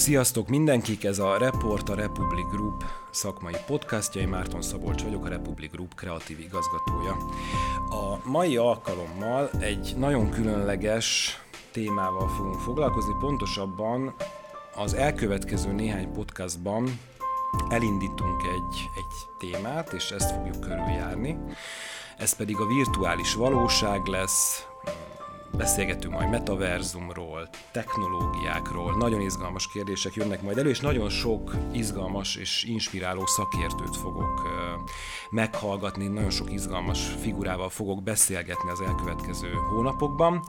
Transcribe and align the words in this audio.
Sziasztok 0.00 0.48
mindenkik, 0.48 1.04
ez 1.04 1.18
a 1.18 1.36
Report 1.38 1.88
a 1.88 1.94
Republic 1.94 2.46
Group 2.50 2.84
szakmai 3.10 3.52
podcastja, 3.66 4.20
én 4.20 4.28
Márton 4.28 4.62
Szabolcs 4.62 5.02
vagyok, 5.02 5.24
a 5.24 5.28
Republic 5.28 5.70
Group 5.70 5.94
kreatív 5.94 6.40
igazgatója. 6.40 7.16
A 7.90 8.28
mai 8.28 8.56
alkalommal 8.56 9.50
egy 9.58 9.94
nagyon 9.96 10.30
különleges 10.30 11.38
témával 11.72 12.28
fogunk 12.28 12.60
foglalkozni, 12.60 13.12
pontosabban 13.20 14.14
az 14.74 14.94
elkövetkező 14.94 15.72
néhány 15.72 16.12
podcastban 16.12 17.00
elindítunk 17.68 18.42
egy, 18.42 18.88
egy 18.96 19.28
témát, 19.38 19.92
és 19.92 20.10
ezt 20.10 20.30
fogjuk 20.30 20.60
körüljárni. 20.60 21.38
Ez 22.18 22.36
pedig 22.36 22.56
a 22.56 22.66
virtuális 22.66 23.34
valóság 23.34 24.06
lesz, 24.06 24.66
beszélgetünk 25.56 26.14
majd 26.14 26.30
metaverzumról, 26.30 27.48
technológiákról, 27.72 28.96
nagyon 28.96 29.20
izgalmas 29.20 29.68
kérdések 29.72 30.14
jönnek 30.14 30.42
majd 30.42 30.58
elő, 30.58 30.68
és 30.68 30.80
nagyon 30.80 31.08
sok 31.08 31.54
izgalmas 31.72 32.36
és 32.36 32.64
inspiráló 32.64 33.26
szakértőt 33.26 33.96
fogok 33.96 34.42
meghallgatni, 35.30 36.06
nagyon 36.06 36.30
sok 36.30 36.52
izgalmas 36.52 37.00
figurával 37.20 37.68
fogok 37.68 38.02
beszélgetni 38.02 38.70
az 38.70 38.80
elkövetkező 38.80 39.52
hónapokban. 39.70 40.44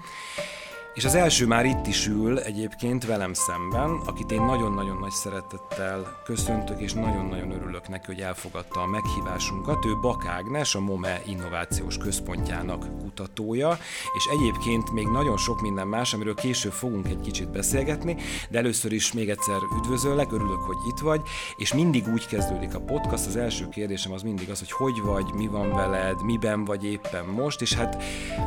És 0.93 1.05
az 1.05 1.15
első 1.15 1.47
már 1.47 1.65
itt 1.65 1.87
is 1.87 2.07
ül 2.07 2.39
egyébként 2.39 3.05
velem 3.05 3.33
szemben, 3.33 3.89
akit 4.05 4.31
én 4.31 4.41
nagyon-nagyon 4.41 4.97
nagy 4.97 5.11
szeretettel 5.11 6.21
köszöntök, 6.23 6.79
és 6.81 6.93
nagyon-nagyon 6.93 7.51
örülök 7.51 7.87
neki, 7.87 8.05
hogy 8.05 8.19
elfogadta 8.19 8.81
a 8.81 8.87
meghívásunkat. 8.87 9.85
Ő 9.85 9.99
Bak 10.01 10.25
Ágnes, 10.25 10.75
a 10.75 10.79
MOME 10.79 11.21
Innovációs 11.25 11.97
Központjának 11.97 12.99
kutatója, 12.99 13.77
és 14.17 14.25
egyébként 14.31 14.91
még 14.91 15.07
nagyon 15.07 15.37
sok 15.37 15.61
minden 15.61 15.87
más, 15.87 16.13
amiről 16.13 16.35
később 16.35 16.71
fogunk 16.71 17.07
egy 17.07 17.21
kicsit 17.21 17.51
beszélgetni, 17.51 18.15
de 18.49 18.57
először 18.57 18.91
is 18.91 19.13
még 19.13 19.29
egyszer 19.29 19.57
üdvözöllek, 19.77 20.31
örülök, 20.31 20.59
hogy 20.59 20.77
itt 20.87 20.99
vagy, 20.99 21.21
és 21.57 21.73
mindig 21.73 22.07
úgy 22.07 22.27
kezdődik 22.27 22.75
a 22.75 22.81
podcast, 22.81 23.25
az 23.25 23.35
első 23.35 23.69
kérdésem 23.69 24.11
az 24.11 24.21
mindig 24.21 24.49
az, 24.49 24.59
hogy 24.59 24.71
hogy 24.71 25.01
vagy, 25.01 25.33
mi 25.33 25.47
van 25.47 25.73
veled, 25.73 26.23
miben 26.23 26.65
vagy 26.65 26.85
éppen 26.85 27.25
most, 27.25 27.61
és 27.61 27.73
hát 27.73 28.03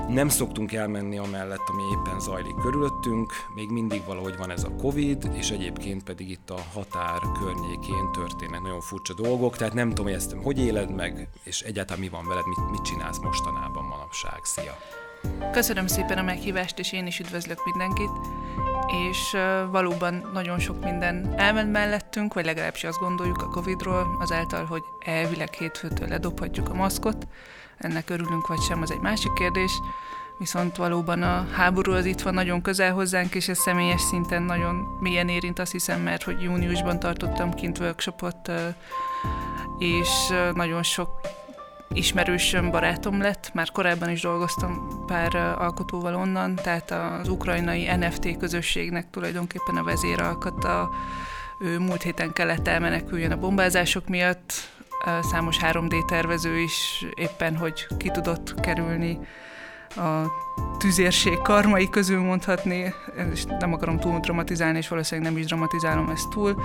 nem 0.09 0.29
szoktunk 0.29 0.73
elmenni 0.73 1.19
amellett, 1.19 1.69
ami 1.69 1.83
éppen 1.83 2.21
zajlik 2.21 2.33
zajlik 2.35 2.55
körülöttünk, 2.55 3.33
még 3.55 3.71
mindig 3.71 4.05
valahogy 4.07 4.37
van 4.37 4.51
ez 4.51 4.65
a 4.65 4.71
Covid, 4.71 5.31
és 5.33 5.51
egyébként 5.51 6.03
pedig 6.03 6.31
itt 6.31 6.51
a 6.51 6.59
határ 6.75 7.21
környékén 7.41 8.13
történnek 8.13 8.61
nagyon 8.61 8.81
furcsa 8.81 9.15
dolgok, 9.15 9.57
tehát 9.57 9.75
nem 9.75 9.89
tudom, 9.89 10.05
hogy 10.05 10.15
ezt 10.15 10.37
hogy 10.43 10.59
éled 10.59 10.95
meg, 10.95 11.29
és 11.43 11.61
egyáltalán 11.61 12.01
mi 12.01 12.09
van 12.09 12.27
veled, 12.29 12.47
mit, 12.47 12.71
mit 12.71 12.83
csinálsz 12.83 13.19
mostanában 13.19 13.85
manapság. 13.85 14.39
Szia! 14.43 14.77
Köszönöm 15.53 15.87
szépen 15.87 16.19
a 16.19 16.23
meghívást, 16.23 16.79
és 16.79 16.93
én 16.93 17.07
is 17.07 17.19
üdvözlök 17.19 17.65
mindenkit. 17.65 18.11
És 19.11 19.37
valóban 19.71 20.31
nagyon 20.33 20.59
sok 20.59 20.85
minden 20.85 21.35
elment 21.37 21.73
mellettünk, 21.73 22.35
vagy 22.35 22.45
legalábbis 22.45 22.85
azt 22.85 23.01
gondoljuk 23.01 23.43
a 23.43 23.49
Covid-ról, 23.49 24.17
azáltal, 24.21 24.65
hogy 24.65 24.83
elvileg 25.05 25.53
hétfőtől 25.53 26.09
ledobhatjuk 26.09 26.69
a 26.69 26.75
maszkot. 26.75 27.27
Ennek 27.79 28.11
örülünk 28.11 28.47
vagy 28.47 28.61
sem, 28.61 28.83
az 28.83 28.91
egy 28.91 29.01
másik 29.01 29.33
kérdés 29.33 29.81
viszont 30.39 30.77
valóban 30.77 31.23
a 31.23 31.47
háború 31.53 31.93
az 31.93 32.05
itt 32.05 32.21
van 32.21 32.35
nagyon 32.35 32.63
közel 32.63 32.93
hozzánk, 32.93 33.35
és 33.35 33.49
ez 33.49 33.59
személyes 33.59 34.01
szinten 34.01 34.43
nagyon 34.43 34.75
mélyen 35.01 35.29
érint, 35.29 35.59
azt 35.59 35.73
hiszem, 35.73 36.01
mert 36.01 36.23
hogy 36.23 36.43
júniusban 36.43 36.99
tartottam 36.99 37.55
kint 37.55 37.79
workshopot, 37.79 38.53
és 39.79 40.09
nagyon 40.55 40.83
sok 40.83 41.11
ismerősöm, 41.93 42.71
barátom 42.71 43.21
lett, 43.21 43.51
már 43.55 43.71
korábban 43.71 44.11
is 44.11 44.21
dolgoztam 44.21 45.03
pár 45.07 45.35
alkotóval 45.37 46.15
onnan, 46.15 46.55
tehát 46.55 46.91
az 46.91 47.29
ukrajnai 47.29 47.95
NFT 47.97 48.37
közösségnek 48.37 49.11
tulajdonképpen 49.11 49.77
a 49.77 49.83
vezéralkata, 49.83 50.91
ő 51.61 51.79
múlt 51.79 52.03
héten 52.03 52.33
kellett 52.33 52.69
elmeneküljön 52.69 53.33
a 53.33 53.37
bombázások 53.37 54.09
miatt, 54.09 54.53
számos 55.23 55.59
3D 55.61 56.05
tervező 56.05 56.59
is 56.59 57.07
éppen, 57.15 57.57
hogy 57.57 57.87
ki 57.99 58.11
tudott 58.11 58.61
kerülni 58.61 59.19
a 59.97 60.33
tüzérség 60.79 61.39
karmai 61.39 61.89
közül 61.89 62.21
mondhatni, 62.21 62.95
és 63.33 63.45
nem 63.45 63.73
akarom 63.73 63.99
túl 63.99 64.19
dramatizálni, 64.21 64.79
és 64.79 64.89
valószínűleg 64.89 65.31
nem 65.31 65.41
is 65.41 65.47
dramatizálom 65.47 66.09
ezt 66.09 66.29
túl, 66.29 66.63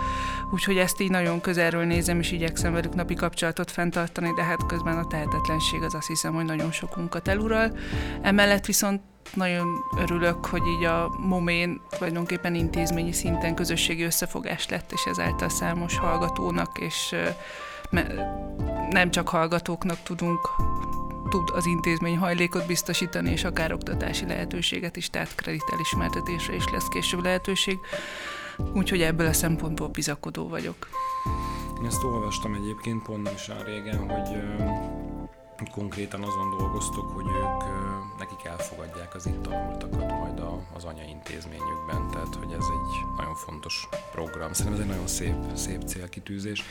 úgyhogy 0.51 0.78
ezt 0.78 1.01
így 1.01 1.09
nagyon 1.09 1.41
közelről 1.41 1.84
nézem, 1.84 2.19
és 2.19 2.31
igyekszem 2.31 2.73
velük 2.73 2.95
napi 2.95 3.13
kapcsolatot 3.13 3.72
fenntartani, 3.72 4.34
de 4.35 4.44
hát 4.44 4.66
közben 4.66 4.97
a 4.97 5.07
tehetetlenség 5.07 5.81
az 5.81 5.94
azt 5.94 6.07
hiszem, 6.07 6.34
hogy 6.34 6.45
nagyon 6.45 6.72
sokunkat 6.72 7.28
elural. 7.28 7.78
Emellett 8.22 8.66
viszont 8.66 9.01
nagyon 9.34 9.68
örülök, 9.97 10.45
hogy 10.45 10.68
így 10.68 10.84
a 10.84 11.09
Momén 11.18 11.81
tulajdonképpen 11.89 12.56
intézményi 12.56 13.12
szinten 13.12 13.56
közösségi 13.56 14.03
összefogás 14.03 14.68
lett, 14.68 14.91
és 14.91 15.06
ezáltal 15.09 15.50
számos 15.50 15.97
hallgatónak, 15.97 16.79
és 16.79 17.16
nem 18.89 19.12
csak 19.12 19.29
hallgatóknak 19.29 19.97
tudunk 20.03 20.50
tud 21.29 21.50
az 21.53 21.66
intézmény 21.66 22.17
hajlékot 22.17 22.66
biztosítani, 22.66 23.31
és 23.31 23.44
akár 23.44 23.73
oktatási 23.73 24.25
lehetőséget 24.25 24.95
is, 24.95 25.09
tehát 25.09 25.35
kreditelismertetésre 25.35 26.56
is 26.56 26.69
lesz 26.72 26.88
később 26.88 27.23
lehetőség. 27.23 27.79
Úgyhogy 28.73 29.01
ebből 29.01 29.28
a 29.28 29.34
szempontból 29.34 29.88
bizakodó 29.88 30.47
vagyok. 30.47 30.88
Én 31.79 31.85
ezt 31.85 32.03
olvastam 32.03 32.53
egyébként 32.53 33.03
pont 33.03 33.23
nem 33.23 33.34
is 33.34 33.50
régen, 33.66 33.97
hogy 33.97 34.41
konkrétan 35.72 36.22
azon 36.22 36.57
dolgoztok, 36.57 37.12
hogy 37.12 37.25
ők 37.25 37.88
nekik 38.19 38.46
elfogadják 38.46 39.16
az 39.16 39.25
itt 39.25 39.41
tanultakat 39.41 40.12
majd 40.19 40.40
a, 40.40 40.59
az 40.75 40.84
anyaintézményükben, 40.84 42.07
tehát 42.12 42.35
hogy 42.35 42.52
ez 42.52 42.66
egy 42.72 43.18
nagyon 43.18 43.35
fontos 43.35 43.88
program. 44.12 44.53
Szerintem 44.53 44.74
ez 44.74 44.80
egy 44.80 44.88
nagyon 44.88 45.07
szép, 45.07 45.35
szép 45.53 45.81
célkitűzés. 45.84 46.63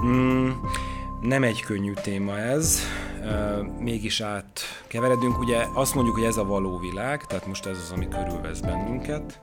Mm, 0.00 0.50
nem 1.20 1.42
egy 1.42 1.60
könnyű 1.60 1.92
téma 1.92 2.38
ez, 2.38 2.80
mégis 3.78 4.20
átkeveredünk. 4.20 5.38
Ugye 5.38 5.66
azt 5.72 5.94
mondjuk, 5.94 6.16
hogy 6.16 6.24
ez 6.24 6.36
a 6.36 6.44
való 6.44 6.78
világ, 6.78 7.26
tehát 7.26 7.46
most 7.46 7.66
ez 7.66 7.78
az, 7.78 7.90
ami 7.90 8.08
körülvesz 8.08 8.60
bennünket, 8.60 9.40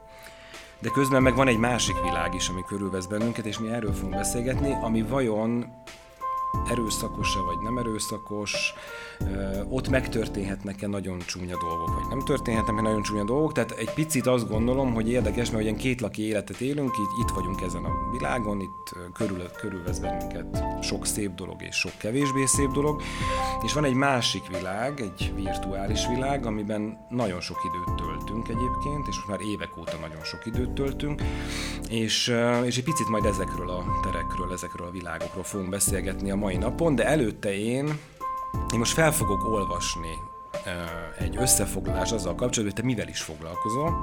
de 0.80 0.90
közben 0.90 1.22
meg 1.22 1.36
van 1.36 1.48
egy 1.48 1.58
másik 1.58 2.02
világ 2.02 2.34
is, 2.34 2.50
ami 2.50 2.64
körülvesz 2.68 3.06
bennünket, 3.06 3.46
és 3.46 3.60
mi 3.60 3.70
erről 3.70 3.94
fogunk 3.94 4.16
beszélgetni, 4.16 4.78
ami 4.82 5.02
vajon 5.02 5.66
erőszakos-e 6.70 7.40
vagy 7.40 7.58
nem 7.60 7.78
erőszakos, 7.78 8.74
ott 9.70 9.90
megtörténhetnek-e 9.90 10.88
nagyon 10.88 11.20
csúnya 11.20 11.58
dolgok, 11.58 11.94
vagy 11.94 12.08
nem 12.10 12.26
történhetnek 12.26 12.82
nagyon 12.82 13.02
csúnya 13.02 13.24
dolgok. 13.24 13.54
Tehát 13.54 13.72
egy 13.72 13.94
picit 13.94 14.28
azt 14.28 14.50
gondolom, 14.50 14.94
hogy 14.94 15.10
érdekes, 15.10 15.52
mert 15.52 15.64
olyan 15.64 15.76
kétlaki 15.76 16.28
életet 16.28 16.60
élünk, 16.60 16.96
így 16.98 17.24
itt 17.24 17.30
vagyunk 17.36 17.62
ezen 17.62 17.84
a 17.84 18.12
világon, 18.12 18.62
itt 18.62 18.96
körül, 19.14 19.52
körülvesz 19.60 20.00
bennünket 20.00 20.64
sok 20.82 21.06
szép 21.06 21.36
dolog 21.36 21.62
és 21.62 21.76
sok 21.76 21.92
kevésbé 21.98 22.46
szép 22.46 22.72
dolog, 22.72 23.02
és 23.64 23.74
van 23.74 23.84
egy 23.84 23.94
másik 23.94 24.48
világ, 24.48 25.00
egy 25.00 25.34
virtuális 25.36 26.08
világ, 26.08 26.46
amiben 26.46 26.98
nagyon 27.10 27.42
sok 27.42 27.58
időt 27.66 27.96
töltünk 27.96 28.48
egyébként, 28.48 29.08
és 29.08 29.16
most 29.16 29.28
már 29.28 29.40
évek 29.42 29.78
óta 29.78 29.98
nagyon 30.02 30.24
sok 30.24 30.46
időt 30.46 30.70
töltünk, 30.70 31.22
és, 31.90 32.34
és 32.66 32.78
egy 32.78 32.84
picit 32.84 33.10
majd 33.10 33.26
ezekről 33.26 33.70
a 33.70 33.84
terekről, 34.04 34.52
ezekről 34.54 34.88
a 34.88 34.92
világokról 34.92 35.44
fogunk 35.44 35.70
beszélgetni 35.70 36.32
a 36.32 36.36
mai 36.36 36.58
napon, 36.58 36.96
de 36.96 37.06
előtte 37.06 37.58
én, 37.58 38.00
én 38.74 38.80
most 38.80 38.94
fel 38.94 39.12
fogok 39.12 39.46
olvasni 39.46 40.20
egy 41.20 41.38
összefoglalás 41.38 42.12
azzal 42.12 42.36
kapcsolatban, 42.36 42.64
hogy 42.64 42.74
te 42.74 42.84
mivel 42.84 43.08
is 43.08 43.22
foglalkozol. 43.22 43.94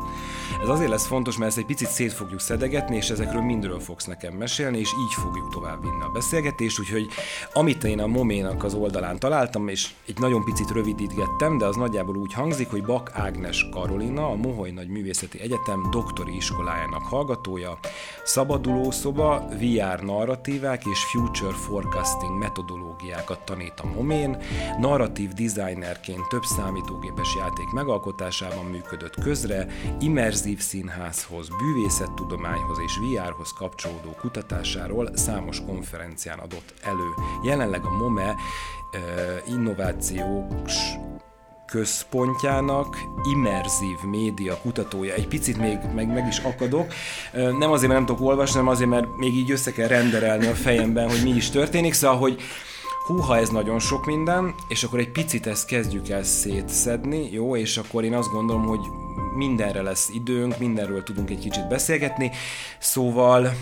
Ez 0.63 0.69
azért 0.69 0.91
lesz 0.91 1.07
fontos, 1.07 1.37
mert 1.37 1.51
ezt 1.51 1.59
egy 1.59 1.67
picit 1.67 1.89
szét 1.89 2.13
fogjuk 2.13 2.41
szedegetni, 2.41 2.97
és 2.97 3.11
ezekről 3.11 3.43
mindről 3.43 3.81
fogsz 3.81 4.05
nekem 4.05 4.35
mesélni, 4.35 4.79
és 4.79 4.89
így 4.89 5.15
fogjuk 5.15 5.53
tovább 5.53 5.83
vinni 5.83 6.03
a 6.03 6.11
beszélgetést, 6.13 6.81
úgyhogy 6.81 7.07
amit 7.53 7.85
én 7.85 8.01
a 8.01 8.07
Moménak 8.07 8.65
az 8.65 8.75
oldalán 8.75 9.19
találtam, 9.19 9.69
és 9.69 9.91
egy 10.07 10.19
nagyon 10.19 10.45
picit 10.45 10.71
rövidítgettem, 10.71 11.59
de 11.59 11.65
az 11.65 11.77
nagyjából 11.77 12.17
úgy 12.17 12.33
hangzik, 12.33 12.71
hogy 12.71 12.85
Bak 12.85 13.11
Ágnes 13.15 13.69
Karolina, 13.71 14.31
a 14.31 14.35
Moholy 14.35 14.71
Nagy 14.71 14.89
Művészeti 14.89 15.41
Egyetem 15.41 15.91
doktori 15.91 16.37
iskolájának 16.37 17.03
hallgatója, 17.03 17.79
szabadulószoba, 18.25 19.49
VR 19.49 20.03
narratívák 20.03 20.85
és 20.85 21.05
future 21.05 21.53
forecasting 21.53 22.39
metodológiákat 22.39 23.45
tanít 23.45 23.81
a 23.81 23.87
Momén, 23.87 24.37
narratív 24.79 25.33
designerként 25.33 26.29
több 26.29 26.43
számítógépes 26.57 27.35
játék 27.35 27.71
megalkotásában 27.71 28.65
működött 28.65 29.15
közre, 29.23 29.67
immerzív 30.01 30.59
színházhoz, 30.59 31.49
bűvészettudományhoz 31.49 32.79
és 32.85 32.97
VR-hoz 32.97 33.53
kapcsolódó 33.53 34.11
kutatásáról 34.21 35.11
számos 35.15 35.61
konferencián 35.67 36.39
adott 36.39 36.75
elő. 36.83 37.09
Jelenleg 37.43 37.85
a 37.85 37.97
MOME 37.97 38.35
innovációs 39.49 40.75
központjának 41.67 42.97
immerzív 43.33 43.97
média 44.11 44.59
kutatója. 44.63 45.15
Egy 45.15 45.29
picit 45.29 45.59
még 45.59 45.79
meg, 45.95 46.13
meg 46.13 46.27
is 46.27 46.39
akadok. 46.39 46.93
Nem 47.33 47.71
azért, 47.71 47.93
mert 47.93 48.05
nem 48.05 48.07
tudok 48.07 48.21
olvasni, 48.21 48.59
hanem 48.59 48.73
azért, 48.73 48.91
mert 48.91 49.17
még 49.17 49.35
így 49.35 49.51
össze 49.51 49.73
kell 49.73 49.89
renderelni 49.89 50.47
a 50.47 50.55
fejemben, 50.55 51.09
hogy 51.09 51.21
mi 51.23 51.31
is 51.31 51.51
történik. 51.51 51.93
Szóval, 51.93 52.19
hogy 52.19 52.41
húha, 53.07 53.37
ez 53.37 53.49
nagyon 53.49 53.79
sok 53.79 54.07
minden, 54.07 54.55
és 54.69 54.83
akkor 54.83 54.99
egy 54.99 55.11
picit 55.11 55.47
ezt 55.47 55.67
kezdjük 55.67 56.09
el 56.09 56.23
szétszedni, 56.23 57.33
jó, 57.33 57.57
és 57.57 57.77
akkor 57.77 58.05
én 58.05 58.15
azt 58.15 58.31
gondolom, 58.31 58.67
hogy 58.67 58.81
mindenre 59.37 59.83
lesz 59.83 60.09
időnk, 60.15 60.59
mindenről 60.59 61.03
tudunk 61.03 61.31
egy 61.31 61.39
kicsit 61.39 61.69
beszélgetni, 61.69 62.31
szóval 62.79 63.57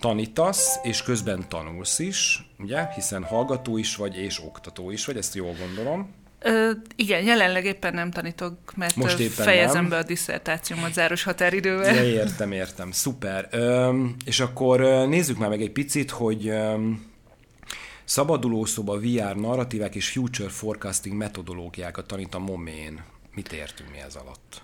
tanítasz, 0.00 0.78
és 0.82 1.02
közben 1.02 1.48
tanulsz 1.48 1.98
is, 1.98 2.48
ugye, 2.58 2.88
hiszen 2.94 3.24
hallgató 3.24 3.76
is 3.76 3.96
vagy, 3.96 4.16
és 4.16 4.42
oktató 4.42 4.90
is 4.90 5.04
vagy, 5.04 5.16
ezt 5.16 5.34
jól 5.34 5.54
gondolom. 5.58 6.10
Ö, 6.40 6.70
igen, 6.96 7.22
jelenleg 7.24 7.64
éppen 7.64 7.94
nem 7.94 8.10
tanítok, 8.10 8.58
mert 8.76 8.96
Most 8.96 9.18
éppen 9.18 9.44
fejezem 9.44 9.80
nem. 9.80 9.88
be 9.88 9.96
a 9.96 10.02
diszertációmat 10.02 10.92
záros 10.92 11.22
határidővel. 11.22 11.94
Ja, 11.94 12.04
értem, 12.04 12.52
értem, 12.52 12.90
szuper. 12.90 13.48
Ö, 13.50 14.02
és 14.24 14.40
akkor 14.40 14.80
nézzük 15.08 15.38
már 15.38 15.48
meg 15.48 15.62
egy 15.62 15.72
picit, 15.72 16.10
hogy 16.10 16.52
szabadulószoba, 18.06 18.98
VR 18.98 19.36
narratívák 19.36 19.94
és 19.94 20.10
future 20.10 20.48
forecasting 20.48 21.16
metodológiákat 21.16 22.06
tanít 22.06 22.34
a 22.34 22.38
momén. 22.38 23.04
Mit 23.34 23.52
értünk 23.52 23.90
mi 23.90 23.98
ez 23.98 24.14
alatt? 24.14 24.62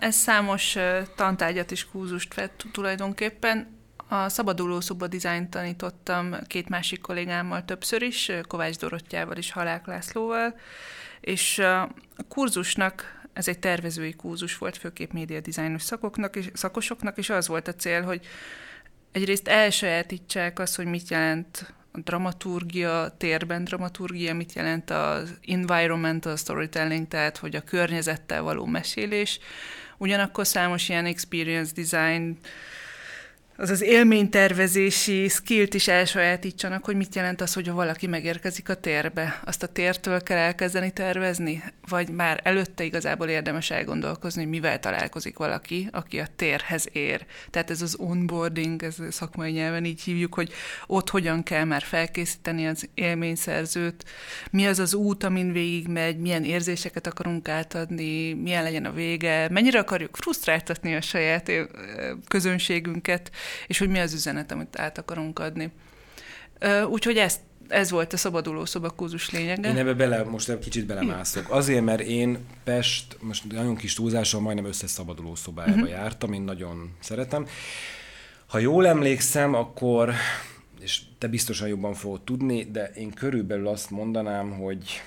Ez 0.00 0.14
számos 0.14 0.76
tantárgyat 1.16 1.70
és 1.70 1.86
kúzust 1.86 2.34
vett 2.34 2.64
tulajdonképpen. 2.72 3.76
A 4.08 4.28
szabaduló 4.28 4.80
dizájnt 5.08 5.50
tanítottam 5.50 6.34
két 6.46 6.68
másik 6.68 7.00
kollégámmal 7.00 7.64
többször 7.64 8.02
is, 8.02 8.30
Kovács 8.46 8.76
Dorottyával 8.76 9.36
és 9.36 9.52
Halák 9.52 9.86
Lászlóval, 9.86 10.54
és 11.20 11.58
a 11.58 11.90
kurzusnak 12.28 13.22
ez 13.32 13.48
egy 13.48 13.58
tervezői 13.58 14.14
kurzus 14.14 14.58
volt, 14.58 14.76
főképp 14.76 15.12
média 15.12 15.40
dizájnos 15.40 15.82
szakoknak 15.82 16.36
és, 16.36 16.50
szakosoknak, 16.52 17.18
és 17.18 17.30
az 17.30 17.48
volt 17.48 17.68
a 17.68 17.74
cél, 17.74 18.02
hogy 18.02 18.26
egyrészt 19.12 19.48
elsajátítsák 19.48 20.58
azt, 20.58 20.76
hogy 20.76 20.86
mit 20.86 21.08
jelent 21.08 21.74
a 21.92 21.98
dramaturgia, 21.98 23.14
térben 23.18 23.64
dramaturgia, 23.64 24.34
mit 24.34 24.52
jelent 24.52 24.90
az 24.90 25.38
environmental 25.46 26.36
storytelling, 26.36 27.08
tehát 27.08 27.36
hogy 27.36 27.56
a 27.56 27.60
környezettel 27.60 28.42
való 28.42 28.66
mesélés. 28.66 29.38
Ugyanakkor 29.98 30.46
számos 30.46 30.88
ilyen 30.88 31.06
experience 31.06 31.72
design 31.74 32.38
az 33.60 33.70
az 33.70 33.82
élménytervezési 33.82 35.28
skillt 35.28 35.74
is 35.74 35.88
elsajátítsanak, 35.88 36.84
hogy 36.84 36.96
mit 36.96 37.14
jelent 37.14 37.40
az, 37.40 37.52
hogy 37.52 37.70
valaki 37.70 38.06
megérkezik 38.06 38.68
a 38.68 38.74
térbe. 38.74 39.40
Azt 39.44 39.62
a 39.62 39.66
tértől 39.66 40.22
kell 40.22 40.36
elkezdeni 40.36 40.90
tervezni? 40.90 41.62
Vagy 41.88 42.08
már 42.08 42.40
előtte 42.42 42.84
igazából 42.84 43.28
érdemes 43.28 43.70
elgondolkozni, 43.70 44.42
hogy 44.42 44.50
mivel 44.50 44.80
találkozik 44.80 45.38
valaki, 45.38 45.88
aki 45.92 46.18
a 46.18 46.26
térhez 46.36 46.88
ér. 46.92 47.26
Tehát 47.50 47.70
ez 47.70 47.82
az 47.82 47.96
onboarding, 47.98 48.82
ez 48.82 48.96
szakmai 49.10 49.50
nyelven 49.50 49.84
így 49.84 50.02
hívjuk, 50.02 50.34
hogy 50.34 50.52
ott 50.86 51.10
hogyan 51.10 51.42
kell 51.42 51.64
már 51.64 51.82
felkészíteni 51.82 52.66
az 52.66 52.88
élményszerzőt, 52.94 54.04
mi 54.50 54.66
az 54.66 54.78
az 54.78 54.94
út, 54.94 55.24
amin 55.24 55.52
végigmegy, 55.52 56.18
milyen 56.18 56.44
érzéseket 56.44 57.06
akarunk 57.06 57.48
átadni, 57.48 58.32
milyen 58.32 58.62
legyen 58.62 58.84
a 58.84 58.92
vége, 58.92 59.48
mennyire 59.50 59.78
akarjuk 59.78 60.16
frusztráltatni 60.16 60.94
a 60.94 61.00
saját 61.00 61.50
közönségünket, 62.28 63.30
és 63.66 63.78
hogy 63.78 63.88
mi 63.88 63.98
az 63.98 64.12
üzenet, 64.12 64.52
amit 64.52 64.78
át 64.78 64.98
akarunk 64.98 65.38
adni. 65.38 65.72
Úgyhogy 66.88 67.16
ezt 67.16 67.40
ez 67.68 67.90
volt 67.90 68.12
a 68.12 68.16
szabaduló 68.16 68.64
szobakurzus 68.64 69.30
lényege. 69.30 69.68
Én 69.68 69.76
ebbe 69.76 69.94
bele, 69.94 70.24
most 70.24 70.48
egy 70.48 70.58
kicsit 70.58 70.86
belemászok. 70.86 71.50
Azért, 71.50 71.84
mert 71.84 72.00
én 72.00 72.38
Pest, 72.64 73.16
most 73.20 73.52
nagyon 73.52 73.76
kis 73.76 73.94
túlzással 73.94 74.40
majdnem 74.40 74.64
összes 74.64 74.90
szabaduló 74.90 75.34
szobájába 75.34 75.74
uh-huh. 75.74 75.90
jártam, 75.90 76.32
én 76.32 76.42
nagyon 76.42 76.96
szeretem. 77.00 77.46
Ha 78.46 78.58
jól 78.58 78.86
emlékszem, 78.86 79.54
akkor, 79.54 80.12
és 80.80 81.02
te 81.18 81.26
biztosan 81.26 81.68
jobban 81.68 81.94
fogod 81.94 82.22
tudni, 82.22 82.64
de 82.64 82.84
én 82.84 83.10
körülbelül 83.10 83.68
azt 83.68 83.90
mondanám, 83.90 84.50
hogy 84.50 85.02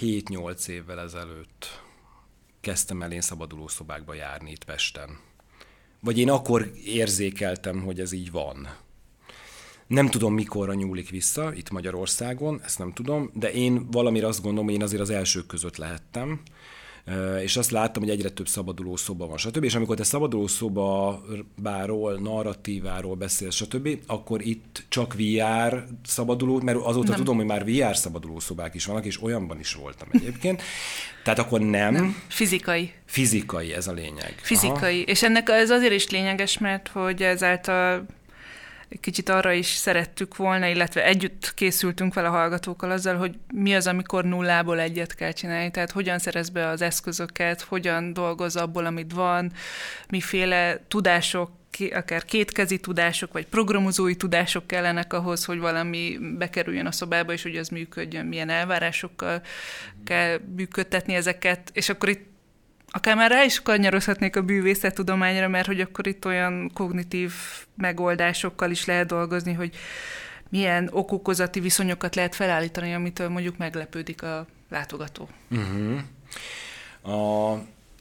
7-8 0.00 0.66
évvel 0.66 1.00
ezelőtt 1.00 1.80
kezdtem 2.60 3.02
el 3.02 3.12
én 3.12 3.20
szabaduló 3.20 3.68
szobákba 3.68 4.14
járni 4.14 4.50
itt 4.50 4.64
Pesten 4.64 5.18
vagy 6.00 6.18
én 6.18 6.30
akkor 6.30 6.72
érzékeltem, 6.84 7.82
hogy 7.82 8.00
ez 8.00 8.12
így 8.12 8.30
van. 8.30 8.68
Nem 9.86 10.08
tudom, 10.08 10.34
mikorra 10.34 10.74
nyúlik 10.74 11.10
vissza 11.10 11.54
itt 11.54 11.70
Magyarországon, 11.70 12.60
ezt 12.64 12.78
nem 12.78 12.92
tudom, 12.92 13.30
de 13.34 13.52
én 13.52 13.90
valamire 13.90 14.26
azt 14.26 14.42
gondolom, 14.42 14.64
hogy 14.64 14.74
én 14.74 14.82
azért 14.82 15.02
az 15.02 15.10
elsők 15.10 15.46
között 15.46 15.76
lehettem, 15.76 16.40
és 17.42 17.56
azt 17.56 17.70
láttam, 17.70 18.02
hogy 18.02 18.12
egyre 18.12 18.28
több 18.28 18.48
szabaduló 18.48 18.96
szoba 18.96 19.26
van, 19.26 19.36
stb. 19.36 19.64
És 19.64 19.74
amikor 19.74 19.96
te 19.96 20.02
szabaduló 20.02 20.46
szobáról, 20.46 22.18
narratíváról 22.18 23.14
beszélsz, 23.14 23.54
stb., 23.54 23.88
akkor 24.06 24.46
itt 24.46 24.84
csak 24.88 25.14
VR 25.14 25.84
szabaduló, 26.04 26.60
mert 26.60 26.78
azóta 26.78 27.08
nem. 27.08 27.18
tudom, 27.18 27.36
hogy 27.36 27.46
már 27.46 27.64
VR 27.64 27.96
szabaduló 27.96 28.38
szobák 28.38 28.74
is 28.74 28.84
vannak, 28.84 29.04
és 29.04 29.22
olyanban 29.22 29.58
is 29.58 29.74
voltam 29.74 30.08
egyébként. 30.12 30.62
Tehát 31.24 31.38
akkor 31.38 31.60
nem. 31.60 31.92
nem. 31.92 32.22
Fizikai. 32.28 32.92
Fizikai, 33.04 33.72
ez 33.72 33.86
a 33.86 33.92
lényeg. 33.92 34.34
Fizikai. 34.42 34.96
Aha. 34.96 35.10
És 35.10 35.22
ennek 35.22 35.48
ez 35.48 35.70
azért 35.70 35.92
is 35.92 36.10
lényeges, 36.10 36.58
mert 36.58 36.88
hogy 36.88 37.22
ezáltal 37.22 38.06
kicsit 39.00 39.28
arra 39.28 39.52
is 39.52 39.66
szerettük 39.66 40.36
volna, 40.36 40.66
illetve 40.66 41.04
együtt 41.04 41.54
készültünk 41.54 42.14
vele 42.14 42.28
a 42.28 42.30
hallgatókkal 42.30 42.90
azzal, 42.90 43.16
hogy 43.16 43.38
mi 43.54 43.74
az, 43.74 43.86
amikor 43.86 44.24
nullából 44.24 44.80
egyet 44.80 45.14
kell 45.14 45.32
csinálni, 45.32 45.70
tehát 45.70 45.90
hogyan 45.90 46.18
szerez 46.18 46.48
be 46.48 46.66
az 46.66 46.82
eszközöket, 46.82 47.60
hogyan 47.60 48.12
dolgoz 48.12 48.56
abból, 48.56 48.86
amit 48.86 49.12
van, 49.12 49.52
miféle 50.08 50.80
tudások 50.88 51.50
akár 51.90 52.24
kétkezi 52.24 52.78
tudások, 52.78 53.32
vagy 53.32 53.46
programozói 53.46 54.16
tudások 54.16 54.66
kellenek 54.66 55.12
ahhoz, 55.12 55.44
hogy 55.44 55.58
valami 55.58 56.18
bekerüljön 56.38 56.86
a 56.86 56.92
szobába, 56.92 57.32
és 57.32 57.42
hogy 57.42 57.56
az 57.56 57.68
működjön, 57.68 58.26
milyen 58.26 58.48
elvárásokkal 58.48 59.42
kell 60.04 60.40
működtetni 60.56 61.14
ezeket, 61.14 61.70
és 61.72 61.88
akkor 61.88 62.08
itt 62.08 62.29
akár 62.90 63.16
már 63.16 63.30
rá 63.30 63.44
is 63.44 63.62
kanyarozhatnék 63.62 64.36
a 64.36 64.42
bűvészettudományra, 64.42 65.48
mert 65.48 65.66
hogy 65.66 65.80
akkor 65.80 66.06
itt 66.06 66.24
olyan 66.24 66.70
kognitív 66.74 67.32
megoldásokkal 67.76 68.70
is 68.70 68.84
lehet 68.84 69.06
dolgozni, 69.06 69.52
hogy 69.52 69.74
milyen 70.48 70.88
okokozati 70.92 71.60
viszonyokat 71.60 72.14
lehet 72.14 72.34
felállítani, 72.34 72.94
amitől 72.94 73.28
mondjuk 73.28 73.56
meglepődik 73.56 74.22
a 74.22 74.46
látogató. 74.70 75.28
Uh-huh. 75.50 75.98
A, 77.14 77.58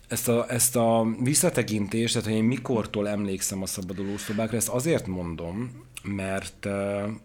ezt, 0.07 0.27
a, 0.27 0.45
ezt 0.49 0.75
a 0.75 1.05
visszatekintést, 1.19 2.13
tehát 2.13 2.27
hogy 2.27 2.37
én 2.37 2.43
mikortól 2.43 3.09
emlékszem 3.09 3.61
a 3.61 3.65
szabaduló 3.65 4.17
szobákra, 4.17 4.57
ezt 4.57 4.69
azért 4.69 5.07
mondom, 5.07 5.85
mert 6.03 6.67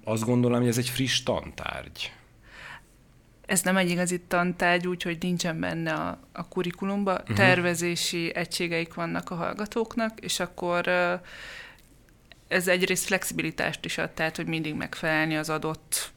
azt 0.05 0.25
gondolom, 0.25 0.59
hogy 0.59 0.69
ez 0.69 0.79
egy 0.79 0.89
friss 0.89 1.23
tantárgy 1.23 2.13
ez 3.47 3.63
nem 3.63 3.77
egy 3.77 3.91
igazi 3.91 4.21
tantárgy, 4.21 4.87
úgyhogy 4.87 5.17
nincsen 5.21 5.61
benne 5.61 5.93
a, 5.93 6.19
a 6.33 6.49
kurikulumba. 6.49 7.13
Uh-huh. 7.13 7.37
Tervezési 7.37 8.35
egységeik 8.35 8.95
vannak 8.95 9.31
a 9.31 9.35
hallgatóknak, 9.35 10.21
és 10.21 10.41
akkor 10.41 10.89
ez 12.49 12.69
egyrészt 12.69 13.05
flexibilitást 13.05 13.85
is 13.85 13.99
ad, 13.99 14.11
tehát 14.11 14.37
hogy 14.37 14.47
mindig 14.47 14.75
megfelelni 14.75 15.37
az 15.37 15.51
adott 15.51 16.13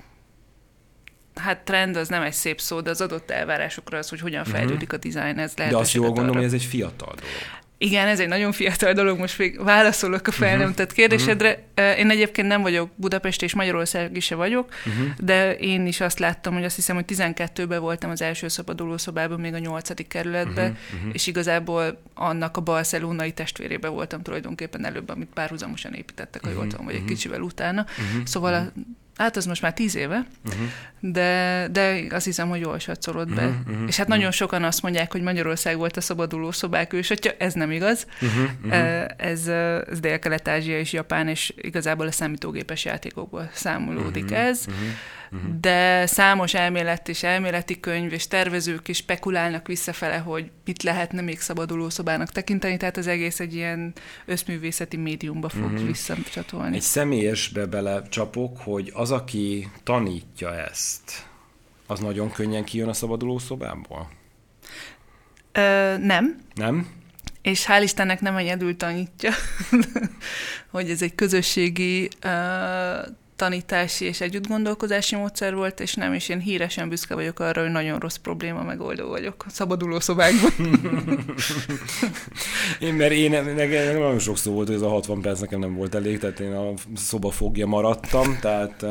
hát 1.38 1.60
trend 1.60 1.96
az 1.96 2.08
nem 2.08 2.22
egy 2.22 2.34
szép 2.34 2.62
szó, 2.62 2.82
de 2.82 2.90
az 2.90 3.02
adott 3.02 3.32
elvárásokra 3.32 3.98
az, 3.98 4.10
hogy 4.10 4.20
hogyan 4.20 4.42
mhm. 4.42 4.50
fejlődik 4.50 4.94
a 4.94 4.98
design, 4.98 5.38
ez 5.40 5.54
lehet. 5.56 5.74
De 5.74 5.80
azt 5.80 5.94
jól 5.94 6.08
gondolom, 6.08 6.36
hogy 6.36 6.46
ez 6.46 6.54
egy 6.54 6.64
fiatal 6.64 7.16
dolog. 7.16 7.32
Igen, 7.80 8.08
ez 8.08 8.20
egy 8.20 8.28
nagyon 8.28 8.52
fiatal 8.52 8.94
dolog, 8.94 9.20
most 9.20 9.38
még 9.38 9.64
válaszolok 9.64 10.28
a 10.28 10.32
felnemtett 10.32 10.92
uh-huh. 10.92 10.98
kérdésedre. 10.98 11.64
Uh-huh. 11.76 12.00
Én 12.00 12.10
egyébként 12.10 12.48
nem 12.48 12.62
vagyok 12.62 12.90
Budapest 12.96 13.42
és 13.42 13.54
Magyarország 13.54 14.16
is 14.16 14.26
se 14.26 14.36
vagyok, 14.36 14.74
uh-huh. 14.86 15.14
de 15.18 15.56
én 15.56 15.86
is 15.86 16.02
azt 16.02 16.20
láttam, 16.20 16.54
hogy 16.54 16.64
azt 16.64 16.76
hiszem, 16.76 16.96
hogy 16.96 17.06
12-ben 17.08 17.82
voltam 17.82 18.10
az 18.10 18.22
első 18.22 18.48
szabadulószobában, 18.48 19.40
még 19.40 19.54
a 19.54 19.58
8. 19.58 20.08
kerületben, 20.08 20.72
uh-huh. 20.72 20.98
uh-huh. 20.98 21.14
és 21.14 21.28
igazából 21.28 22.02
annak 22.14 22.58
a 22.58 22.62
barcelonai 22.62 23.32
testvérébe 23.32 23.88
voltam 23.88 24.22
tulajdonképpen 24.22 24.86
előbb, 24.86 25.10
amit 25.10 25.30
párhuzamosan 25.34 25.94
építettek, 25.94 26.42
ha 26.42 26.48
uh-huh. 26.48 26.64
jól 26.64 26.72
tudom, 26.72 26.86
vagy 26.86 26.96
egy 26.96 27.06
kicsivel 27.06 27.42
utána. 27.42 27.82
Uh-huh. 27.82 28.26
Szóval 28.26 28.54
a 28.54 28.72
Hát 29.18 29.36
az 29.36 29.46
most 29.46 29.62
már 29.62 29.74
tíz 29.74 29.96
éve, 29.96 30.26
uh-huh. 30.46 30.68
de, 31.00 31.68
de 31.72 32.02
azt 32.10 32.26
hiszem, 32.26 32.50
hogy 32.50 32.60
jól 32.60 32.80
satszolod 32.80 33.34
be. 33.34 33.46
Uh-huh, 33.46 33.60
uh-huh, 33.68 33.88
és 33.88 33.98
hát 33.98 34.08
nagyon 34.08 34.24
uh-huh. 34.24 34.38
sokan 34.38 34.64
azt 34.64 34.82
mondják, 34.82 35.12
hogy 35.12 35.22
Magyarország 35.22 35.78
volt 35.78 35.98
a 35.98 36.02
szabaduló 36.02 36.52
szobák 36.52 36.94
ősatja, 36.94 37.32
ez 37.38 37.54
nem 37.54 37.72
igaz. 37.72 38.06
Uh-huh, 38.22 38.50
uh-huh. 38.66 39.06
Ez, 39.18 39.48
ez 39.88 40.00
Dél-Kelet-Ázsia 40.00 40.80
és 40.80 40.94
Japán, 40.94 41.28
és 41.28 41.54
igazából 41.56 42.08
a 42.08 42.12
számítógépes 42.12 42.86
játékokból 42.86 43.50
számolódik 43.54 44.24
uh-huh, 44.24 44.40
ez. 44.40 44.64
Uh-huh. 44.68 44.88
Uh-huh. 45.32 45.60
De 45.60 46.06
számos 46.06 46.54
elmélet 46.54 47.10
és 47.10 47.24
elméleti 47.24 47.80
könyv 47.80 48.14
és 48.14 48.28
tervezők 48.28 48.88
is 48.88 48.98
spekulálnak 48.98 49.68
visszafele, 49.68 50.18
hogy 50.18 50.52
mit 50.66 50.84
lehetne 50.84 51.22
még 51.22 51.40
szabaduló 51.40 51.90
szobának 51.90 52.32
tekinteni, 52.32 52.78
tehát 52.78 52.98
az 52.98 53.08
egész 53.08 53.40
egy 53.40 53.54
ilyen 53.54 53.94
összművészeti 54.26 54.98
médiumba 54.98 55.50
fog 55.50 55.72
uh-huh. 55.72 55.86
visszacsatolni. 55.86 56.76
Egy 56.76 56.82
személyesbe 56.82 57.66
bele 57.66 58.02
csapok, 58.10 58.58
hogy 58.58 58.92
az, 58.94 59.12
aki 59.12 59.68
tanítja 59.84 60.56
ezt, 60.56 61.28
az 61.88 62.00
nagyon 62.00 62.32
könnyen 62.32 62.64
kijön 62.64 62.88
a 62.88 62.94
szabaduló 62.94 63.38
szobából? 63.38 64.10
Ö, 65.52 65.98
nem. 65.98 66.38
Nem? 66.56 66.88
És 67.42 67.66
hál' 67.68 67.82
Istennek 67.84 68.22
nem 68.22 68.36
egyedül 68.36 68.78
tanítja, 68.78 69.32
hogy 70.72 70.90
ez 70.90 71.02
egy 71.02 71.16
közösségi 71.16 72.10
uh, 72.24 72.32
tanítási 73.38 74.06
és 74.06 74.22
együttgondolkozási 74.22 75.16
módszer 75.16 75.56
volt, 75.56 75.80
és 75.80 75.94
nem, 75.94 76.14
és 76.14 76.30
én 76.30 76.40
híresen 76.40 76.90
büszke 76.90 77.16
vagyok 77.16 77.40
arra, 77.40 77.62
hogy 77.62 77.72
nagyon 77.72 78.00
rossz 78.00 78.16
probléma 78.16 78.64
megoldó 78.64 79.08
vagyok 79.08 79.46
szabaduló 79.50 80.00
szobákban. 80.00 80.52
én, 82.80 82.94
mert 82.94 83.12
én 83.12 83.30
nekem 83.30 83.94
nagyon 83.94 84.20
sok 84.20 84.38
szó 84.38 84.52
volt, 84.52 84.68
hogy 84.68 84.76
ez 84.76 84.82
a 84.82 84.90
60 84.90 85.22
perc 85.22 85.40
nekem 85.40 85.60
nem 85.60 85.76
volt 85.76 85.96
elég, 85.96 86.20
tehát 86.20 86.40
én 86.40 86.54
a 86.54 86.74
szoba 86.96 87.32
fogja 87.32 87.66
maradtam, 87.66 88.38
tehát 88.42 88.86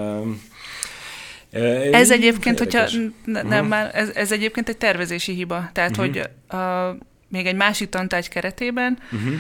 ez 1.93 2.11
egyébként, 2.11 2.59
hogyha 2.59 2.85
nem 3.25 3.67
már, 3.67 3.91
ez, 3.95 4.11
ez 4.15 4.33
egyébként 4.33 4.69
egy 4.69 4.77
tervezési 4.77 5.33
hiba. 5.33 5.71
Tehát, 5.73 5.91
uh-huh. 5.91 6.07
hogy 6.07 6.31
a, 6.59 6.97
még 7.29 7.47
egy 7.47 7.57
másik 7.57 7.89
tantárgy 7.89 8.29
keretében, 8.29 8.99
uh-huh 9.13 9.35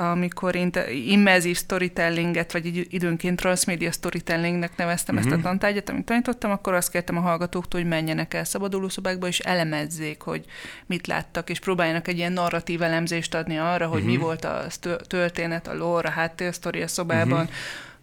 amikor 0.00 0.58
immerzív 1.06 1.56
storytellinget, 1.56 2.52
vagy 2.52 2.86
időnként 2.94 3.40
transmedia 3.40 3.92
storytellingnek 3.92 4.76
neveztem 4.76 5.14
uh-huh. 5.14 5.30
ezt 5.30 5.38
a 5.38 5.40
mhm. 5.40 5.48
tantárgyat, 5.48 5.88
amit 5.88 6.04
tanítottam, 6.04 6.50
akkor 6.50 6.74
azt 6.74 6.90
kértem 6.90 7.16
a 7.16 7.20
hallgatóktól, 7.20 7.80
hogy 7.80 7.88
menjenek 7.88 8.34
el 8.34 8.44
szabadulószobákba, 8.44 9.26
és 9.26 9.38
elemezzék, 9.38 10.22
hogy 10.22 10.44
mit 10.86 11.06
láttak, 11.06 11.50
és 11.50 11.58
próbáljanak 11.58 12.08
egy 12.08 12.16
ilyen 12.16 12.32
narratív 12.32 12.82
elemzést 12.82 13.34
adni 13.34 13.58
arra, 13.58 13.86
hogy 13.86 14.00
uh-huh. 14.00 14.16
mi 14.16 14.22
volt 14.22 14.44
a 14.44 14.66
történet, 15.06 15.68
a 15.68 15.74
lore, 15.74 16.08
a 16.08 16.12
háttérsztori 16.12 16.82
a 16.82 16.88
szobában, 16.88 17.40
uh-huh 17.40 17.54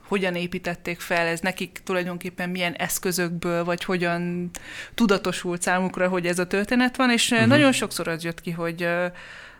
hogyan 0.07 0.35
építették 0.35 0.99
fel, 0.99 1.27
ez 1.27 1.39
nekik 1.39 1.79
tulajdonképpen 1.83 2.49
milyen 2.49 2.73
eszközökből, 2.73 3.63
vagy 3.63 3.83
hogyan 3.83 4.49
tudatosult 4.93 5.61
számukra, 5.61 6.07
hogy 6.07 6.25
ez 6.25 6.39
a 6.39 6.47
történet 6.47 6.95
van, 6.95 7.11
és 7.11 7.31
uh-huh. 7.31 7.47
nagyon 7.47 7.71
sokszor 7.71 8.07
az 8.07 8.23
jött 8.23 8.41
ki, 8.41 8.51
hogy 8.51 8.87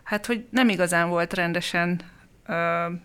hát, 0.02 0.26
hogy 0.26 0.44
nem 0.50 0.68
igazán 0.68 1.08
volt 1.08 1.34
rendesen 1.34 2.00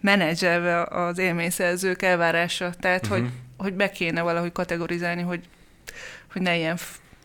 menedzselve 0.02 0.84
az 0.84 1.18
élményszerzők 1.18 2.02
elvárása, 2.02 2.74
tehát 2.80 3.04
uh-huh. 3.04 3.20
hogy, 3.20 3.30
hogy 3.58 3.74
be 3.74 3.92
kéne 3.92 4.22
valahogy 4.22 4.52
kategorizálni, 4.52 5.22
hogy, 5.22 5.40
hogy 6.32 6.42
ne 6.42 6.58
ilyen 6.58 6.78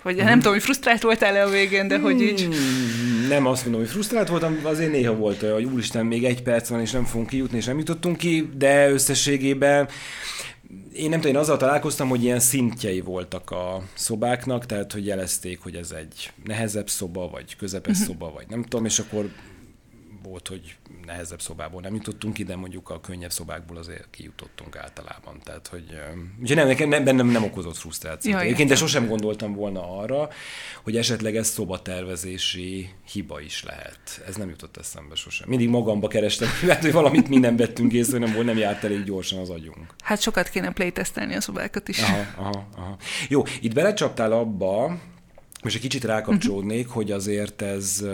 hogy 0.02 0.16
nem 0.16 0.38
tudom, 0.38 0.52
hogy 0.52 0.62
frusztrált 0.62 1.02
voltál-e 1.02 1.42
a 1.42 1.48
végén, 1.48 1.88
de 1.88 1.98
hogy 1.98 2.20
így... 2.20 2.40
Hmm, 2.40 3.28
nem 3.28 3.46
azt 3.46 3.62
mondom, 3.62 3.80
hogy 3.80 3.90
frusztrált 3.90 4.28
voltam, 4.28 4.58
azért 4.62 4.90
néha 4.90 5.14
volt 5.14 5.40
hogy 5.40 5.64
úristen, 5.64 6.06
még 6.06 6.24
egy 6.24 6.42
perc 6.42 6.68
van, 6.68 6.80
és 6.80 6.90
nem 6.90 7.04
fogunk 7.04 7.28
kijutni, 7.28 7.56
és 7.56 7.64
nem 7.64 7.78
jutottunk 7.78 8.16
ki, 8.16 8.50
de 8.56 8.90
összességében 8.90 9.88
én 10.92 11.08
nem 11.08 11.20
tudom, 11.20 11.34
én 11.34 11.40
azzal 11.40 11.56
találkoztam, 11.56 12.08
hogy 12.08 12.22
ilyen 12.22 12.40
szintjei 12.40 13.00
voltak 13.00 13.50
a 13.50 13.82
szobáknak, 13.94 14.66
tehát 14.66 14.92
hogy 14.92 15.06
jelezték, 15.06 15.60
hogy 15.60 15.74
ez 15.74 15.90
egy 15.90 16.32
nehezebb 16.44 16.88
szoba, 16.88 17.28
vagy 17.28 17.56
közepes 17.56 17.92
uh-huh. 17.92 18.06
szoba, 18.06 18.32
vagy 18.32 18.46
nem 18.48 18.62
tudom, 18.62 18.84
és 18.84 18.98
akkor 18.98 19.30
volt, 20.28 20.48
hogy 20.48 20.76
nehezebb 21.06 21.40
szobából 21.40 21.80
nem 21.80 21.94
jutottunk 21.94 22.38
ide, 22.38 22.56
mondjuk 22.56 22.90
a 22.90 23.00
könnyebb 23.00 23.30
szobákból 23.30 23.76
azért 23.76 24.10
kijutottunk 24.10 24.76
általában. 24.76 25.40
Tehát, 25.44 25.66
hogy 25.66 26.00
ugye 26.40 26.54
nem, 26.54 26.66
nekem 26.66 26.88
nem, 26.88 27.04
bennem 27.04 27.26
nem 27.26 27.44
okozott 27.44 27.76
frusztrációt. 27.76 28.34
Ja, 28.34 28.40
Egyébként, 28.40 28.68
de 28.68 28.74
sosem 28.74 29.06
gondoltam 29.06 29.54
volna 29.54 29.98
arra, 29.98 30.28
hogy 30.82 30.96
esetleg 30.96 31.36
ez 31.36 31.48
szobatervezési 31.48 32.90
hiba 33.12 33.40
is 33.40 33.64
lehet. 33.64 34.22
Ez 34.26 34.36
nem 34.36 34.48
jutott 34.48 34.76
eszembe 34.76 35.14
sosem. 35.14 35.48
Mindig 35.48 35.68
magamba 35.68 36.08
kerestem, 36.08 36.48
lehet, 36.66 36.82
hogy 36.82 36.92
valamit 36.92 37.28
mi 37.28 37.38
nem 37.38 37.56
vettünk 37.56 37.92
észre, 37.92 38.18
nem 38.18 38.32
volt, 38.32 38.46
nem 38.46 38.56
járt 38.56 38.84
elég 38.84 39.04
gyorsan 39.04 39.38
az 39.38 39.50
agyunk. 39.50 39.94
Hát 40.04 40.20
sokat 40.20 40.48
kéne 40.48 40.72
playtesztelni 40.72 41.34
a 41.34 41.40
szobákat 41.40 41.88
is. 41.88 41.98
Aha, 41.98 42.24
aha, 42.36 42.68
aha. 42.76 42.96
Jó, 43.28 43.42
itt 43.60 43.74
belecsaptál 43.74 44.32
abba, 44.32 44.98
most 45.62 45.74
egy 45.74 45.80
kicsit 45.80 46.04
rákapcsolódnék, 46.04 46.80
uh-huh. 46.80 46.94
hogy 46.94 47.10
azért 47.10 47.62
ez 47.62 48.04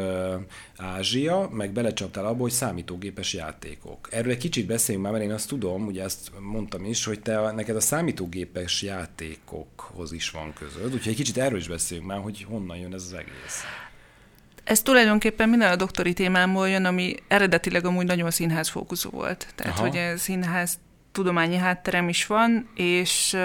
Ázsia, 0.76 1.48
meg 1.52 1.72
belecsaptál 1.72 2.26
abba, 2.26 2.42
hogy 2.42 2.50
számítógépes 2.50 3.32
játékok. 3.32 4.08
Erről 4.10 4.30
egy 4.30 4.38
kicsit 4.38 4.66
beszéljünk 4.66 5.06
már, 5.06 5.14
mert 5.16 5.24
én 5.24 5.34
azt 5.34 5.48
tudom, 5.48 5.86
ugye 5.86 6.02
ezt 6.02 6.30
mondtam 6.40 6.84
is, 6.84 7.04
hogy 7.04 7.20
te 7.20 7.52
neked 7.52 7.76
a 7.76 7.80
számítógépes 7.80 8.82
játékokhoz 8.82 10.12
is 10.12 10.30
van 10.30 10.52
közöd, 10.52 10.84
úgyhogy 10.84 11.08
egy 11.08 11.16
kicsit 11.16 11.38
erről 11.38 11.58
is 11.58 11.68
beszéljünk 11.68 12.08
már, 12.08 12.20
hogy 12.20 12.46
honnan 12.48 12.76
jön 12.76 12.94
ez 12.94 13.02
az 13.02 13.12
egész. 13.12 13.64
Ez 14.64 14.82
tulajdonképpen 14.82 15.48
minden 15.48 15.72
a 15.72 15.76
doktori 15.76 16.12
témámból 16.12 16.68
jön, 16.68 16.84
ami 16.84 17.14
eredetileg 17.28 17.84
amúgy 17.84 18.06
nagyon 18.06 18.30
színház 18.30 18.68
fókuszú 18.68 19.10
volt. 19.10 19.46
Tehát, 19.54 19.78
Aha. 19.78 19.88
hogy 19.88 20.18
színház 20.18 20.78
tudományi 21.12 21.56
hátterem 21.56 22.08
is 22.08 22.26
van, 22.26 22.68
és 22.74 23.36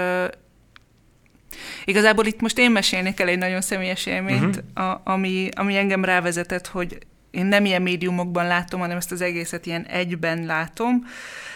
Igazából 1.86 2.26
itt 2.26 2.42
most 2.42 2.58
én 2.58 2.72
mesélnék 2.72 3.20
el 3.20 3.28
egy 3.28 3.38
nagyon 3.38 3.62
személyes 3.62 4.06
élményt, 4.06 4.64
uh-huh. 4.76 4.90
a, 4.90 5.02
ami, 5.04 5.50
ami 5.56 5.78
engem 5.78 6.06
rávezetett, 6.06 6.68
hogy 6.68 6.98
én 7.32 7.46
nem 7.46 7.66
ilyen 7.66 7.82
médiumokban 7.82 8.48
látom, 8.48 8.80
hanem 8.80 8.98
ezt 8.98 9.12
az 9.12 9.22
egészet 9.22 9.66
ilyen 9.66 9.86
egyben 9.86 10.46
látom, 10.46 11.06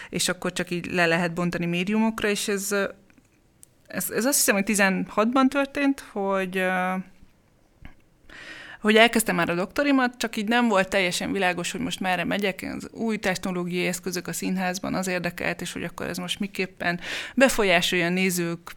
és 0.08 0.28
akkor 0.28 0.52
csak 0.52 0.70
így 0.70 0.86
le 0.92 1.06
lehet 1.06 1.34
bontani 1.34 1.66
médiumokra, 1.66 2.28
és 2.28 2.48
ez, 2.48 2.72
ez, 3.86 4.10
ez 4.10 4.24
azt 4.24 4.36
hiszem, 4.36 4.54
hogy 4.54 4.64
16-ban 4.66 5.48
történt, 5.48 6.04
hogy 6.12 6.64
hogy 8.80 8.96
elkezdtem 8.96 9.34
már 9.34 9.50
a 9.50 9.54
doktorimat, 9.54 10.16
csak 10.16 10.36
így 10.36 10.48
nem 10.48 10.68
volt 10.68 10.88
teljesen 10.88 11.32
világos, 11.32 11.72
hogy 11.72 11.80
most 11.80 12.00
merre 12.00 12.24
megyek, 12.24 12.66
az 12.76 12.88
új 12.92 13.16
technológiai 13.16 13.86
eszközök 13.86 14.28
a 14.28 14.32
színházban 14.32 14.94
az 14.94 15.06
érdekelt, 15.06 15.60
és 15.60 15.72
hogy 15.72 15.84
akkor 15.84 16.06
ez 16.06 16.18
most 16.18 16.40
miképpen 16.40 17.00
befolyásolja 17.34 18.06
a 18.06 18.08
nézők 18.08 18.74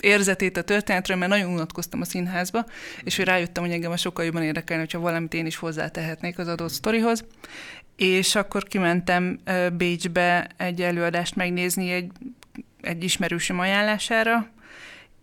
érzetét 0.00 0.56
a 0.56 0.62
történetről, 0.62 1.16
mert 1.16 1.30
nagyon 1.30 1.52
unatkoztam 1.52 2.00
a 2.00 2.04
színházba, 2.04 2.66
és 3.02 3.16
hogy 3.16 3.24
rájöttem, 3.24 3.62
hogy 3.64 3.72
engem 3.72 3.90
a 3.90 3.96
sokkal 3.96 4.24
jobban 4.24 4.42
érdekelne, 4.42 4.82
hogyha 4.82 4.98
valamit 4.98 5.34
én 5.34 5.46
is 5.46 5.56
hozzátehetnék 5.56 6.38
az 6.38 6.48
adott 6.48 6.70
sztorihoz. 6.72 7.24
És 7.96 8.34
akkor 8.34 8.62
kimentem 8.62 9.38
Bécsbe 9.72 10.48
egy 10.56 10.82
előadást 10.82 11.36
megnézni 11.36 11.90
egy, 11.90 12.10
egy 12.80 13.04
ismerősöm 13.04 13.58
ajánlására, 13.58 14.50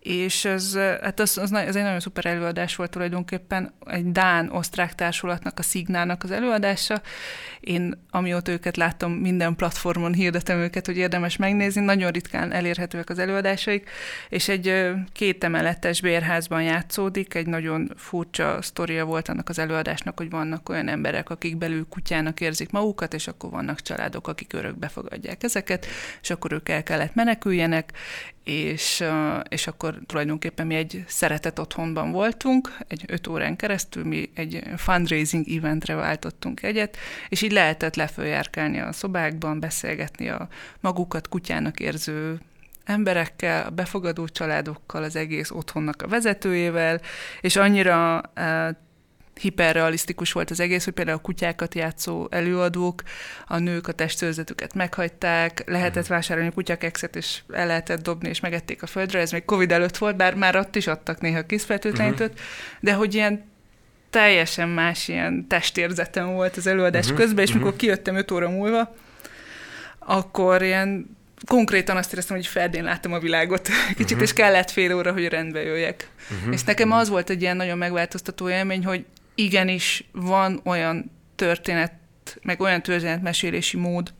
és 0.03 0.45
ez, 0.45 0.75
hát 1.01 1.19
az, 1.19 1.37
az, 1.37 1.53
ez 1.53 1.75
egy 1.75 1.83
nagyon 1.83 1.99
szuper 1.99 2.25
előadás 2.25 2.75
volt 2.75 2.91
tulajdonképpen, 2.91 3.73
egy 3.85 4.11
Dán-osztrák 4.11 4.95
társulatnak, 4.95 5.59
a 5.59 5.61
Szignának 5.61 6.23
az 6.23 6.31
előadása. 6.31 7.01
Én, 7.59 8.05
amióta 8.09 8.51
őket 8.51 8.77
láttam, 8.77 9.11
minden 9.11 9.55
platformon 9.55 10.13
hirdetem 10.13 10.57
őket, 10.57 10.85
hogy 10.85 10.97
érdemes 10.97 11.37
megnézni, 11.37 11.81
nagyon 11.81 12.11
ritkán 12.11 12.51
elérhetőek 12.51 13.09
az 13.09 13.19
előadásaik, 13.19 13.89
és 14.29 14.49
egy 14.49 14.91
két 15.11 15.43
emeletes 15.43 16.01
bérházban 16.01 16.63
játszódik, 16.63 17.33
egy 17.33 17.47
nagyon 17.47 17.91
furcsa 17.95 18.61
sztoria 18.61 19.05
volt 19.05 19.29
annak 19.29 19.49
az 19.49 19.59
előadásnak, 19.59 20.17
hogy 20.17 20.29
vannak 20.29 20.69
olyan 20.69 20.87
emberek, 20.87 21.29
akik 21.29 21.57
belül 21.57 21.85
kutyának 21.89 22.41
érzik 22.41 22.69
magukat, 22.69 23.13
és 23.13 23.27
akkor 23.27 23.49
vannak 23.49 23.81
családok, 23.81 24.27
akik 24.27 24.53
örökbe 24.53 24.87
fogadják 24.87 25.43
ezeket, 25.43 25.85
és 26.21 26.29
akkor 26.29 26.51
ők 26.51 26.69
el 26.69 26.83
kellett 26.83 27.15
meneküljenek, 27.15 27.91
és, 28.43 29.03
és 29.49 29.67
akkor 29.67 29.99
tulajdonképpen 30.05 30.67
mi 30.67 30.75
egy 30.75 31.03
szeretet 31.07 31.59
otthonban 31.59 32.11
voltunk, 32.11 32.77
egy 32.87 33.03
öt 33.07 33.27
órán 33.27 33.55
keresztül 33.55 34.03
mi 34.03 34.29
egy 34.35 34.63
fundraising 34.77 35.49
eventre 35.49 35.95
váltottunk 35.95 36.63
egyet, 36.63 36.97
és 37.29 37.41
így 37.41 37.51
lehetett 37.51 37.95
lefőjárkálni 37.95 38.79
a 38.79 38.91
szobákban, 38.91 39.59
beszélgetni 39.59 40.29
a 40.29 40.47
magukat 40.79 41.27
kutyának 41.27 41.79
érző 41.79 42.39
emberekkel, 42.83 43.65
a 43.65 43.69
befogadó 43.69 44.27
családokkal, 44.27 45.03
az 45.03 45.15
egész 45.15 45.51
otthonnak 45.51 46.01
a 46.01 46.07
vezetőjével, 46.07 47.01
és 47.41 47.55
annyira 47.55 48.21
hiperrealisztikus 49.41 50.31
volt 50.31 50.49
az 50.49 50.59
egész, 50.59 50.83
hogy 50.83 50.93
például 50.93 51.17
a 51.17 51.21
kutyákat 51.21 51.75
játszó 51.75 52.27
előadók, 52.29 53.03
a 53.47 53.57
nők 53.57 53.87
a 53.87 53.91
testőrzetüket 53.91 54.73
meghagyták, 54.73 55.63
lehetett 55.65 56.03
mhm. 56.03 56.13
vásárolni 56.13 56.49
a 56.49 56.53
kutyakexet, 56.53 57.15
és 57.15 57.41
el 57.53 57.67
lehetett 57.67 58.01
dobni, 58.01 58.29
és 58.29 58.39
megették 58.39 58.83
a 58.83 58.87
földre, 58.87 59.19
ez 59.19 59.31
még 59.31 59.45
Covid 59.45 59.71
előtt 59.71 59.97
volt, 59.97 60.15
bár 60.15 60.35
már 60.35 60.55
ott 60.55 60.75
is 60.75 60.87
adtak 60.87 61.21
néha 61.21 61.45
kiszfertőtlenítőt, 61.45 62.29
uh-huh. 62.29 62.45
de 62.79 62.93
hogy 62.93 63.13
ilyen 63.13 63.51
teljesen 64.09 64.69
más 64.69 65.07
ilyen 65.07 65.47
testérzetem 65.47 66.33
volt 66.33 66.57
az 66.57 66.67
előadás 66.67 67.03
uh-huh. 67.03 67.19
közben, 67.19 67.43
és 67.43 67.49
uh-huh. 67.49 67.63
mikor 67.65 67.79
kijöttem 67.79 68.15
öt 68.15 68.31
óra 68.31 68.49
múlva, 68.49 68.95
akkor 69.99 70.61
ilyen 70.61 71.17
konkrétan 71.45 71.97
azt 71.97 72.11
éreztem, 72.11 72.35
hogy 72.35 72.47
Ferdén 72.47 72.83
láttam 72.83 73.13
a 73.13 73.19
világot 73.19 73.67
kicsit, 73.87 74.03
uh-huh. 74.03 74.21
és 74.21 74.33
kellett 74.33 74.71
fél 74.71 74.95
óra, 74.95 75.11
hogy 75.11 75.27
rendbe 75.27 75.61
jöjjek. 75.61 76.09
Uh-huh. 76.31 76.53
És 76.53 76.63
nekem 76.63 76.91
az 76.91 77.09
volt 77.09 77.29
egy 77.29 77.41
ilyen 77.41 77.55
nagyon 77.55 77.77
megváltoztató 77.77 78.49
élmény, 78.49 78.85
hogy 78.85 79.05
igenis 79.35 80.03
van 80.11 80.61
olyan 80.63 81.11
történet, 81.35 81.93
meg 82.41 82.61
olyan 82.61 82.81
történetmesélési 82.81 83.77
mód, 83.77 84.13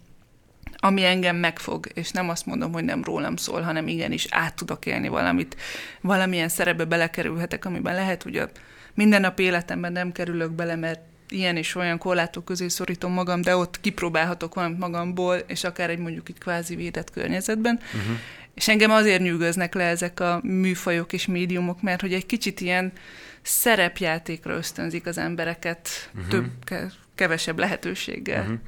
ami 0.76 1.06
engem 1.06 1.36
megfog, 1.36 1.88
és 1.94 2.12
nem 2.12 2.30
azt 2.30 2.46
mondom, 2.46 2.74
hogy 2.74 2.84
nem 2.84 3.04
rólam 3.04 3.36
szól, 3.36 3.62
hanem 3.62 3.88
igenis 3.88 4.28
át 4.30 4.56
tudok 4.56 4.86
élni 4.86 5.08
valamit, 5.08 5.56
valamilyen 6.02 6.50
szerepbe 6.50 6.86
belekerülhetek, 6.86 7.66
amiben 7.66 7.96
lehet, 7.96 8.24
hogy 8.24 8.38
a 8.38 8.50
mindennapi 8.94 9.44
életemben 9.44 9.92
nem 9.92 10.12
kerülök 10.12 10.52
bele, 10.52 10.76
mert 10.76 11.00
ilyen 11.30 11.58
és 11.58 11.76
olyan 11.76 11.98
korlátok 11.98 12.46
közé 12.46 12.68
szorítom 12.68 13.14
magam, 13.14 13.42
de 13.42 13.56
ott 13.56 13.80
kipróbálhatok 13.82 14.54
valamit 14.54 14.80
magamból, 14.80 15.36
és 15.36 15.64
akár 15.64 15.90
egy 15.90 15.98
mondjuk 15.98 16.30
itt 16.30 16.38
kvázi 16.38 16.76
védett 16.76 17.12
környezetben. 17.12 17.80
Uh-huh. 17.86 18.18
És 18.54 18.68
engem 18.68 18.92
azért 18.92 19.22
nyűgöznek 19.22 19.74
le 19.74 19.84
ezek 19.84 20.20
a 20.20 20.40
műfajok 20.44 21.14
és 21.14 21.26
médiumok, 21.26 21.82
mert 21.82 22.02
hogy 22.02 22.14
egy 22.14 22.26
kicsit 22.26 22.62
ilyen 22.62 22.92
szerepjátékra 23.44 24.54
ösztönzik 24.54 25.06
az 25.06 25.18
embereket 25.18 25.90
uh-huh. 26.16 26.30
több, 26.30 26.50
kevesebb 27.16 27.60
lehetőséggel. 27.60 28.42
Uh-huh. 28.42 28.60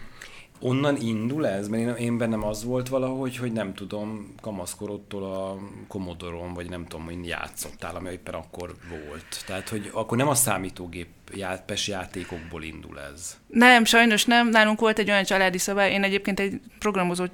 onnan 0.59 0.97
indul 0.97 1.47
ez? 1.47 1.67
Mert 1.67 1.83
én, 1.83 2.05
én 2.05 2.17
bennem 2.17 2.43
az 2.43 2.63
volt 2.63 2.87
valahogy, 2.89 3.37
hogy 3.37 3.51
nem 3.51 3.73
tudom, 3.73 4.33
kamaszkorodtól 4.41 5.23
a 5.23 5.57
Commodore-on, 5.87 6.53
vagy 6.53 6.69
nem 6.69 6.85
tudom, 6.85 7.05
hogy 7.05 7.27
játszottál, 7.27 7.95
ami 7.95 8.09
éppen 8.11 8.33
akkor 8.33 8.75
volt. 8.89 9.43
Tehát, 9.45 9.69
hogy 9.69 9.89
akkor 9.93 10.17
nem 10.17 10.27
a 10.27 10.35
számítógép 10.35 11.07
pes 11.65 11.87
játékokból 11.87 12.63
indul 12.63 12.99
ez. 12.99 13.37
Nem, 13.47 13.85
sajnos 13.85 14.25
nem. 14.25 14.49
Nálunk 14.49 14.79
volt 14.79 14.99
egy 14.99 15.09
olyan 15.09 15.23
családi 15.23 15.57
szabály, 15.57 15.91
én 15.91 16.03
egyébként 16.03 16.39
egy 16.39 16.61
programozó 16.79 17.25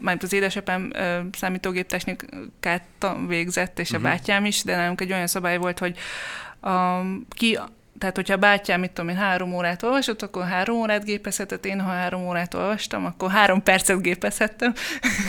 mert 0.00 0.22
az 0.22 0.32
édesapám 0.32 0.92
számítógéptechnikát 1.32 2.82
végzett, 3.26 3.78
és 3.78 3.90
a 3.90 3.96
uh-huh. 3.96 4.10
bátyám 4.10 4.44
is, 4.44 4.62
de 4.62 4.76
nálunk 4.76 5.00
egy 5.00 5.12
olyan 5.12 5.26
szabály 5.26 5.56
volt, 5.56 5.78
hogy 5.78 5.96
a, 6.60 7.00
ki 7.28 7.58
tehát, 7.98 8.16
hogyha 8.16 8.34
a 8.34 8.38
bátyám, 8.38 8.80
mit 8.80 8.90
tudom 8.90 9.10
én, 9.10 9.16
három 9.16 9.54
órát 9.54 9.82
olvasott, 9.82 10.22
akkor 10.22 10.44
három 10.44 10.76
órát 10.76 11.04
gépezhetett, 11.04 11.66
én 11.66 11.80
ha 11.80 11.90
három 11.90 12.26
órát 12.26 12.54
olvastam, 12.54 13.04
akkor 13.04 13.30
három 13.30 13.62
percet 13.62 14.02
gépezhettem. 14.02 14.72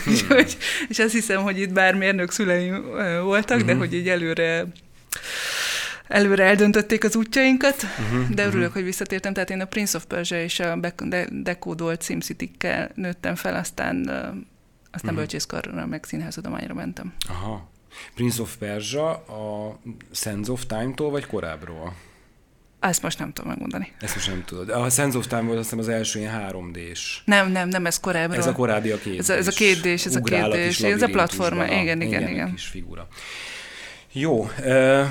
Hmm. 0.04 0.38
és, 0.46 0.54
és 0.90 1.00
azt 1.00 1.14
hiszem, 1.14 1.42
hogy 1.42 1.60
itt 1.60 1.74
bár 1.74 1.96
mérnök 1.96 2.32
szüleim 2.32 2.86
voltak, 3.24 3.58
hmm. 3.58 3.66
de 3.66 3.74
hogy 3.74 3.94
így 3.94 4.10
előre 4.10 4.66
előre 6.08 6.44
eldöntötték 6.44 7.04
az 7.04 7.16
útjainkat, 7.16 7.84
uh-huh, 7.84 8.30
de 8.30 8.42
örülök, 8.42 8.60
uh-huh. 8.60 8.74
hogy 8.74 8.84
visszatértem. 8.84 9.34
Tehát 9.34 9.50
én 9.50 9.62
a 9.62 9.66
Prince 9.66 9.98
of 9.98 10.06
Persia 10.06 10.44
és 10.44 10.60
a 10.60 10.80
dekódolt 11.30 12.04
SimCity-kkel 12.04 12.92
nőttem 12.96 13.36
fel, 13.36 13.56
aztán, 13.56 13.98
aztán 13.98 14.40
uh-huh. 14.92 15.16
bölcsészkarra, 15.16 15.86
meg 15.86 16.04
színházadományra 16.04 16.74
mentem. 16.74 17.14
Aha. 17.28 17.70
Prince 18.14 18.42
of 18.42 18.56
Persia 18.56 19.10
a 19.12 19.80
Sands 20.12 20.50
of 20.50 20.66
Time-tól, 20.66 21.10
vagy 21.10 21.26
korábbról? 21.26 21.94
Ezt 22.80 23.02
most 23.02 23.20
nem 23.20 23.34
tudom 23.34 23.50
megmondani. 23.50 23.92
Ezt 24.00 24.16
most 24.16 24.28
nem 24.28 24.44
tudod. 24.46 24.70
A 24.70 24.90
Sense 24.90 25.18
of 25.18 25.28
Time 25.28 25.42
volt 25.42 25.58
azt 25.58 25.64
hiszem 25.64 25.80
az 25.80 25.90
első 25.90 26.20
ilyen 26.20 26.48
3D-s. 26.50 27.22
Nem, 27.26 27.52
nem, 27.52 27.70
nem, 27.70 27.86
ez 27.86 28.00
korábban. 28.00 28.38
Ez 28.38 28.48
a 28.48 28.52
korábbi 28.52 28.92
a 28.92 28.98
két 28.98 29.20
ez 29.20 29.30
a, 29.30 29.34
ez 29.34 29.48
a 29.48 29.52
két 29.52 29.82
d 29.82 29.86
ez 29.86 30.16
a 30.16 30.22
két 30.22 30.50
d 30.50 30.84
ez 30.84 31.02
a 31.02 31.08
platforma, 31.08 31.66
igen, 31.66 31.80
igen, 31.80 32.02
igen. 32.02 32.28
igen. 32.28 32.52
kis 32.52 32.66
figura. 32.66 33.08
Jó, 34.12 34.50
uh, 34.60 35.06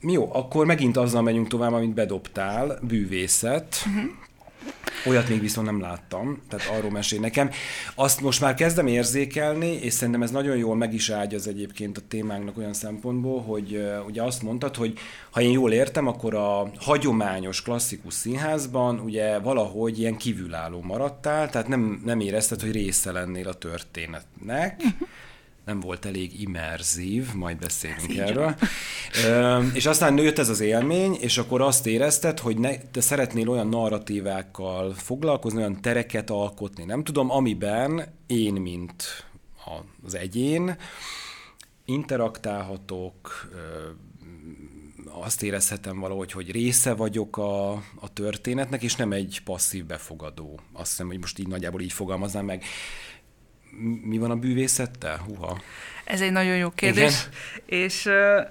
jó, 0.00 0.34
akkor 0.34 0.66
megint 0.66 0.96
azzal 0.96 1.22
megyünk 1.22 1.48
tovább, 1.48 1.72
amit 1.72 1.94
bedobtál, 1.94 2.78
bűvészet. 2.82 3.76
Uh-huh. 3.86 4.10
Olyat 5.06 5.28
még 5.28 5.40
viszont 5.40 5.66
nem 5.66 5.80
láttam, 5.80 6.42
tehát 6.48 6.78
arról 6.78 6.90
mesél 6.90 7.20
nekem. 7.20 7.50
Azt 7.94 8.20
most 8.20 8.40
már 8.40 8.54
kezdem 8.54 8.86
érzékelni, 8.86 9.72
és 9.72 9.92
szerintem 9.92 10.22
ez 10.22 10.30
nagyon 10.30 10.56
jól 10.56 10.76
meg 10.76 10.94
is 10.94 11.10
ágy 11.10 11.34
az 11.34 11.48
egyébként 11.48 11.96
a 11.96 12.00
témánknak 12.08 12.58
olyan 12.58 12.72
szempontból, 12.72 13.42
hogy 13.42 13.88
ugye 14.06 14.22
azt 14.22 14.42
mondtad, 14.42 14.76
hogy 14.76 14.98
ha 15.30 15.40
én 15.40 15.50
jól 15.50 15.72
értem, 15.72 16.06
akkor 16.06 16.34
a 16.34 16.70
hagyományos 16.78 17.62
klasszikus 17.62 18.14
színházban 18.14 18.98
ugye 18.98 19.38
valahogy 19.38 19.98
ilyen 19.98 20.16
kívülálló 20.16 20.80
maradtál, 20.80 21.50
tehát 21.50 21.68
nem, 21.68 22.02
nem 22.04 22.20
érezted, 22.20 22.60
hogy 22.60 22.72
része 22.72 23.12
lennél 23.12 23.48
a 23.48 23.54
történetnek. 23.54 24.82
Nem 25.68 25.80
volt 25.80 26.04
elég 26.04 26.40
immerzív, 26.40 27.34
majd 27.34 27.58
beszélünk 27.58 28.16
ez 28.16 28.28
erről. 28.28 28.54
Ö, 29.24 29.62
és 29.72 29.86
aztán 29.86 30.14
nőtt 30.14 30.38
ez 30.38 30.48
az 30.48 30.60
élmény, 30.60 31.16
és 31.20 31.38
akkor 31.38 31.60
azt 31.60 31.86
érezted, 31.86 32.38
hogy 32.38 32.58
ne, 32.58 32.76
te 32.76 33.00
szeretnél 33.00 33.48
olyan 33.48 33.68
narratívákkal 33.68 34.94
foglalkozni, 34.94 35.58
olyan 35.58 35.80
tereket 35.80 36.30
alkotni, 36.30 36.84
nem 36.84 37.04
tudom, 37.04 37.30
amiben 37.30 38.14
én, 38.26 38.52
mint 38.52 39.26
az 40.04 40.14
egyén, 40.14 40.76
interaktálhatok, 41.84 43.48
azt 45.04 45.42
érezhetem 45.42 45.98
valahogy, 46.00 46.32
hogy 46.32 46.50
része 46.50 46.94
vagyok 46.94 47.36
a, 47.36 47.70
a 47.74 48.12
történetnek, 48.12 48.82
és 48.82 48.96
nem 48.96 49.12
egy 49.12 49.40
passzív 49.44 49.84
befogadó. 49.84 50.60
Azt 50.72 50.90
hiszem, 50.90 51.06
hogy 51.06 51.18
most 51.18 51.38
így 51.38 51.48
nagyjából 51.48 51.80
így 51.80 51.92
fogalmaznám 51.92 52.44
meg 52.44 52.64
mi 54.02 54.18
van 54.18 54.30
a 54.30 54.36
bűvészettel? 54.36 55.16
Huha. 55.26 55.60
Ez 56.04 56.20
egy 56.20 56.32
nagyon 56.32 56.56
jó 56.56 56.70
kérdés. 56.70 57.26
Igen? 57.66 57.80
És 57.80 58.04
uh, 58.06 58.46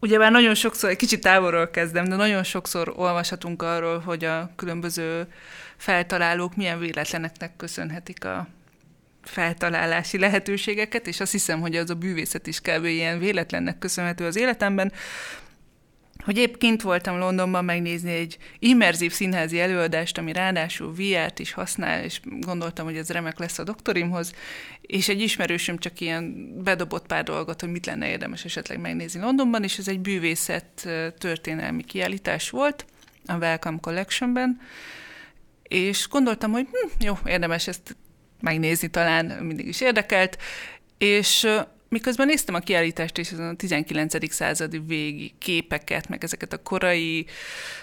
ugyebár 0.00 0.30
nagyon 0.30 0.54
sokszor, 0.54 0.90
egy 0.90 0.96
kicsit 0.96 1.20
távolról 1.20 1.70
kezdem, 1.70 2.04
de 2.04 2.16
nagyon 2.16 2.42
sokszor 2.42 2.92
olvashatunk 2.96 3.62
arról, 3.62 3.98
hogy 3.98 4.24
a 4.24 4.50
különböző 4.56 5.26
feltalálók 5.76 6.56
milyen 6.56 6.78
véletleneknek 6.78 7.56
köszönhetik 7.56 8.24
a 8.24 8.48
feltalálási 9.22 10.18
lehetőségeket, 10.18 11.06
és 11.06 11.20
azt 11.20 11.32
hiszem, 11.32 11.60
hogy 11.60 11.76
az 11.76 11.90
a 11.90 11.94
bűvészet 11.94 12.46
is 12.46 12.60
kb. 12.60 12.84
ilyen 12.84 13.18
véletlennek 13.18 13.78
köszönhető 13.78 14.26
az 14.26 14.36
életemben 14.36 14.92
hogy 16.24 16.38
épp 16.38 16.56
kint 16.56 16.82
voltam 16.82 17.18
Londonban 17.18 17.64
megnézni 17.64 18.12
egy 18.12 18.38
immerzív 18.58 19.12
színházi 19.12 19.60
előadást, 19.60 20.18
ami 20.18 20.32
ráadásul 20.32 20.94
VR-t 20.94 21.38
is 21.38 21.52
használ, 21.52 22.04
és 22.04 22.20
gondoltam, 22.24 22.84
hogy 22.84 22.96
ez 22.96 23.10
remek 23.10 23.38
lesz 23.38 23.58
a 23.58 23.64
doktorimhoz, 23.64 24.34
és 24.80 25.08
egy 25.08 25.20
ismerősöm 25.20 25.78
csak 25.78 26.00
ilyen 26.00 26.54
bedobott 26.62 27.06
pár 27.06 27.24
dolgot, 27.24 27.60
hogy 27.60 27.70
mit 27.70 27.86
lenne 27.86 28.08
érdemes 28.08 28.44
esetleg 28.44 28.80
megnézni 28.80 29.20
Londonban, 29.20 29.62
és 29.62 29.78
ez 29.78 29.88
egy 29.88 30.00
bűvészet 30.00 30.88
történelmi 31.18 31.84
kiállítás 31.84 32.50
volt 32.50 32.84
a 33.26 33.36
Welcome 33.36 33.78
Collectionben, 33.80 34.60
és 35.62 36.08
gondoltam, 36.08 36.50
hogy 36.50 36.66
hm, 36.70 37.04
jó, 37.04 37.18
érdemes 37.26 37.68
ezt 37.68 37.96
megnézni, 38.40 38.88
talán 38.88 39.26
mindig 39.26 39.66
is 39.66 39.80
érdekelt, 39.80 40.38
és 40.98 41.48
Miközben 41.88 42.26
néztem 42.26 42.54
a 42.54 42.58
kiállítást 42.58 43.18
és 43.18 43.32
a 43.32 43.54
19. 43.56 44.32
századi 44.32 44.82
végi 44.86 45.34
képeket, 45.38 46.08
meg 46.08 46.24
ezeket 46.24 46.52
a 46.52 46.62
korai 46.62 47.26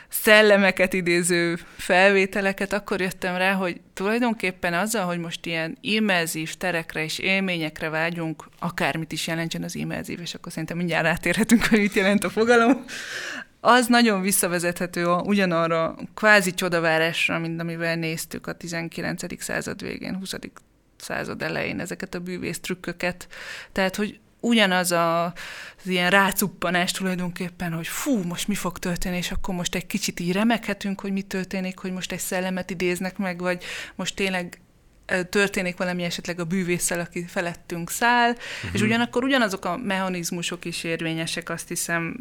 szellemeket 0.09 0.93
idéző 0.93 1.59
felvételeket, 1.77 2.73
akkor 2.73 3.01
jöttem 3.01 3.35
rá, 3.35 3.53
hogy 3.53 3.81
tulajdonképpen 3.93 4.73
azzal, 4.73 5.05
hogy 5.05 5.19
most 5.19 5.45
ilyen 5.45 5.77
immerzív 5.81 6.55
terekre 6.55 7.03
és 7.03 7.19
élményekre 7.19 7.89
vágyunk, 7.89 8.49
akármit 8.59 9.11
is 9.11 9.27
jelentsen 9.27 9.63
az 9.63 9.75
immerzív, 9.75 10.19
és 10.19 10.33
akkor 10.33 10.51
szerintem 10.51 10.77
mindjárt 10.77 11.05
rátérhetünk, 11.05 11.65
hogy 11.65 11.79
mit 11.79 11.93
jelent 11.93 12.23
a 12.23 12.29
fogalom, 12.29 12.85
az 13.59 13.87
nagyon 13.87 14.21
visszavezethető 14.21 15.07
a, 15.07 15.21
ugyanarra 15.21 15.95
kvázi 16.13 16.53
csodavárásra, 16.53 17.39
mint 17.39 17.61
amivel 17.61 17.95
néztük 17.95 18.47
a 18.47 18.53
19. 18.53 19.41
század 19.43 19.81
végén, 19.81 20.15
20 20.15 20.33
század 21.01 21.41
elején 21.41 21.79
ezeket 21.79 22.15
a 22.15 22.19
bűvész 22.19 22.59
trükköket. 22.59 23.27
Tehát, 23.71 23.95
hogy 23.95 24.19
ugyanaz 24.39 24.91
a, 24.91 25.25
az 25.25 25.87
ilyen 25.87 26.09
rácuppanás 26.09 26.91
tulajdonképpen, 26.91 27.73
hogy 27.73 27.87
fú, 27.87 28.23
most 28.23 28.47
mi 28.47 28.55
fog 28.55 28.79
történni, 28.79 29.17
és 29.17 29.31
akkor 29.31 29.55
most 29.55 29.75
egy 29.75 29.87
kicsit 29.87 30.19
így 30.19 30.31
remekhetünk, 30.31 31.01
hogy 31.01 31.11
mi 31.11 31.21
történik, 31.21 31.77
hogy 31.77 31.91
most 31.91 32.11
egy 32.11 32.19
szellemet 32.19 32.69
idéznek 32.69 33.17
meg, 33.17 33.39
vagy 33.39 33.63
most 33.95 34.15
tényleg 34.15 34.61
történik 35.29 35.77
valami 35.77 36.03
esetleg 36.03 36.39
a 36.39 36.45
bűvésszel, 36.45 36.99
aki 36.99 37.25
felettünk 37.25 37.89
száll, 37.89 38.29
uh-huh. 38.29 38.73
és 38.73 38.81
ugyanakkor 38.81 39.23
ugyanazok 39.23 39.65
a 39.65 39.77
mechanizmusok 39.77 40.65
is 40.65 40.83
érvényesek, 40.83 41.49
azt 41.49 41.67
hiszem, 41.67 42.15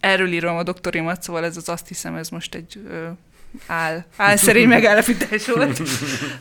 erről 0.00 0.32
írom 0.32 0.56
a 0.56 0.62
doktorimat, 0.62 1.22
szóval 1.22 1.44
ez 1.44 1.56
az 1.56 1.68
azt 1.68 1.88
hiszem, 1.88 2.14
ez 2.14 2.28
most 2.28 2.54
egy 2.54 2.80
áll, 3.66 4.04
álszerény 4.16 4.68
megállapítás 4.78 5.46
volt. 5.46 5.82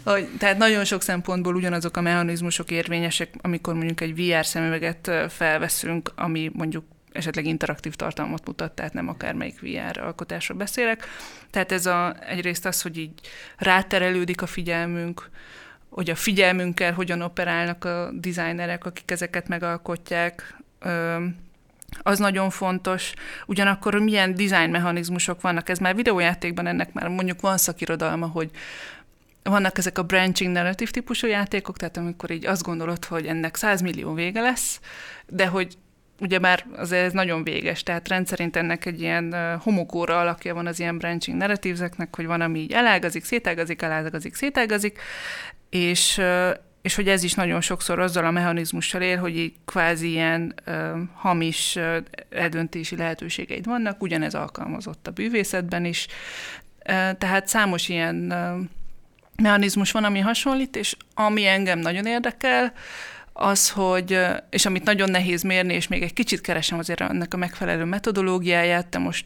Hogy, 0.04 0.28
tehát 0.38 0.58
nagyon 0.58 0.86
sok 0.86 1.02
szempontból 1.02 1.56
ugyanazok 1.56 1.98
a 1.98 2.02
mechanizmusok 2.02 2.72
érvényesek, 2.72 3.30
amikor 3.42 3.74
mondjuk 3.74 4.02
egy 4.02 4.16
VR 4.16 4.46
szemüveget 4.46 5.12
felveszünk, 5.30 6.12
ami 6.16 6.52
mondjuk 6.54 6.84
esetleg 7.12 7.46
interaktív 7.46 7.96
tartalmat 7.96 8.48
mutat, 8.48 8.72
tehát 8.72 8.94
nem 8.94 9.08
akármelyik 9.08 9.62
VR 9.62 10.00
alkotásról 10.00 10.58
beszélek. 10.58 11.08
Tehát 11.50 11.72
ez 11.72 11.86
a, 11.86 12.16
egyrészt 12.28 12.66
az, 12.66 12.82
hogy 12.82 12.98
így 12.98 13.12
ráterelődik 13.58 14.42
a 14.42 14.46
figyelmünk, 14.46 15.30
hogy 15.90 16.10
a 16.10 16.16
figyelmünkkel 16.16 16.94
hogyan 16.94 17.22
operálnak 17.22 17.86
a 17.86 18.12
designerek, 18.14 18.86
akik 18.86 19.12
ezeket 19.12 19.48
megalkotják, 19.48 20.58
az 22.02 22.20
nagyon 22.20 22.50
fontos. 22.50 23.14
Ugyanakkor, 23.46 24.00
milyen 24.00 24.36
design 24.36 24.70
mechanizmusok 24.70 25.42
vannak, 25.42 25.70
ez 25.70 25.78
már 25.78 25.96
videójátékban 25.96 26.68
ennek 26.68 26.94
már 26.94 27.08
mondjuk 27.08 27.42
van 27.42 27.58
szakirodalma, 27.58 28.28
hogy 28.28 28.50
vannak 29.44 29.78
ezek 29.78 29.98
a 29.98 30.04
branching 30.04 30.52
narratív 30.52 30.92
típusú 30.92 31.28
játékok, 31.28 31.78
tehát 31.78 31.98
amikor 31.98 32.32
így 32.32 32.46
azt 32.46 32.64
gondolod, 32.64 33.06
hogy 33.06 33.26
ennek 33.26 33.56
100 33.56 33.82
millió 33.82 34.14
vége 34.14 34.42
lesz, 34.42 34.80
de 35.28 35.48
hogy 35.48 35.78
ugye 36.20 36.40
már 36.40 36.66
azért 36.76 37.06
ez 37.06 37.12
nagyon 37.12 37.44
véges, 37.44 37.84
tehát 37.84 38.08
rendszerint 38.08 38.56
ennek 38.56 38.86
egy 38.86 39.02
ilyen 39.02 39.58
homokóra 39.60 40.20
alakja 40.20 40.54
van 40.54 40.68
az 40.68 40.80
ilyen 40.80 40.98
branching 40.98 41.38
narratívzeknek, 41.38 42.16
hogy 42.16 42.26
van, 42.26 42.42
ami 42.42 42.60
így 42.60 42.72
elágazik, 42.72 43.24
szétágazik, 43.24 43.82
elágazik, 43.82 44.36
szétágazik, 44.36 45.00
és 45.70 46.22
és 46.86 46.96
hogy 46.96 47.08
ez 47.08 47.24
is 47.24 47.34
nagyon 47.34 47.62
sokszor 47.62 48.00
azzal 48.00 48.26
a 48.26 48.32
mechanizmussal 48.32 49.02
él, 49.02 49.18
hogy 49.18 49.38
így 49.38 49.54
kvázi 49.66 50.10
ilyen 50.10 50.54
ö, 50.64 50.92
hamis 51.14 51.76
ö, 51.76 51.98
eldöntési 52.30 52.96
lehetőségeid 52.96 53.66
vannak, 53.66 54.02
ugyanez 54.02 54.34
alkalmazott 54.34 55.08
a 55.08 55.12
bűvészetben 55.12 55.86
is, 55.86 56.08
ö, 56.86 56.92
tehát 57.18 57.48
számos 57.48 57.90
ilyen 57.90 58.30
ö, 58.32 58.58
mechanizmus 59.42 59.92
van, 59.92 60.04
ami 60.04 60.20
hasonlít, 60.20 60.76
és 60.76 60.96
ami 61.14 61.46
engem 61.46 61.80
nagyon 61.80 62.06
érdekel, 62.06 62.74
az, 63.38 63.70
hogy, 63.70 64.20
és 64.50 64.66
amit 64.66 64.84
nagyon 64.84 65.10
nehéz 65.10 65.42
mérni, 65.42 65.74
és 65.74 65.88
még 65.88 66.02
egy 66.02 66.14
kicsit 66.14 66.42
keresem 66.42 66.80
azért 66.80 67.02
ennek 67.02 67.34
a 67.34 67.38
megfelelő 67.38 67.84
metodológiáját, 67.84 68.90
de 68.90 68.98
most 68.98 69.26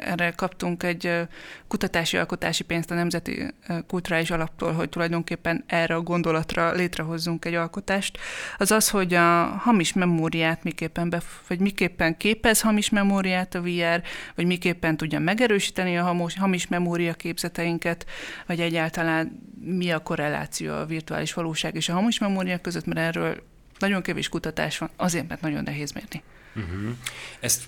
erre 0.00 0.30
kaptunk 0.30 0.82
egy 0.82 1.20
kutatási 1.68 2.16
alkotási 2.16 2.64
pénzt 2.64 2.90
a 2.90 2.94
Nemzeti 2.94 3.54
Kulturális 3.86 4.30
Alaptól, 4.30 4.72
hogy 4.72 4.88
tulajdonképpen 4.88 5.64
erre 5.66 5.94
a 5.94 6.00
gondolatra 6.00 6.72
létrehozzunk 6.72 7.44
egy 7.44 7.54
alkotást, 7.54 8.18
az 8.58 8.70
az, 8.70 8.90
hogy 8.90 9.14
a 9.14 9.44
hamis 9.44 9.92
memóriát 9.92 10.64
miképpen, 10.64 11.10
bef- 11.10 11.46
vagy 11.48 11.60
miképpen 11.60 12.16
képez 12.16 12.60
hamis 12.60 12.90
memóriát 12.90 13.54
a 13.54 13.62
VR, 13.62 14.02
vagy 14.34 14.46
miképpen 14.46 14.96
tudja 14.96 15.18
megerősíteni 15.18 15.98
a 15.98 16.16
hamis 16.38 16.66
memória 16.66 17.14
képzeteinket, 17.14 18.06
vagy 18.46 18.60
egyáltalán 18.60 19.50
mi 19.64 19.90
a 19.90 19.98
korreláció 19.98 20.72
a 20.72 20.86
virtuális 20.86 21.32
valóság 21.32 21.74
és 21.74 21.88
a 21.88 21.92
hamis 21.92 22.18
memória 22.18 22.58
között, 22.58 22.86
mert 22.86 23.00
erről 23.00 23.42
nagyon 23.78 24.02
kevés 24.02 24.28
kutatás 24.28 24.78
van, 24.78 24.90
azért, 24.96 25.28
mert 25.28 25.40
nagyon 25.40 25.62
nehéz 25.62 25.92
mérni. 25.92 26.22
Uh-huh. 26.56 26.96
Ezt 27.40 27.62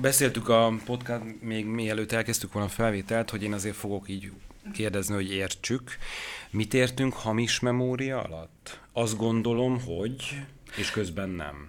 beszéltük 0.00 0.48
a 0.48 0.72
podcast 0.84 1.22
még 1.40 1.66
mielőtt 1.66 2.12
elkezdtük 2.12 2.52
volna 2.52 2.68
a 2.68 2.72
felvételt, 2.72 3.30
hogy 3.30 3.42
én 3.42 3.52
azért 3.52 3.76
fogok 3.76 4.08
így 4.08 4.32
kérdezni, 4.72 5.14
hogy 5.14 5.32
értsük. 5.32 5.96
Mit 6.50 6.74
értünk 6.74 7.12
hamis 7.12 7.60
memória 7.60 8.22
alatt? 8.22 8.80
Azt 8.92 9.16
gondolom, 9.16 9.80
hogy, 9.80 10.42
és 10.76 10.90
közben 10.90 11.28
nem. 11.28 11.68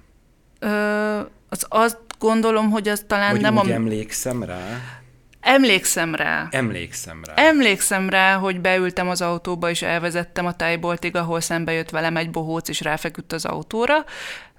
Ö, 0.59 1.19
az 1.49 1.65
azt 1.69 1.99
gondolom, 2.19 2.69
hogy 2.69 2.87
az 2.87 3.03
talán 3.07 3.31
Vagy 3.31 3.41
nem 3.41 3.57
úgy 3.57 3.69
a... 3.69 3.73
emlékszem 3.73 4.43
rá? 4.43 4.79
Emlékszem 5.41 6.15
rá. 6.15 6.47
Emlékszem 6.51 7.23
rá. 7.23 7.33
Emlékszem 7.35 8.09
rá, 8.09 8.35
hogy 8.35 8.59
beültem 8.59 9.09
az 9.09 9.21
autóba, 9.21 9.69
és 9.69 9.81
elvezettem 9.81 10.45
a 10.45 10.55
tájboltig, 10.55 11.15
ahol 11.15 11.41
szembe 11.41 11.71
jött 11.71 11.89
velem 11.89 12.17
egy 12.17 12.31
bohóc, 12.31 12.69
és 12.69 12.81
ráfeküdt 12.81 13.33
az 13.33 13.45
autóra, 13.45 14.05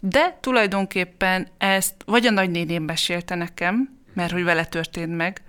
de 0.00 0.38
tulajdonképpen 0.40 1.48
ezt 1.58 1.94
vagy 2.04 2.26
a 2.26 2.30
nagynéném 2.30 2.82
mesélte 2.82 3.34
nekem, 3.34 3.98
mert 4.14 4.32
hogy 4.32 4.44
vele 4.44 4.64
történt 4.64 5.16
meg, 5.16 5.42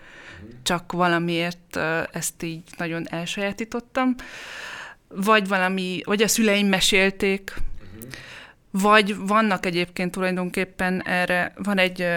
csak 0.63 0.91
valamiért 0.91 1.79
ezt 2.11 2.43
így 2.43 2.63
nagyon 2.77 3.09
elsajátítottam, 3.09 4.15
vagy 5.07 5.47
valami, 5.47 6.01
vagy 6.05 6.21
a 6.21 6.27
szüleim 6.27 6.67
mesélték, 6.67 7.53
vagy 8.71 9.15
vannak 9.17 9.65
egyébként 9.65 10.11
tulajdonképpen 10.11 11.03
erre, 11.03 11.53
van 11.55 11.77
egy 11.77 12.07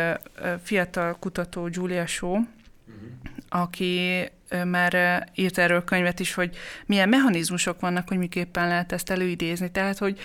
fiatal 0.62 1.16
kutató, 1.20 1.68
Julia 1.70 2.07
Shaw, 2.07 2.40
aki 3.49 4.29
már 4.65 5.25
írt 5.35 5.59
erről 5.59 5.85
könyvet 5.85 6.21
is, 6.21 6.35
hogy 6.35 6.57
milyen 6.87 7.09
mechanizmusok 7.09 7.81
vannak, 7.81 8.09
hogy 8.09 8.19
miképpen 8.19 8.69
lehet 8.69 8.93
ezt 8.93 9.11
előidézni. 9.11 9.71
Tehát, 9.71 9.99
hogy 9.99 10.19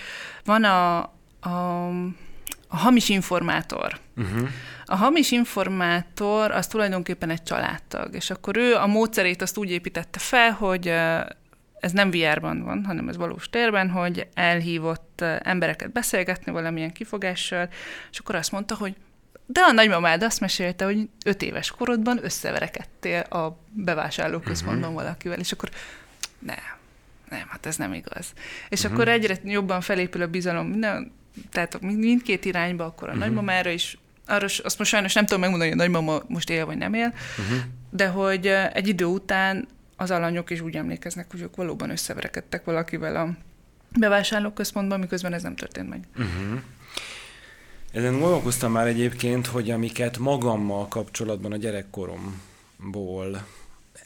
van 0.44 0.64
a, 0.64 0.98
a, 1.40 1.88
a 2.68 2.76
hamis 2.76 3.08
informátor. 3.08 3.98
Uh-huh. 4.16 4.48
A 4.84 4.96
hamis 4.96 5.30
informátor 5.30 6.50
az 6.50 6.66
tulajdonképpen 6.66 7.30
egy 7.30 7.42
családtag, 7.42 8.14
és 8.14 8.30
akkor 8.30 8.56
ő 8.56 8.74
a 8.74 8.86
módszerét 8.86 9.42
azt 9.42 9.56
úgy 9.56 9.70
építette 9.70 10.18
fel, 10.18 10.50
hogy 10.50 10.86
ez 11.80 11.92
nem 11.92 12.10
VR-ban 12.10 12.62
van, 12.64 12.84
hanem 12.84 13.08
ez 13.08 13.16
valós 13.16 13.50
térben, 13.50 13.90
hogy 13.90 14.26
elhívott 14.34 15.20
embereket 15.42 15.92
beszélgetni 15.92 16.52
valamilyen 16.52 16.92
kifogással, 16.92 17.68
és 18.10 18.18
akkor 18.18 18.34
azt 18.34 18.52
mondta, 18.52 18.74
hogy 18.74 18.96
de 19.46 19.60
a 19.60 19.72
nagymamád 19.72 20.22
azt 20.22 20.40
mesélte, 20.40 20.84
hogy 20.84 21.08
öt 21.24 21.42
éves 21.42 21.70
korodban 21.70 22.18
összeverekedtél 22.22 23.20
a 23.20 23.58
bevásárlóközpontban 23.70 24.90
uh-huh. 24.90 25.02
valakivel, 25.02 25.38
és 25.38 25.52
akkor 25.52 25.70
nem, 26.38 26.56
nem, 27.28 27.46
hát 27.48 27.66
ez 27.66 27.76
nem 27.76 27.92
igaz. 27.92 28.32
És 28.68 28.78
uh-huh. 28.78 28.94
akkor 28.94 29.08
egyre 29.08 29.38
jobban 29.44 29.80
felépül 29.80 30.22
a 30.22 30.26
bizalom, 30.26 30.66
minden, 30.66 31.12
tehát 31.50 31.80
mindkét 31.80 32.44
irányba, 32.44 32.84
akkor 32.84 33.08
a 33.08 33.12
uh-huh. 33.12 33.26
nagymamára 33.26 33.70
is, 33.70 33.98
arra 34.26 34.44
azt 34.44 34.78
most 34.78 34.90
sajnos 34.90 35.12
nem 35.12 35.24
tudom 35.24 35.40
megmondani, 35.40 35.70
hogy 35.70 35.80
a 35.80 35.82
nagymama 35.82 36.22
most 36.26 36.50
él 36.50 36.66
vagy 36.66 36.78
nem 36.78 36.94
él, 36.94 37.14
uh-huh. 37.38 37.58
de 37.90 38.06
hogy 38.06 38.46
egy 38.46 38.88
idő 38.88 39.04
után 39.04 39.68
az 39.96 40.10
alanyok 40.10 40.50
is 40.50 40.60
úgy 40.60 40.76
emlékeznek, 40.76 41.30
hogy 41.30 41.40
ők 41.40 41.56
valóban 41.56 41.90
összeverekedtek 41.90 42.64
valakivel 42.64 43.16
a 43.16 43.30
bevásárlóközpontban, 43.98 45.00
miközben 45.00 45.32
ez 45.32 45.42
nem 45.42 45.54
történt 45.54 45.88
meg. 45.88 46.04
Uh-huh. 46.16 46.60
Ezen 47.92 48.18
gondolkoztam 48.18 48.72
már 48.72 48.86
egyébként, 48.86 49.46
hogy 49.46 49.70
amiket 49.70 50.18
magammal 50.18 50.88
kapcsolatban 50.88 51.52
a 51.52 51.56
gyerekkoromból 51.56 53.46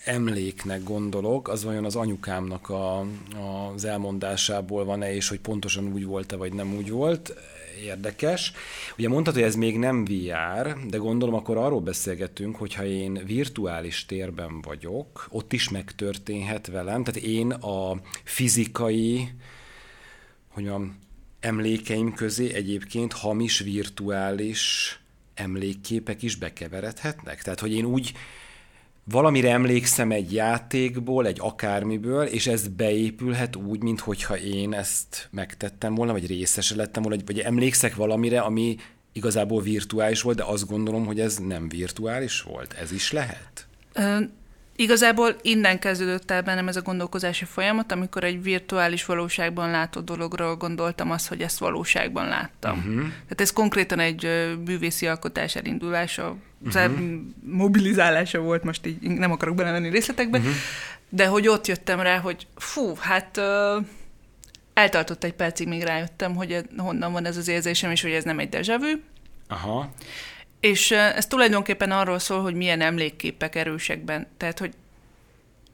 emléknek 0.05 0.83
gondolok, 0.83 1.49
az 1.49 1.65
vajon 1.65 1.85
az 1.85 1.97
anyukámnak 1.97 2.69
a, 2.69 3.07
az 3.75 3.85
elmondásából 3.85 4.85
van-e, 4.85 5.15
és 5.15 5.29
hogy 5.29 5.41
pontosan 5.41 5.93
úgy 5.93 6.05
volt-e, 6.05 6.37
vagy 6.37 6.53
nem 6.53 6.75
úgy 6.75 6.91
volt. 6.91 7.35
Érdekes. 7.85 8.53
Ugye 8.99 9.09
mondtad, 9.09 9.35
hogy 9.35 9.43
ez 9.43 9.55
még 9.55 9.79
nem 9.79 10.05
VR, 10.05 10.77
de 10.87 10.97
gondolom 10.97 11.35
akkor 11.35 11.57
arról 11.57 11.81
beszélgetünk, 11.81 12.57
hogyha 12.57 12.85
én 12.85 13.23
virtuális 13.27 14.07
térben 14.07 14.61
vagyok, 14.61 15.27
ott 15.31 15.53
is 15.53 15.69
megtörténhet 15.69 16.67
velem, 16.67 17.05
tehát 17.05 17.23
én 17.23 17.51
a 17.51 18.01
fizikai, 18.25 19.29
hogy 20.49 20.65
mondjam, 20.65 21.05
emlékeim 21.41 22.15
közé 22.15 22.53
egyébként 22.53 23.13
hamis 23.13 23.59
virtuális 23.59 24.99
emlékképek 25.35 26.23
is 26.23 26.37
bekeveredhetnek? 26.37 27.43
Tehát, 27.43 27.61
hogy 27.61 27.73
én 27.73 27.85
úgy 27.85 28.13
valamire 29.05 29.51
emlékszem 29.51 30.11
egy 30.11 30.33
játékból, 30.33 31.27
egy 31.27 31.41
akármiből, 31.41 32.27
és 32.27 32.47
ez 32.47 32.69
beépülhet 32.69 33.57
úgy, 33.57 33.83
mintha 33.83 34.39
én 34.39 34.73
ezt 34.73 35.29
megtettem 35.31 35.95
volna, 35.95 36.13
vagy 36.13 36.27
részese 36.27 36.77
lettem 36.77 37.03
volna, 37.03 37.23
vagy 37.27 37.39
emlékszek 37.39 37.95
valamire, 37.95 38.41
ami 38.41 38.77
igazából 39.13 39.63
virtuális 39.63 40.23
volt, 40.23 40.37
de 40.37 40.45
azt 40.45 40.69
gondolom, 40.69 41.07
hogy 41.07 41.21
ez 41.21 41.37
nem 41.37 41.69
virtuális 41.69 42.41
volt. 42.43 42.73
Ez 42.73 42.93
is 42.93 43.13
lehet? 43.13 43.67
Igazából 44.79 45.37
innen 45.43 45.79
kezdődött 45.79 46.31
el 46.31 46.43
bennem 46.43 46.69
ez 46.69 46.77
a 46.77 46.83
gondolkozási 46.83 47.45
folyamat, 47.45 47.93
amikor 47.93 48.25
egy 48.25 48.43
virtuális 48.43 49.05
valóságban 49.05 49.71
látott 49.71 50.05
dologról 50.05 50.57
gondoltam 50.57 51.11
azt, 51.11 51.29
hogy 51.29 51.41
ezt 51.41 51.59
valóságban 51.59 52.29
láttam. 52.29 52.79
Uh-huh. 52.79 52.95
Tehát 53.01 53.41
ez 53.41 53.53
konkrétan 53.53 53.99
egy 53.99 54.29
művészi 54.65 55.07
alkotás 55.07 55.57
elindulása, 55.57 56.37
uh-huh. 56.65 56.93
mobilizálása 57.45 58.39
volt, 58.41 58.65
most 58.65 58.87
így 58.87 59.01
nem 59.01 59.33
akarok 59.33 59.55
belemenni 59.55 59.89
részletekbe, 59.89 60.39
uh-huh. 60.39 60.53
de 61.09 61.27
hogy 61.27 61.49
ott 61.49 61.67
jöttem 61.67 62.01
rá, 62.01 62.19
hogy 62.19 62.47
fú, 62.57 62.95
hát 62.99 63.37
uh, 63.37 63.85
eltartott 64.75 65.25
egy 65.25 65.35
percig, 65.35 65.69
még 65.69 65.83
rájöttem, 65.83 66.35
hogy 66.35 66.63
honnan 66.77 67.13
van 67.13 67.25
ez 67.25 67.37
az 67.37 67.49
érzésem, 67.49 67.91
és 67.91 68.03
hogy 68.03 68.11
ez 68.11 68.25
nem 68.25 68.39
egy 68.39 68.49
déjà 68.49 68.77
vu. 68.81 68.99
Aha. 69.49 69.93
És 70.67 70.91
ez 70.91 71.27
tulajdonképpen 71.27 71.91
arról 71.91 72.19
szól, 72.19 72.43
hogy 72.43 72.55
milyen 72.55 72.81
emlékképek 72.81 73.55
erősekben, 73.55 74.27
tehát 74.37 74.59
hogy 74.59 74.75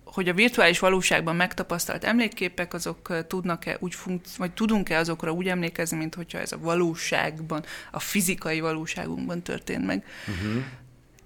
hogy 0.04 0.28
a 0.28 0.34
virtuális 0.34 0.78
valóságban 0.78 1.36
megtapasztalt 1.36 2.04
emlékképek, 2.04 2.74
azok 2.74 3.26
tudnak-e 3.26 3.76
úgy 3.80 3.94
funkci- 3.94 4.36
vagy 4.36 4.50
tudunk-e 4.50 4.98
azokra 4.98 5.32
úgy 5.32 5.48
emlékezni, 5.48 5.96
mint 5.96 6.14
hogyha 6.14 6.38
ez 6.38 6.52
a 6.52 6.58
valóságban, 6.58 7.64
a 7.90 7.98
fizikai 7.98 8.60
valóságunkban 8.60 9.42
történt 9.42 9.86
meg. 9.86 10.04
Uh-huh. 10.28 10.62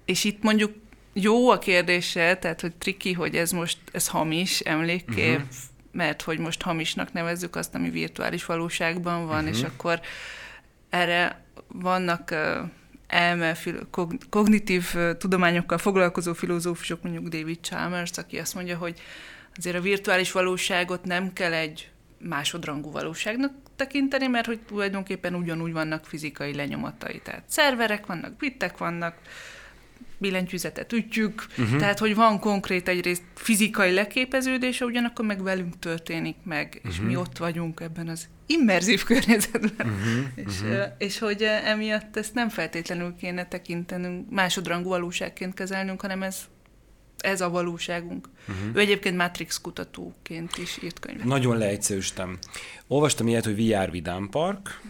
És 0.05 0.23
itt 0.23 0.43
mondjuk 0.43 0.73
jó 1.13 1.49
a 1.49 1.59
kérdése, 1.59 2.37
tehát 2.37 2.61
hogy 2.61 2.75
triki, 2.75 3.13
hogy 3.13 3.35
ez 3.35 3.51
most 3.51 3.77
ez 3.91 4.07
hamis 4.07 4.59
emlékkép, 4.59 5.37
uh-huh. 5.37 5.55
mert 5.91 6.21
hogy 6.21 6.39
most 6.39 6.61
hamisnak 6.61 7.13
nevezzük 7.13 7.55
azt, 7.55 7.75
ami 7.75 7.89
virtuális 7.89 8.45
valóságban 8.45 9.25
van, 9.25 9.43
uh-huh. 9.43 9.57
és 9.57 9.63
akkor 9.63 10.01
erre 10.89 11.43
vannak 11.67 12.35
elme 13.07 13.57
kognitív 14.29 14.95
tudományokkal 15.17 15.77
foglalkozó 15.77 16.33
filozófusok, 16.33 17.01
mondjuk 17.01 17.27
David 17.27 17.57
Chalmers, 17.61 18.17
aki 18.17 18.37
azt 18.37 18.55
mondja, 18.55 18.77
hogy 18.77 18.99
azért 19.57 19.75
a 19.75 19.81
virtuális 19.81 20.31
valóságot 20.31 21.03
nem 21.03 21.33
kell 21.33 21.53
egy 21.53 21.89
másodrangú 22.19 22.91
valóságnak 22.91 23.51
tekinteni, 23.75 24.27
mert 24.27 24.45
hogy 24.45 24.59
tulajdonképpen 24.59 25.35
ugyanúgy 25.35 25.71
vannak 25.71 26.05
fizikai 26.05 26.53
lenyomatai. 26.53 27.19
Tehát 27.23 27.43
szerverek 27.47 28.05
vannak, 28.05 28.37
bitek 28.37 28.77
vannak, 28.77 29.15
billentyűzetet 30.17 30.93
ütjük, 30.93 31.45
uh-huh. 31.57 31.77
tehát 31.77 31.99
hogy 31.99 32.15
van 32.15 32.39
konkrét 32.39 32.87
egyrészt 32.87 33.23
fizikai 33.33 33.93
leképeződése, 33.93 34.85
ugyanakkor 34.85 35.25
meg 35.25 35.43
velünk 35.43 35.79
történik 35.79 36.35
meg, 36.43 36.73
uh-huh. 36.75 36.91
és 36.91 36.99
mi 36.99 37.11
mhm. 37.11 37.21
ott 37.21 37.37
vagyunk 37.37 37.79
ebben 37.79 38.07
az 38.07 38.27
immerzív 38.47 39.03
környezetben. 39.03 39.87
Uh-huh. 39.87 40.25
És, 40.35 40.61
uh-huh. 40.61 40.85
és 40.97 41.19
hogy 41.19 41.43
emiatt 41.43 42.17
ezt 42.17 42.33
nem 42.33 42.49
feltétlenül 42.49 43.15
kéne 43.15 43.47
tekintenünk, 43.47 44.29
másodrangú 44.29 44.89
valóságként 44.89 45.53
kezelnünk, 45.53 46.01
hanem 46.01 46.23
ez 46.23 46.37
ez 47.17 47.41
a 47.41 47.49
valóságunk. 47.49 48.29
Uh-huh. 48.47 48.75
Ő 48.75 48.79
egyébként 48.79 49.17
Matrix 49.17 49.61
kutatóként 49.61 50.57
is 50.57 50.83
írt 50.83 50.99
könyvet. 50.99 51.25
Nagyon 51.25 51.57
leegyszerűsítem. 51.57 52.37
Olvastam 52.87 53.27
ilyet, 53.27 53.45
hogy 53.45 53.67
VR 53.67 53.91
Vidám 53.91 54.29
Park, 54.29 54.81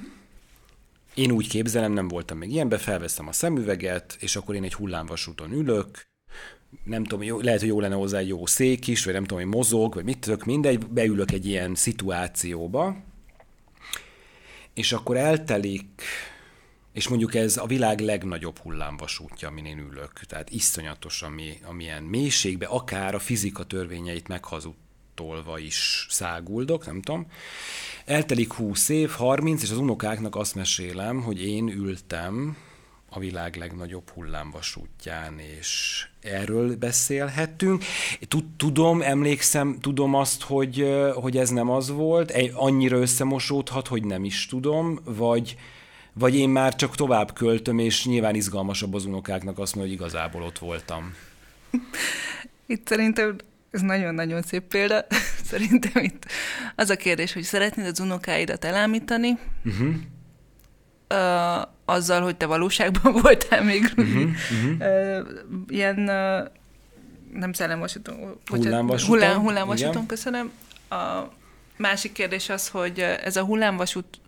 én 1.13 1.31
úgy 1.31 1.47
képzelem, 1.47 1.91
nem 1.91 2.07
voltam 2.07 2.37
még 2.37 2.51
ilyenbe, 2.51 2.77
felveszem 2.77 3.27
a 3.27 3.31
szemüveget, 3.31 4.17
és 4.19 4.35
akkor 4.35 4.55
én 4.55 4.63
egy 4.63 4.73
hullámvasúton 4.73 5.51
ülök, 5.51 6.07
nem 6.83 7.03
tudom, 7.03 7.23
jó, 7.23 7.39
lehet, 7.39 7.59
hogy 7.59 7.69
jó 7.69 7.79
lenne 7.79 7.95
hozzá 7.95 8.17
egy 8.17 8.27
jó 8.27 8.45
szék 8.45 8.87
is, 8.87 9.03
vagy 9.03 9.13
nem 9.13 9.23
tudom, 9.23 9.43
hogy 9.43 9.53
mozog, 9.53 9.93
vagy 9.93 10.03
mit 10.03 10.19
tök, 10.19 10.45
mindegy, 10.45 10.87
beülök 10.87 11.31
egy 11.31 11.45
ilyen 11.45 11.75
szituációba, 11.75 12.97
és 14.77 14.91
akkor 14.91 15.17
eltelik, 15.17 16.03
és 16.93 17.07
mondjuk 17.07 17.35
ez 17.35 17.57
a 17.57 17.65
világ 17.65 17.99
legnagyobb 17.99 18.57
hullámvasútja, 18.57 19.47
amin 19.47 19.65
én 19.65 19.77
ülök. 19.77 20.11
Tehát 20.27 20.49
iszonyatos, 20.49 21.21
ami, 21.21 21.59
amilyen 21.63 22.03
mélységbe, 22.03 22.65
akár 22.65 23.15
a 23.15 23.19
fizika 23.19 23.63
törvényeit 23.63 24.27
meghazudtolva 24.27 25.59
is 25.59 26.07
száguldok, 26.09 26.85
nem 26.85 27.01
tudom. 27.01 27.27
Eltelik 28.05 28.53
20 28.53 28.89
év, 28.89 29.09
30, 29.09 29.63
és 29.63 29.71
az 29.71 29.77
unokáknak 29.77 30.35
azt 30.35 30.55
mesélem, 30.55 31.21
hogy 31.21 31.45
én 31.45 31.67
ültem 31.67 32.57
a 33.09 33.19
világ 33.19 33.55
legnagyobb 33.55 34.09
hullámvasútján, 34.09 35.39
és 35.39 36.03
erről 36.21 36.75
beszélhettünk. 36.75 37.83
Tudom, 38.57 39.01
emlékszem, 39.01 39.77
tudom 39.81 40.13
azt, 40.13 40.41
hogy, 40.41 40.87
hogy 41.13 41.37
ez 41.37 41.49
nem 41.49 41.69
az 41.69 41.89
volt, 41.89 42.33
annyira 42.53 42.97
összemosódhat, 42.97 43.87
hogy 43.87 44.03
nem 44.03 44.23
is 44.23 44.45
tudom, 44.45 44.99
vagy, 45.03 45.57
vagy 46.13 46.35
én 46.35 46.49
már 46.49 46.75
csak 46.75 46.95
tovább 46.95 47.33
költöm, 47.33 47.79
és 47.79 48.05
nyilván 48.05 48.35
izgalmasabb 48.35 48.93
az 48.93 49.05
unokáknak 49.05 49.59
azt 49.59 49.75
mondja, 49.75 49.93
hogy 49.93 50.01
igazából 50.03 50.41
ott 50.41 50.59
voltam. 50.59 51.13
Itt 52.65 52.87
szerintem 52.87 53.35
ez 53.71 53.81
nagyon-nagyon 53.81 54.41
szép 54.41 54.63
példa. 54.63 55.05
Szerintem 55.51 56.03
itt 56.03 56.25
az 56.75 56.89
a 56.89 56.95
kérdés, 56.95 57.33
hogy 57.33 57.43
szeretnéd 57.43 57.85
az 57.85 57.99
unokáidat 57.99 58.65
elámítani, 58.65 59.37
uh-huh. 59.65 59.95
Uh, 61.09 61.67
azzal, 61.85 62.21
hogy 62.21 62.35
te 62.35 62.45
valóságban 62.45 63.13
voltál 63.21 63.63
még, 63.63 63.93
uh-huh, 63.97 64.21
uh-huh. 64.21 64.71
Uh, 64.79 65.27
ilyen 65.67 65.97
uh, 65.97 66.51
nem 67.39 67.53
szellemvasúton, 67.53 68.39
hullámvasúton, 68.45 69.19
hullám, 69.19 69.41
hullámvasúton 69.41 70.05
köszönöm. 70.05 70.51
A 70.89 70.95
másik 71.77 72.11
kérdés 72.11 72.49
az, 72.49 72.67
hogy 72.67 72.99
ez 72.99 73.35
a 73.35 73.43
hullámvasút 73.43 74.19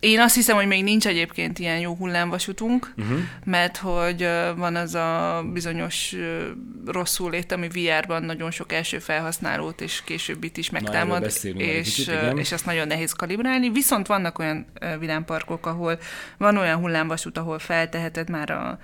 én 0.00 0.20
azt 0.20 0.34
hiszem, 0.34 0.56
hogy 0.56 0.66
még 0.66 0.82
nincs 0.82 1.06
egyébként 1.06 1.58
ilyen 1.58 1.78
jó 1.78 1.94
hullámvasutunk, 1.94 2.92
uh-huh. 2.96 3.18
mert 3.44 3.76
hogy 3.76 4.28
van 4.56 4.76
az 4.76 4.94
a 4.94 5.42
bizonyos 5.52 6.16
rosszul 6.86 7.30
lét, 7.30 7.52
ami 7.52 7.68
VR-ban 7.68 8.22
nagyon 8.22 8.50
sok 8.50 8.72
első 8.72 8.98
felhasználót 8.98 9.80
és 9.80 10.02
későbbit 10.04 10.56
is 10.56 10.70
megtámad, 10.70 11.24
és, 11.56 11.94
kicsit, 11.94 12.10
és 12.34 12.52
azt 12.52 12.66
nagyon 12.66 12.86
nehéz 12.86 13.12
kalibrálni. 13.12 13.70
Viszont 13.70 14.06
vannak 14.06 14.38
olyan 14.38 14.66
villámparkok, 14.98 15.66
ahol 15.66 15.98
van 16.36 16.56
olyan 16.56 16.78
hullámvasút, 16.78 17.38
ahol 17.38 17.58
felteheted 17.58 18.30
már 18.30 18.50
a 18.50 18.78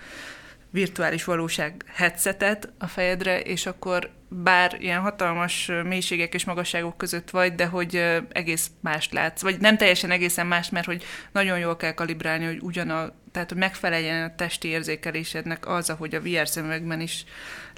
virtuális 0.71 1.25
valóság 1.25 1.85
headsetet 1.95 2.73
a 2.79 2.87
fejedre, 2.87 3.41
és 3.41 3.67
akkor 3.67 4.11
bár 4.43 4.77
ilyen 4.81 5.01
hatalmas 5.01 5.71
mélységek 5.85 6.35
és 6.35 6.45
magasságok 6.45 6.97
között 6.97 7.31
vagy, 7.31 7.55
de 7.55 7.67
hogy 7.67 8.03
egész 8.33 8.71
mást 8.81 9.13
látsz. 9.13 9.43
Vagy 9.43 9.61
nem 9.61 9.77
teljesen 9.77 10.11
egészen 10.11 10.47
más, 10.47 10.71
mert 10.71 10.87
hogy 10.87 11.05
nagyon 11.33 11.59
jól 11.59 11.77
kell 11.77 11.93
kalibrálni, 11.93 12.45
hogy 12.45 12.59
ugyan 12.61 12.91
a, 12.91 13.13
tehát 13.33 13.49
hogy 13.49 13.59
megfeleljen 13.59 14.25
a 14.25 14.35
testi 14.35 14.69
érzékelésednek 14.69 15.69
az, 15.69 15.91
ahogy 15.91 16.15
a 16.15 16.21
VR 16.21 16.49
szemüvegben 16.49 17.01
is 17.01 17.25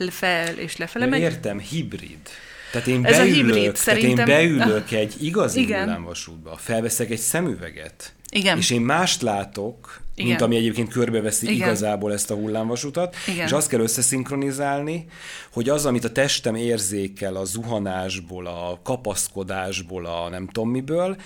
fel 0.09 0.59
és 0.59 0.77
lefele 0.77 1.07
megy. 1.07 1.21
Értem, 1.21 1.59
hibrid. 1.59 2.29
Tehát 2.73 2.87
én 2.87 3.05
Ez 3.05 3.17
beülök, 3.17 3.33
a 3.33 3.35
hibrid, 3.35 3.63
tehát 3.63 3.77
szerintem... 3.77 4.29
én 4.29 4.35
beülök 4.35 4.91
egy 4.91 5.15
igazi 5.29 5.61
Igen. 5.61 5.83
hullámvasútba, 5.83 6.57
felveszek 6.57 7.11
egy 7.11 7.19
szemüveget, 7.19 8.13
Igen. 8.31 8.59
és 8.59 8.71
én 8.71 8.81
mást 8.81 9.23
látok, 9.23 10.01
igen. 10.17 10.31
mint 10.31 10.41
ami 10.41 10.57
egyébként 10.57 10.89
körbeveszi 10.89 11.47
Igen. 11.47 11.57
igazából 11.57 12.13
ezt 12.13 12.31
a 12.31 12.35
hullámvasutat, 12.35 13.17
Igen. 13.27 13.47
és 13.47 13.53
azt 13.53 13.69
kell 13.69 13.81
összeszinkronizálni, 13.81 15.07
hogy 15.53 15.69
az, 15.69 15.87
amit 15.87 16.05
a 16.05 16.13
testem 16.13 16.55
érzékel 16.55 17.37
a 17.37 17.45
zuhanásból, 17.45 18.47
a 18.47 18.81
kapaszkodásból, 18.83 20.07
a 20.07 20.29
nem 20.29 20.47
tudom 20.47 20.71
miből, 20.71 21.17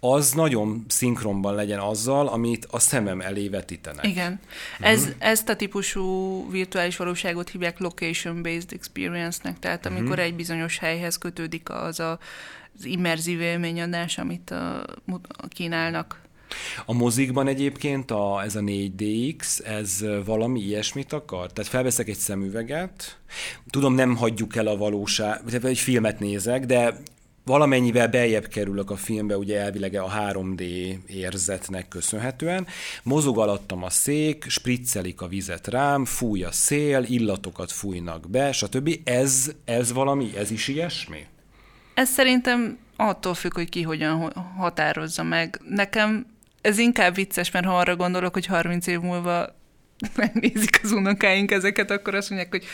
az 0.00 0.32
nagyon 0.32 0.84
szinkronban 0.88 1.54
legyen 1.54 1.78
azzal, 1.78 2.26
amit 2.26 2.66
a 2.70 2.78
szemem 2.78 3.20
elé 3.20 3.48
vetítenek. 3.48 4.06
Igen. 4.06 4.40
Uh-huh. 4.72 4.88
Ez, 4.88 5.08
ezt 5.18 5.48
a 5.48 5.56
típusú 5.56 6.50
virtuális 6.50 6.96
valóságot 6.96 7.48
hívják 7.48 7.78
location-based 7.78 8.72
experience-nek, 8.72 9.58
tehát 9.58 9.86
amikor 9.86 10.10
uh-huh. 10.10 10.24
egy 10.24 10.34
bizonyos 10.34 10.78
helyhez 10.78 11.18
kötődik 11.18 11.70
az 11.70 12.00
a, 12.00 12.18
az 12.78 12.84
immerzív 12.84 13.40
élményadás, 13.40 14.18
amit 14.18 14.50
a 14.50 15.48
kínálnak 15.48 16.20
a 16.86 16.92
mozikban 16.92 17.46
egyébként 17.46 18.10
a, 18.10 18.42
ez 18.44 18.56
a 18.56 18.60
4DX, 18.60 19.66
ez 19.66 20.04
valami 20.24 20.60
ilyesmit 20.60 21.12
akar? 21.12 21.52
Tehát 21.52 21.70
felveszek 21.70 22.08
egy 22.08 22.16
szemüveget, 22.16 23.18
tudom, 23.70 23.94
nem 23.94 24.16
hagyjuk 24.16 24.56
el 24.56 24.66
a 24.66 24.76
valóság, 24.76 25.40
vagy 25.44 25.64
egy 25.64 25.78
filmet 25.78 26.18
nézek, 26.20 26.66
de 26.66 26.96
valamennyivel 27.48 28.08
beljebb 28.08 28.46
kerülök 28.46 28.90
a 28.90 28.96
filmbe, 28.96 29.36
ugye 29.36 29.60
elvileg 29.60 29.94
a 29.94 30.12
3D 30.18 30.62
érzetnek 31.06 31.88
köszönhetően. 31.88 32.66
Mozog 33.02 33.38
alattam 33.38 33.82
a 33.82 33.90
szék, 33.90 34.44
spriccelik 34.48 35.20
a 35.20 35.26
vizet 35.26 35.66
rám, 35.66 36.04
fúj 36.04 36.42
a 36.42 36.52
szél, 36.52 37.02
illatokat 37.02 37.72
fújnak 37.72 38.30
be, 38.30 38.52
stb. 38.52 39.00
Ez, 39.04 39.52
ez 39.64 39.92
valami, 39.92 40.30
ez 40.36 40.50
is 40.50 40.68
ilyesmi? 40.68 41.26
Ez 41.94 42.08
szerintem 42.08 42.78
attól 42.96 43.34
függ, 43.34 43.54
hogy 43.54 43.68
ki 43.68 43.82
hogyan 43.82 44.32
határozza 44.56 45.22
meg. 45.22 45.60
Nekem 45.68 46.26
ez 46.68 46.78
inkább 46.78 47.14
vicces, 47.14 47.50
mert 47.50 47.66
ha 47.66 47.78
arra 47.78 47.96
gondolok, 47.96 48.32
hogy 48.32 48.46
30 48.46 48.86
év 48.86 49.00
múlva 49.00 49.56
megnézik 50.16 50.80
az 50.82 50.92
unokáink 50.92 51.50
ezeket, 51.50 51.90
akkor 51.90 52.14
azt 52.14 52.30
mondják, 52.30 52.50
hogy 52.50 52.64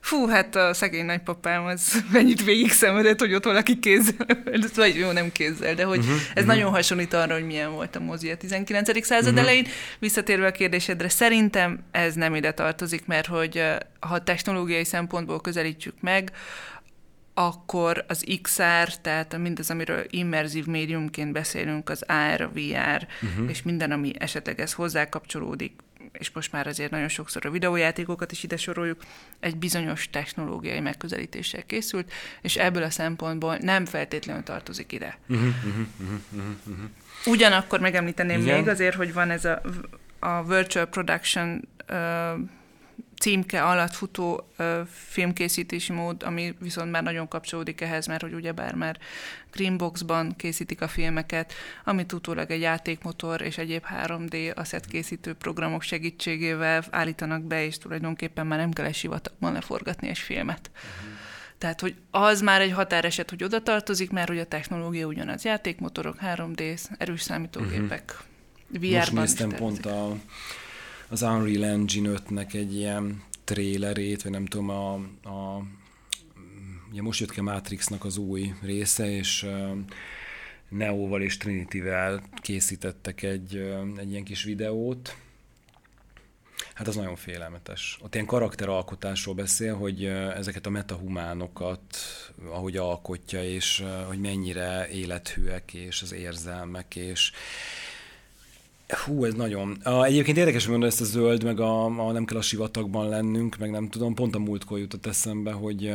fú, 0.00 0.26
hát 0.26 0.56
a 0.56 0.74
szegény 0.74 1.04
nagypapám 1.04 1.64
az 1.64 2.02
mennyit 2.12 2.44
végig 2.44 2.70
szenvedett, 2.70 3.20
hogy 3.20 3.34
ott 3.34 3.44
valaki 3.44 3.78
kézzel, 3.78 4.26
vagy 4.74 4.96
jó, 4.96 5.10
nem 5.10 5.32
kézzel, 5.32 5.74
de 5.74 5.84
hogy 5.84 5.98
uh-huh, 5.98 6.14
ez 6.14 6.28
uh-huh. 6.28 6.46
nagyon 6.46 6.70
hasonlít 6.70 7.12
arra, 7.12 7.34
hogy 7.34 7.46
milyen 7.46 7.72
volt 7.72 7.96
a 7.96 8.00
mozi 8.00 8.30
a 8.30 8.36
19. 8.36 9.04
század 9.04 9.32
uh-huh. 9.32 9.42
elején. 9.42 9.66
Visszatérve 9.98 10.46
a 10.46 10.52
kérdésedre, 10.52 11.08
szerintem 11.08 11.78
ez 11.90 12.14
nem 12.14 12.34
ide 12.34 12.52
tartozik, 12.52 13.06
mert 13.06 13.26
hogy 13.26 13.62
ha 14.00 14.22
technológiai 14.22 14.84
szempontból 14.84 15.40
közelítjük 15.40 15.94
meg, 16.00 16.32
akkor 17.34 18.04
az 18.08 18.24
XR, 18.42 18.96
tehát 19.00 19.38
mindaz, 19.38 19.70
amiről 19.70 20.04
immerzív 20.10 20.66
médiumként 20.66 21.32
beszélünk, 21.32 21.90
az 21.90 22.02
AR, 22.02 22.40
a 22.40 22.50
VR, 22.54 23.06
uh-huh. 23.22 23.48
és 23.50 23.62
minden, 23.62 23.90
ami 23.90 24.12
esetleg 24.18 24.60
ez 24.60 24.72
hozzá 24.72 25.08
kapcsolódik, 25.08 25.72
és 26.12 26.30
most 26.30 26.52
már 26.52 26.66
azért 26.66 26.90
nagyon 26.90 27.08
sokszor 27.08 27.46
a 27.46 27.50
videójátékokat 27.50 28.32
is 28.32 28.42
ide 28.42 28.56
soroljuk, 28.56 29.02
egy 29.40 29.56
bizonyos 29.56 30.10
technológiai 30.10 30.80
megközelítéssel 30.80 31.62
készült, 31.66 32.12
és 32.42 32.56
ebből 32.56 32.82
a 32.82 32.90
szempontból 32.90 33.56
nem 33.56 33.84
feltétlenül 33.84 34.42
tartozik 34.42 34.92
ide. 34.92 35.18
Uh-huh, 35.28 35.46
uh-huh, 35.46 35.86
uh-huh, 36.00 36.50
uh-huh. 36.66 36.84
Ugyanakkor 37.26 37.80
megemlíteném 37.80 38.40
Igen. 38.40 38.58
még 38.58 38.68
azért, 38.68 38.96
hogy 38.96 39.12
van 39.12 39.30
ez 39.30 39.44
a, 39.44 39.60
a 40.18 40.42
virtual 40.42 40.86
production 40.86 41.68
uh, 41.88 42.40
címke 43.18 43.62
alatt 43.62 43.94
futó 43.94 44.48
ö, 44.56 44.80
filmkészítési 44.88 45.92
mód, 45.92 46.22
ami 46.22 46.54
viszont 46.58 46.90
már 46.90 47.02
nagyon 47.02 47.28
kapcsolódik 47.28 47.80
ehhez, 47.80 48.06
mert 48.06 48.22
hogy 48.22 48.34
ugyebár 48.34 48.74
már 48.74 48.98
Greenboxban 49.52 50.36
készítik 50.36 50.80
a 50.80 50.88
filmeket, 50.88 51.52
amit 51.84 52.12
utólag 52.12 52.50
egy 52.50 52.60
játékmotor 52.60 53.40
és 53.40 53.58
egyéb 53.58 53.84
3D 54.06 54.54
asset 54.54 54.86
készítő 54.86 55.32
programok 55.32 55.82
segítségével 55.82 56.84
állítanak 56.90 57.42
be, 57.42 57.64
és 57.64 57.78
tulajdonképpen 57.78 58.46
már 58.46 58.58
nem 58.58 58.72
kell 58.72 58.84
egy 58.84 58.94
sivatagban 58.94 59.52
leforgatni 59.52 60.08
egy 60.08 60.18
filmet. 60.18 60.70
Uh-huh. 60.74 61.12
Tehát, 61.58 61.80
hogy 61.80 61.94
az 62.10 62.40
már 62.40 62.60
egy 62.60 62.72
határeset, 62.72 63.30
hogy 63.30 63.44
oda 63.44 63.62
tartozik, 63.62 64.10
mert 64.10 64.28
hogy 64.28 64.38
a 64.38 64.44
technológia 64.44 65.06
ugyanaz. 65.06 65.44
Játékmotorok, 65.44 66.16
3D, 66.22 66.78
erős 66.98 67.22
számítógépek, 67.22 68.24
uh-huh. 68.70 68.90
VR-ban 68.90 68.98
Most 68.98 69.12
néztem 69.12 69.48
pont 69.48 69.86
a 69.86 70.16
az 71.14 71.22
Unreal 71.22 71.64
Engine 71.64 72.10
5-nek 72.12 72.54
egy 72.54 72.74
ilyen 72.74 73.22
trélerét, 73.44 74.22
vagy 74.22 74.32
nem 74.32 74.46
tudom, 74.46 74.68
a, 74.68 74.94
a 75.28 75.62
ugye 76.90 77.02
most 77.02 77.20
jött 77.20 77.30
ki 77.30 77.38
a 77.40 77.42
Matrixnak 77.42 78.04
az 78.04 78.16
új 78.16 78.54
része, 78.62 79.10
és 79.10 79.46
Neóval 80.68 81.22
és 81.22 81.36
Trinityvel 81.36 82.22
készítettek 82.36 83.22
egy, 83.22 83.56
egy 83.96 84.10
ilyen 84.10 84.24
kis 84.24 84.42
videót, 84.42 85.16
Hát 86.74 86.88
az 86.88 86.96
nagyon 86.96 87.16
félelmetes. 87.16 87.98
Ott 88.02 88.14
ilyen 88.14 88.26
karakteralkotásról 88.26 89.34
beszél, 89.34 89.74
hogy 89.76 90.04
ezeket 90.04 90.66
a 90.66 90.70
metahumánokat, 90.70 91.96
ahogy 92.48 92.76
alkotja, 92.76 93.44
és 93.44 93.84
hogy 94.06 94.18
mennyire 94.20 94.88
élethűek, 94.88 95.74
és 95.74 96.02
az 96.02 96.12
érzelmek, 96.12 96.96
és, 96.96 97.32
Hú, 98.88 99.24
ez 99.24 99.34
nagyon. 99.34 99.78
Egyébként 100.02 100.36
érdekes, 100.36 100.66
mondod 100.66 100.88
ezt 100.88 101.00
a 101.00 101.04
zöld, 101.04 101.44
meg 101.44 101.60
a, 101.60 101.84
a 101.84 102.12
nem 102.12 102.24
kell 102.24 102.38
a 102.38 102.42
sivatagban 102.42 103.08
lennünk, 103.08 103.56
meg 103.56 103.70
nem 103.70 103.88
tudom, 103.88 104.14
pont 104.14 104.34
a 104.34 104.38
múltkor 104.38 104.78
jutott 104.78 105.06
eszembe, 105.06 105.52
hogy 105.52 105.94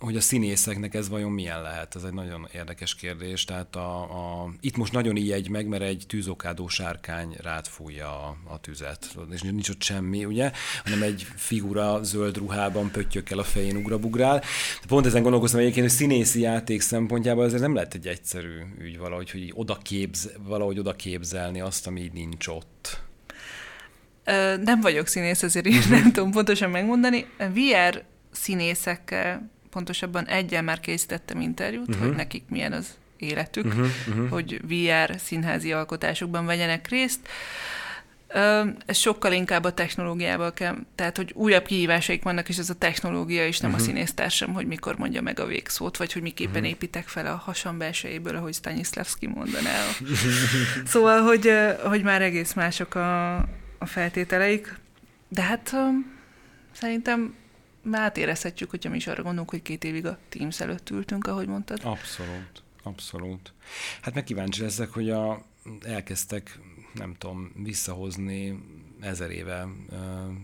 hogy 0.00 0.16
a 0.16 0.20
színészeknek 0.20 0.94
ez 0.94 1.08
vajon 1.08 1.32
milyen 1.32 1.62
lehet? 1.62 1.96
Ez 1.96 2.02
egy 2.02 2.12
nagyon 2.12 2.48
érdekes 2.54 2.94
kérdés. 2.94 3.44
Tehát 3.44 3.76
a, 3.76 4.02
a, 4.02 4.50
itt 4.60 4.76
most 4.76 4.92
nagyon 4.92 5.16
így 5.16 5.48
meg, 5.48 5.66
mert 5.66 5.82
egy 5.82 6.04
tűzokádó 6.08 6.68
sárkány 6.68 7.36
rád 7.42 7.66
fújja 7.66 8.08
a, 8.08 8.36
a 8.48 8.60
tüzet, 8.60 9.16
és 9.30 9.42
nincs 9.42 9.68
ott 9.68 9.82
semmi, 9.82 10.24
ugye? 10.24 10.52
Hanem 10.84 11.02
egy 11.02 11.26
figura 11.36 12.02
zöld 12.02 12.36
ruhában 12.36 12.90
pöttyökkel 12.90 13.38
a 13.38 13.44
fején 13.44 13.76
ugrabugrál. 13.76 14.42
Pont 14.88 15.06
ezen 15.06 15.22
gondolkoztam 15.22 15.60
egyébként, 15.60 15.86
hogy 15.86 15.96
színészi 15.96 16.40
játék 16.40 16.80
szempontjából 16.80 17.44
ez 17.44 17.60
nem 17.60 17.74
lehet 17.74 17.94
egy 17.94 18.06
egyszerű 18.06 18.58
ügy 18.78 18.98
valahogy, 18.98 19.30
hogy 19.30 19.52
oda 19.54 19.78
képz, 19.82 20.30
valahogy 20.46 20.78
oda 20.78 20.92
képzelni 20.92 21.60
azt, 21.60 21.86
ami 21.86 22.00
így 22.00 22.12
nincs 22.12 22.46
ott. 22.46 23.00
Nem 24.64 24.80
vagyok 24.80 25.06
színész, 25.06 25.42
ezért 25.42 25.88
nem 25.88 26.12
tudom 26.12 26.30
pontosan 26.30 26.70
megmondani. 26.70 27.26
VR 27.38 28.04
színészekkel 28.30 29.50
pontosabban 29.70 30.26
egyen 30.26 30.64
már 30.64 30.80
készítettem 30.80 31.40
interjút, 31.40 31.88
uh-huh. 31.88 32.06
hogy 32.06 32.16
nekik 32.16 32.44
milyen 32.48 32.72
az 32.72 32.94
életük, 33.20 33.64
uh-huh, 33.64 33.86
uh-huh. 34.08 34.28
hogy 34.28 34.60
VR 34.68 35.14
színházi 35.18 35.72
alkotásokban 35.72 36.46
vegyenek 36.46 36.88
részt. 36.88 37.28
Ez 38.86 38.96
sokkal 38.96 39.32
inkább 39.32 39.64
a 39.64 39.74
technológiával 39.74 40.52
kell, 40.52 40.76
tehát 40.94 41.16
hogy 41.16 41.32
újabb 41.34 41.66
kihívásaik 41.66 42.22
vannak, 42.22 42.48
és 42.48 42.58
ez 42.58 42.70
a 42.70 42.74
technológia 42.74 43.46
is 43.46 43.58
nem 43.58 43.70
uh-huh. 43.70 43.86
a 43.86 43.88
színésztársam, 43.88 44.52
hogy 44.52 44.66
mikor 44.66 44.98
mondja 44.98 45.22
meg 45.22 45.40
a 45.40 45.46
végszót, 45.46 45.96
vagy 45.96 46.12
hogy 46.12 46.22
miképpen 46.22 46.54
uh-huh. 46.54 46.68
építek 46.68 47.08
fel 47.08 47.26
a 47.26 47.42
hasam 47.44 47.78
belsejéből, 47.78 48.36
ahogy 48.36 48.54
Stanislavski 48.54 49.26
mondaná. 49.26 49.78
szóval, 50.92 51.22
hogy, 51.22 51.52
hogy 51.84 52.02
már 52.02 52.22
egész 52.22 52.52
mások 52.52 52.94
a, 52.94 53.34
a 53.78 53.86
feltételeik, 53.86 54.78
de 55.28 55.42
hát 55.42 55.76
szerintem 56.72 57.34
már 57.90 58.02
átérezhetjük, 58.02 58.70
hogyha 58.70 58.90
mi 58.90 58.96
is 58.96 59.06
arra 59.06 59.22
gondolunk, 59.22 59.50
hogy 59.50 59.62
két 59.62 59.84
évig 59.84 60.06
a 60.06 60.18
Teams 60.28 60.60
előtt 60.60 60.90
ültünk, 60.90 61.26
ahogy 61.26 61.46
mondtad. 61.46 61.80
Abszolút, 61.82 62.62
abszolút. 62.82 63.52
Hát 64.00 64.14
meg 64.14 64.24
kíváncsi 64.24 64.62
leszek, 64.62 64.90
hogy 64.90 65.10
a, 65.10 65.42
elkezdtek, 65.82 66.58
nem 66.94 67.14
tudom, 67.18 67.52
visszahozni 67.56 68.58
ezer 69.00 69.30
éve 69.30 69.68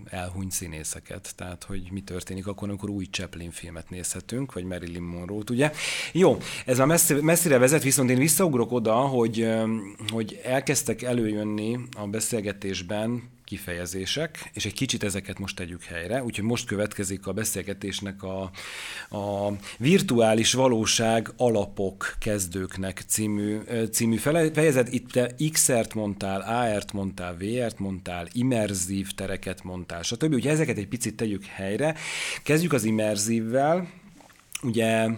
elhunyt 0.05 0.53
színészeket, 0.53 1.33
tehát 1.37 1.65
hogy 1.65 1.89
mi 1.91 2.01
történik 2.01 2.47
akkor, 2.47 2.69
amikor 2.69 2.91
új 2.91 3.05
Chaplin 3.05 3.51
filmet 3.51 3.91
nézhetünk, 3.91 4.53
vagy 4.53 4.65
Marilyn 4.65 5.03
Monroe-t, 5.03 5.51
ugye? 5.51 5.73
Jó, 6.13 6.39
ez 6.67 6.79
már 6.79 6.87
messze, 6.87 7.23
messzire 7.23 7.59
vezet, 7.59 7.83
viszont 7.83 8.11
én 8.11 8.19
visszaugrok 8.19 8.73
oda, 8.73 8.95
hogy, 8.95 9.49
hogy 10.13 10.41
elkezdtek 10.45 11.03
előjönni 11.03 11.79
a 11.97 12.07
beszélgetésben 12.07 13.23
kifejezések, 13.47 14.51
és 14.53 14.65
egy 14.65 14.73
kicsit 14.73 15.05
ezeket 15.05 15.39
most 15.39 15.57
tegyük 15.57 15.83
helyre, 15.83 16.23
úgyhogy 16.23 16.45
most 16.45 16.67
következik 16.67 17.27
a 17.27 17.33
beszélgetésnek 17.33 18.23
a, 18.23 18.43
a 19.17 19.53
virtuális 19.79 20.53
valóság 20.53 21.33
alapok 21.37 22.17
kezdőknek 22.19 23.03
című, 23.07 23.59
című 23.93 24.17
fejezet. 24.17 24.93
Itt 24.93 25.11
te 25.11 25.35
XR-t 25.53 25.95
mondtál, 25.95 26.41
AR-t 26.41 26.93
mondtál, 26.93 27.37
VR-t 27.37 27.79
mondtál, 27.79 28.29
immerzív 28.33 29.11
tereket 29.11 29.65
mondtál, 29.65 30.03
stb. 30.03 30.35
Úgyhogy 30.35 30.53
ezeket 30.53 30.77
egy 30.77 30.89
picit 30.89 31.17
tegyük 31.17 31.45
helyre. 31.45 31.95
Kezdjük 32.43 32.73
az 32.73 32.85
immerzívvel. 32.85 33.89
Ugye 34.63 35.09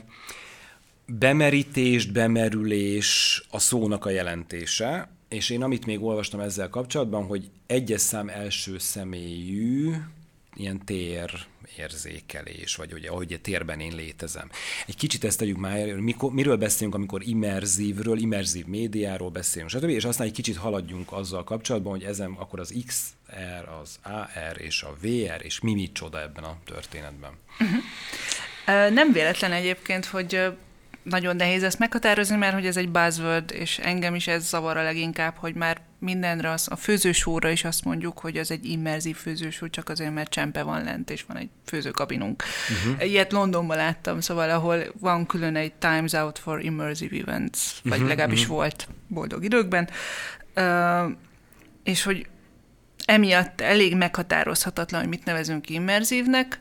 bemerítés, 1.07 2.07
bemerülés 2.07 3.43
a 3.51 3.59
szónak 3.59 4.05
a 4.05 4.11
jelentése, 4.11 5.18
és 5.29 5.51
én 5.51 5.63
amit 5.63 5.87
még 5.87 6.03
olvastam 6.03 6.41
ezzel 6.41 6.69
kapcsolatban, 6.69 7.27
hogy 7.27 7.51
egyes 7.67 8.01
szám 8.01 8.29
első 8.29 8.79
személyű 8.79 9.95
ilyen 10.55 10.85
tér 10.85 11.47
érzékelés, 11.77 12.77
vagy 12.77 12.93
ugye, 12.93 13.11
ahogy 13.11 13.33
a 13.33 13.39
térben 13.39 13.81
én 13.81 13.95
létezem. 13.95 14.51
Egy 14.87 14.97
kicsit 14.97 15.25
ezt 15.25 15.39
tegyük 15.39 15.57
már, 15.57 15.95
mikor, 15.95 16.33
miről 16.33 16.57
beszélünk, 16.57 16.95
amikor 16.95 17.23
immerzívről, 17.27 18.19
immerzív 18.19 18.67
médiáról 18.67 19.31
beszélünk, 19.31 19.71
stb. 19.71 19.89
És 19.89 20.05
aztán 20.05 20.27
egy 20.27 20.33
kicsit 20.33 20.57
haladjunk 20.57 21.13
azzal 21.13 21.45
kapcsolatban, 21.45 21.93
hogy 21.93 22.03
ezen 22.03 22.33
akkor 22.33 22.61
az 22.61 22.75
XR, 22.87 23.69
az 23.81 23.99
AR 24.03 24.61
és 24.61 24.83
a 24.83 24.97
VR, 25.01 25.45
és 25.45 25.61
mi 25.61 25.75
micsoda 25.75 26.21
ebben 26.21 26.45
a 26.45 26.57
történetben. 26.65 27.33
Uh-huh. 27.61 28.95
Nem 28.95 29.13
véletlen 29.13 29.53
egyébként, 29.53 30.05
hogy 30.05 30.53
nagyon 31.09 31.37
nehéz 31.37 31.63
ezt 31.63 31.79
meghatározni, 31.79 32.37
mert 32.37 32.55
hogy 32.55 32.67
ez 32.67 32.77
egy 32.77 32.89
buzzword, 32.89 33.53
és 33.53 33.79
engem 33.79 34.15
is 34.15 34.27
ez 34.27 34.49
zavar 34.49 34.77
a 34.77 34.83
leginkább, 34.83 35.37
hogy 35.37 35.55
már 35.55 35.81
mindenre, 35.99 36.51
az, 36.51 36.67
a 36.71 36.77
főzősóra 36.77 37.51
is 37.51 37.65
azt 37.65 37.85
mondjuk, 37.85 38.19
hogy 38.19 38.37
az 38.37 38.51
egy 38.51 38.65
immerzív 38.65 39.17
főzősó, 39.17 39.69
csak 39.69 39.89
azért, 39.89 40.15
mert 40.15 40.31
csempe 40.31 40.63
van 40.63 40.85
lent, 40.85 41.11
és 41.11 41.25
van 41.29 41.37
egy 41.37 41.49
főzőkabinunk. 41.65 42.43
Uh-huh. 42.85 43.09
Ilyet 43.11 43.33
Londonban 43.33 43.77
láttam, 43.77 44.21
szóval 44.21 44.51
ahol 44.51 44.85
van 45.01 45.27
külön 45.27 45.57
egy 45.57 45.73
Times 45.73 46.13
Out 46.13 46.39
for 46.39 46.65
Immersive 46.65 47.17
Events, 47.17 47.59
vagy 47.83 47.93
uh-huh, 47.93 48.09
legalábbis 48.09 48.43
uh-huh. 48.43 48.57
volt 48.57 48.89
boldog 49.09 49.45
időkben, 49.45 49.89
uh, 50.57 51.11
és 51.85 52.03
hogy 52.03 52.27
emiatt 53.05 53.61
elég 53.61 53.97
meghatározhatatlan, 53.97 55.01
hogy 55.01 55.09
mit 55.09 55.25
nevezünk 55.25 55.71
immerzívnek, 55.71 56.61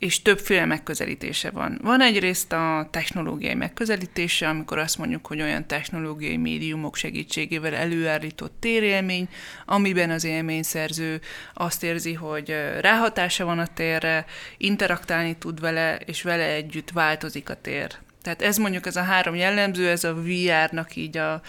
és 0.00 0.22
többféle 0.22 0.64
megközelítése 0.64 1.50
van. 1.50 1.78
Van 1.82 2.00
egyrészt 2.00 2.52
a 2.52 2.88
technológiai 2.90 3.54
megközelítése, 3.54 4.48
amikor 4.48 4.78
azt 4.78 4.98
mondjuk, 4.98 5.26
hogy 5.26 5.40
olyan 5.40 5.66
technológiai 5.66 6.36
médiumok 6.36 6.96
segítségével 6.96 7.74
előállított 7.74 8.54
térélmény, 8.60 9.28
amiben 9.66 10.10
az 10.10 10.24
élményszerző 10.24 11.20
azt 11.54 11.82
érzi, 11.82 12.12
hogy 12.12 12.54
ráhatása 12.80 13.44
van 13.44 13.58
a 13.58 13.66
térre, 13.66 14.24
interaktálni 14.56 15.36
tud 15.38 15.60
vele, 15.60 15.96
és 15.96 16.22
vele 16.22 16.44
együtt 16.44 16.90
változik 16.90 17.50
a 17.50 17.60
tér. 17.60 17.98
Tehát 18.22 18.42
ez 18.42 18.56
mondjuk 18.56 18.86
ez 18.86 18.96
a 18.96 19.02
három 19.02 19.34
jellemző, 19.34 19.88
ez 19.88 20.04
a 20.04 20.14
VR-nak 20.14 20.96
így 20.96 21.16
a, 21.16 21.42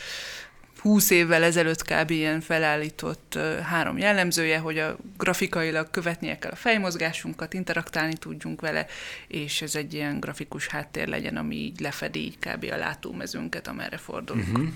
20 0.81 1.09
évvel 1.09 1.43
ezelőtt 1.43 1.83
kb. 1.83 2.09
ilyen 2.09 2.41
felállított 2.41 3.39
három 3.63 3.97
jellemzője, 3.97 4.57
hogy 4.57 4.77
a 4.77 4.97
grafikailag 5.17 5.91
követnie 5.91 6.39
kell 6.39 6.51
a 6.51 6.55
fejmozgásunkat, 6.55 7.53
interaktálni 7.53 8.13
tudjunk 8.13 8.61
vele, 8.61 8.85
és 9.27 9.61
ez 9.61 9.75
egy 9.75 9.93
ilyen 9.93 10.19
grafikus 10.19 10.67
háttér 10.67 11.07
legyen, 11.07 11.37
ami 11.37 11.55
így 11.55 11.79
lefedi 11.79 12.19
így 12.19 12.37
kb. 12.39 12.65
a 12.71 12.77
látómezőnket, 12.77 13.67
amerre 13.67 13.97
fordulunk. 13.97 14.47
Uh-huh. 14.47 14.67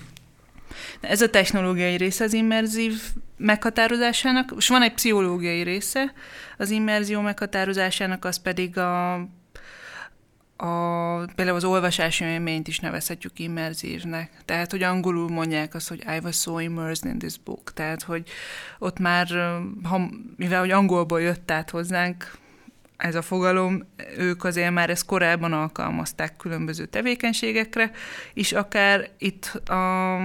Ez 1.00 1.22
a 1.22 1.30
technológiai 1.30 1.96
része 1.96 2.24
az 2.24 2.32
immerzív 2.32 3.00
meghatározásának, 3.36 4.52
és 4.56 4.68
van 4.68 4.82
egy 4.82 4.94
pszichológiai 4.94 5.62
része 5.62 6.12
az 6.56 6.70
immerzió 6.70 7.20
meghatározásának, 7.20 8.24
az 8.24 8.36
pedig 8.36 8.78
a 8.78 9.26
a, 10.56 11.16
például 11.34 11.56
az 11.56 11.64
olvasási 11.64 12.24
élményt 12.24 12.68
is 12.68 12.78
nevezhetjük 12.78 13.38
immerzívnek. 13.38 14.30
Tehát, 14.44 14.70
hogy 14.70 14.82
angolul 14.82 15.28
mondják 15.28 15.74
azt, 15.74 15.88
hogy 15.88 16.04
I 16.16 16.18
was 16.22 16.36
so 16.36 16.58
immersed 16.58 17.10
in 17.10 17.18
this 17.18 17.38
book. 17.44 17.72
Tehát, 17.72 18.02
hogy 18.02 18.28
ott 18.78 18.98
már, 18.98 19.28
ha, 19.82 20.10
mivel 20.36 20.60
hogy 20.60 20.70
angolból 20.70 21.20
jött 21.20 21.50
át 21.50 21.70
hozzánk 21.70 22.38
ez 22.96 23.14
a 23.14 23.22
fogalom, 23.22 23.82
ők 24.16 24.44
azért 24.44 24.72
már 24.72 24.90
ezt 24.90 25.06
korábban 25.06 25.52
alkalmazták 25.52 26.36
különböző 26.36 26.84
tevékenységekre, 26.86 27.90
és 28.34 28.52
akár 28.52 29.10
itt 29.18 29.44
a 29.68 30.18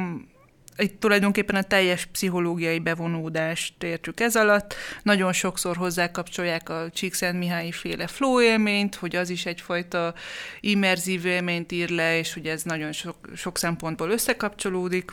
itt 0.81 0.99
tulajdonképpen 0.99 1.55
a 1.55 1.61
teljes 1.61 2.05
pszichológiai 2.05 2.79
bevonódást 2.79 3.83
értjük 3.83 4.19
ez 4.19 4.35
alatt. 4.35 4.73
Nagyon 5.03 5.33
sokszor 5.33 5.77
hozzákapcsolják 5.77 6.69
a 6.69 6.89
Csíkszent-Mihályi 6.93 7.71
féle 7.71 8.07
flow 8.07 8.41
élményt, 8.41 8.95
hogy 8.95 9.15
az 9.15 9.29
is 9.29 9.45
egyfajta 9.45 10.13
immerzív 10.59 11.25
élményt 11.25 11.71
ír 11.71 11.89
le, 11.89 12.17
és 12.17 12.33
hogy 12.33 12.45
ez 12.45 12.63
nagyon 12.63 12.91
sok, 12.91 13.15
sok 13.35 13.57
szempontból 13.57 14.09
összekapcsolódik. 14.09 15.11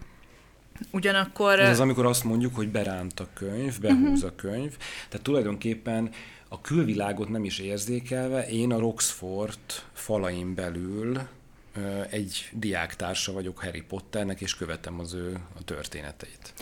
Ugyanakkor... 0.91 1.61
Ez 1.61 1.71
az, 1.71 1.81
amikor 1.81 2.07
azt 2.07 2.25
mondjuk, 2.25 2.55
hogy 2.55 2.69
beránt 2.69 3.21
a 3.21 3.29
könyv, 3.35 3.81
behúz 3.81 4.23
uh-huh. 4.23 4.31
a 4.31 4.35
könyv. 4.35 4.77
Tehát 5.09 5.25
tulajdonképpen 5.25 6.11
a 6.49 6.61
külvilágot 6.61 7.29
nem 7.29 7.45
is 7.45 7.59
érzékelve, 7.59 8.49
én 8.49 8.73
a 8.73 8.79
Roxford 8.79 9.61
falain 9.93 10.55
belül 10.55 11.21
egy 12.11 12.49
diáktársa 12.53 13.33
vagyok 13.33 13.59
Harry 13.59 13.83
Potternek, 13.83 14.41
és 14.41 14.55
követem 14.55 15.01
az 15.01 15.15
ő 15.15 15.37
a 15.59 15.65
történeteit. 15.65 16.53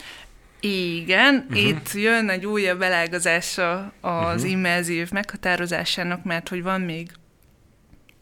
Igen, 0.60 1.34
uh-huh. 1.48 1.66
itt 1.66 1.92
jön 1.92 2.28
egy 2.28 2.46
újabb 2.46 2.82
elágazása 2.82 3.92
az 4.00 4.34
uh-huh. 4.34 4.50
immerzív 4.50 5.10
meghatározásának, 5.10 6.24
mert 6.24 6.48
hogy 6.48 6.62
van 6.62 6.80
még 6.80 7.10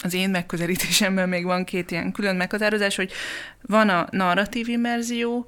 az 0.02 0.14
én 0.14 0.30
megközelítésemben 0.30 1.28
még 1.28 1.44
van 1.44 1.64
két 1.64 1.90
ilyen 1.90 2.12
külön 2.12 2.36
meghatározás, 2.36 2.96
hogy 2.96 3.12
van 3.62 3.88
a 3.88 4.06
narratív 4.10 4.68
immerzió, 4.68 5.46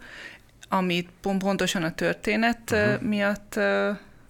amit 0.68 1.08
pontosan 1.20 1.82
a 1.82 1.94
történet 1.94 2.70
uh-huh. 2.70 3.02
miatt 3.02 3.58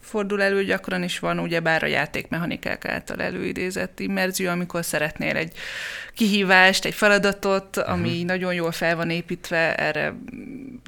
fordul 0.06 0.42
elő, 0.42 0.64
gyakran 0.64 1.02
is 1.02 1.18
van 1.18 1.38
ugye 1.38 1.60
bár 1.60 1.82
a 1.82 1.86
játékmechanikák 1.86 2.84
által 2.84 3.22
előidézett 3.22 4.00
immerzió, 4.00 4.50
amikor 4.50 4.84
szeretnél 4.84 5.36
egy 5.36 5.52
kihívást, 6.14 6.84
egy 6.84 6.94
feladatot, 6.94 7.76
uh-huh. 7.76 7.92
ami 7.92 8.22
nagyon 8.22 8.54
jól 8.54 8.72
fel 8.72 8.96
van 8.96 9.10
építve, 9.10 9.74
erre 9.74 10.14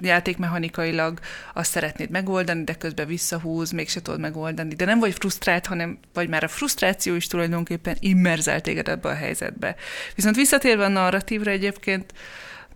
játékmechanikailag 0.02 1.18
azt 1.54 1.70
szeretnéd 1.70 2.10
megoldani, 2.10 2.64
de 2.64 2.74
közben 2.74 3.06
visszahúz, 3.06 3.70
mégse 3.70 4.02
tudod 4.02 4.20
megoldani. 4.20 4.74
De 4.74 4.84
nem 4.84 4.98
vagy 4.98 5.12
frusztrált, 5.12 5.66
hanem 5.66 5.98
vagy 6.12 6.28
már 6.28 6.44
a 6.44 6.48
frusztráció 6.48 7.14
is 7.14 7.26
tulajdonképpen 7.26 7.96
immerzált 8.00 8.62
téged 8.62 8.88
ebbe 8.88 9.08
a 9.08 9.14
helyzetbe. 9.14 9.76
Viszont 10.14 10.36
visszatérve 10.36 10.84
a 10.84 10.88
narratívra 10.88 11.50
egyébként, 11.50 12.12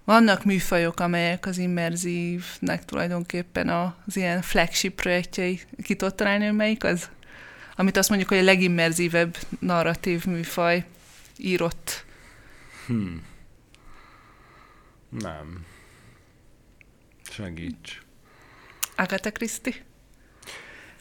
vannak 0.05 0.45
műfajok, 0.45 1.01
amelyek 1.01 1.47
az 1.47 1.59
immerzívnek 1.59 2.85
tulajdonképpen 2.85 3.69
az 3.69 4.17
ilyen 4.17 4.43
flagship 4.43 4.95
projektjei. 4.95 5.61
Ki 5.83 5.95
tudod 5.95 6.15
találni, 6.15 6.51
melyik 6.51 6.85
az? 6.85 7.11
Amit 7.77 7.97
azt 7.97 8.09
mondjuk, 8.09 8.31
hogy 8.31 8.39
a 8.39 8.43
legimmerzívebb 8.43 9.37
narratív 9.59 10.25
műfaj 10.25 10.85
írott. 11.37 12.05
Hmm. 12.87 13.23
Nem. 15.09 15.65
Segíts. 17.31 18.03
Agatha 18.97 19.31
Christie? 19.31 19.75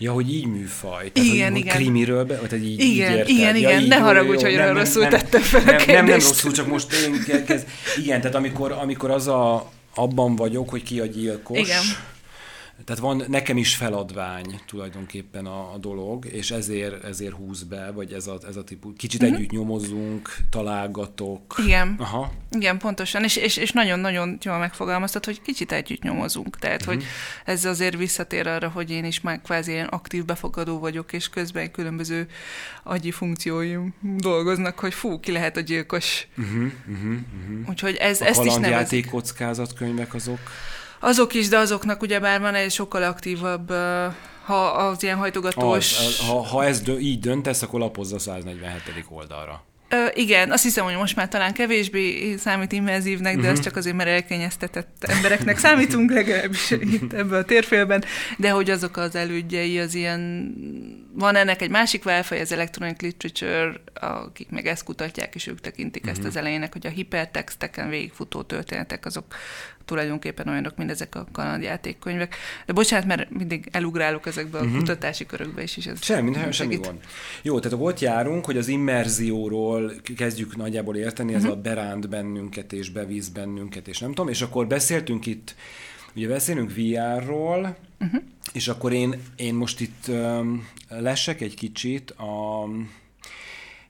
Ja, 0.01 0.11
hogy 0.11 0.33
így 0.33 0.45
műfaj. 0.45 1.11
Tehát, 1.11 1.29
igen, 1.29 1.51
hogy 1.51 1.59
igen. 1.59 1.75
Krimiről, 1.75 2.23
be, 2.23 2.39
vagy 2.39 2.63
így, 2.65 2.79
igen, 2.79 3.19
így 3.19 3.29
igen, 3.29 3.55
igen, 3.55 3.81
ja, 3.81 3.87
ne 3.87 3.97
jó, 3.97 4.01
haragudj, 4.01 4.43
jó, 4.43 4.49
hogy 4.49 4.57
nem, 4.57 4.77
rosszul 4.77 5.01
nem, 5.01 5.09
tettem 5.09 5.41
fel 5.41 5.61
a 5.61 5.65
nem, 5.65 5.77
kérdést. 5.77 5.95
nem, 5.95 6.05
nem 6.05 6.19
rosszul, 6.19 6.51
csak 6.51 6.67
most 6.67 6.93
én 6.93 7.43
kezd, 7.45 7.67
igen, 7.97 8.21
tehát 8.21 8.35
amikor, 8.35 8.71
amikor 8.71 9.11
az 9.11 9.27
a, 9.27 9.71
abban 9.95 10.35
vagyok, 10.35 10.69
hogy 10.69 10.83
ki 10.83 10.99
a 10.99 11.05
gyilkos, 11.05 11.59
igen 11.59 11.83
tehát 12.85 13.01
van 13.01 13.23
nekem 13.27 13.57
is 13.57 13.75
feladvány 13.75 14.59
tulajdonképpen 14.65 15.45
a, 15.45 15.73
a 15.73 15.77
dolog, 15.77 16.25
és 16.25 16.51
ezért, 16.51 17.03
ezért 17.03 17.33
húz 17.33 17.63
be, 17.63 17.91
vagy 17.91 18.13
ez 18.13 18.27
a, 18.27 18.37
ez 18.47 18.55
a 18.55 18.63
típus. 18.63 18.93
Kicsit 18.97 19.21
uh-huh. 19.21 19.37
együtt 19.37 19.51
nyomozunk, 19.51 20.35
találgatok. 20.49 21.55
Igen. 21.65 21.95
Aha. 21.99 22.31
Igen, 22.51 22.77
pontosan. 22.77 23.23
És, 23.23 23.35
és, 23.35 23.57
és 23.57 23.71
nagyon-nagyon 23.71 24.37
jól 24.41 24.57
megfogalmaztad, 24.57 25.25
hogy 25.25 25.41
kicsit 25.41 25.71
együtt 25.71 26.01
nyomozunk. 26.01 26.57
Tehát, 26.59 26.81
uh-huh. 26.81 26.95
hogy 26.95 27.05
ez 27.45 27.65
azért 27.65 27.97
visszatér 27.97 28.47
arra, 28.47 28.69
hogy 28.69 28.89
én 28.91 29.05
is 29.05 29.21
már 29.21 29.41
kvázi 29.41 29.71
ilyen 29.71 29.87
aktív 29.87 30.25
befogadó 30.25 30.79
vagyok, 30.79 31.13
és 31.13 31.29
közben 31.29 31.71
különböző 31.71 32.27
agyi 32.83 33.11
funkcióim 33.11 33.93
dolgoznak, 34.17 34.79
hogy 34.79 34.93
fú, 34.93 35.19
ki 35.19 35.31
lehet 35.31 35.57
a 35.57 35.61
gyilkos. 35.61 36.27
Uh-huh, 36.37 36.71
uh-huh, 36.87 37.11
uh-huh. 37.11 37.69
Úgyhogy 37.69 37.95
ez, 37.95 38.21
a 38.21 38.25
ezt 38.25 38.43
is 38.43 38.55
nevezik. 38.55 39.09
kockázatkönyvek 39.09 40.13
azok? 40.13 40.39
Azok 41.03 41.33
is, 41.33 41.47
de 41.47 41.57
azoknak 41.57 42.01
ugyebár 42.01 42.39
van 42.39 42.55
egy 42.55 42.71
sokkal 42.71 43.03
aktívabb, 43.03 43.73
ha 44.45 44.65
az 44.65 45.03
ilyen 45.03 45.17
hajtogatós... 45.17 45.97
Az, 45.97 46.27
ha, 46.27 46.43
ha 46.43 46.65
ez 46.65 46.81
dö, 46.81 46.97
így 46.97 47.19
döntesz, 47.19 47.61
akkor 47.61 47.79
lapozza 47.79 48.15
a 48.15 48.19
147. 48.19 49.05
oldalra. 49.09 49.63
Ö, 49.89 50.05
igen, 50.13 50.51
azt 50.51 50.63
hiszem, 50.63 50.85
hogy 50.85 50.95
most 50.95 51.15
már 51.15 51.27
talán 51.27 51.53
kevésbé 51.53 52.35
számít 52.35 52.71
immerzívnek, 52.71 53.33
de 53.33 53.39
uh-huh. 53.39 53.57
az 53.57 53.59
csak 53.59 53.75
azért, 53.75 53.95
mert 53.95 54.09
elkényeztetett 54.09 55.03
embereknek 55.03 55.57
számítunk 55.57 56.11
legalábbis 56.11 56.71
itt 56.71 57.13
ebben 57.13 57.39
a 57.39 57.43
térfélben, 57.43 58.03
de 58.37 58.49
hogy 58.49 58.69
azok 58.69 58.97
az 58.97 59.15
elődjei 59.15 59.79
az 59.79 59.93
ilyen... 59.93 60.53
Van 61.13 61.35
ennek 61.35 61.61
egy 61.61 61.69
másik 61.69 62.03
válfaj, 62.03 62.39
az 62.39 62.51
electronic 62.51 63.01
literature, 63.01 63.73
akik 63.93 64.49
meg 64.49 64.67
ezt 64.67 64.83
kutatják, 64.83 65.35
és 65.35 65.47
ők 65.47 65.59
tekintik 65.59 66.03
uh-huh. 66.03 66.17
ezt 66.17 66.27
az 66.27 66.35
elejének, 66.35 66.73
hogy 66.73 66.87
a 66.87 66.89
hipertexteken 66.89 67.89
végigfutó 67.89 68.41
történetek, 68.41 69.05
azok 69.05 69.25
tulajdonképpen 69.91 70.47
olyanok, 70.47 70.77
mint 70.77 70.89
ezek 70.89 71.15
a 71.15 71.25
kalandjátékkönyvek. 71.31 72.35
De 72.65 72.73
bocsánat, 72.73 73.05
mert 73.05 73.29
mindig 73.29 73.67
elugrálok 73.71 74.25
ezekbe 74.25 74.57
a 74.57 74.61
uh-huh. 74.61 74.77
kutatási 74.77 75.25
körökbe 75.25 75.63
is. 75.63 75.77
is 75.77 75.85
ez 75.85 76.03
semmi, 76.03 76.29
nem, 76.29 76.51
semmi 76.51 76.75
van. 76.75 76.99
Jó, 77.41 77.59
tehát 77.59 77.77
ott 77.81 77.99
járunk, 77.99 78.45
hogy 78.45 78.57
az 78.57 78.67
immerzióról 78.67 79.91
kezdjük 80.17 80.55
nagyjából 80.55 80.95
érteni, 80.95 81.33
uh-huh. 81.33 81.45
ez 81.45 81.51
a 81.51 81.55
beránt 81.55 82.09
bennünket 82.09 82.73
és 82.73 82.89
bevíz 82.89 83.29
bennünket, 83.29 83.87
és 83.87 83.99
nem 83.99 84.09
tudom, 84.09 84.29
és 84.29 84.41
akkor 84.41 84.67
beszéltünk 84.67 85.25
itt, 85.25 85.55
ugye 86.15 86.27
beszélünk 86.27 86.71
VR-ról, 86.71 87.77
uh-huh. 87.99 88.21
és 88.53 88.67
akkor 88.67 88.93
én, 88.93 89.15
én 89.35 89.53
most 89.53 89.79
itt 89.79 90.05
um, 90.07 90.67
lesek 90.89 91.41
egy 91.41 91.55
kicsit 91.55 92.11
a 92.11 92.65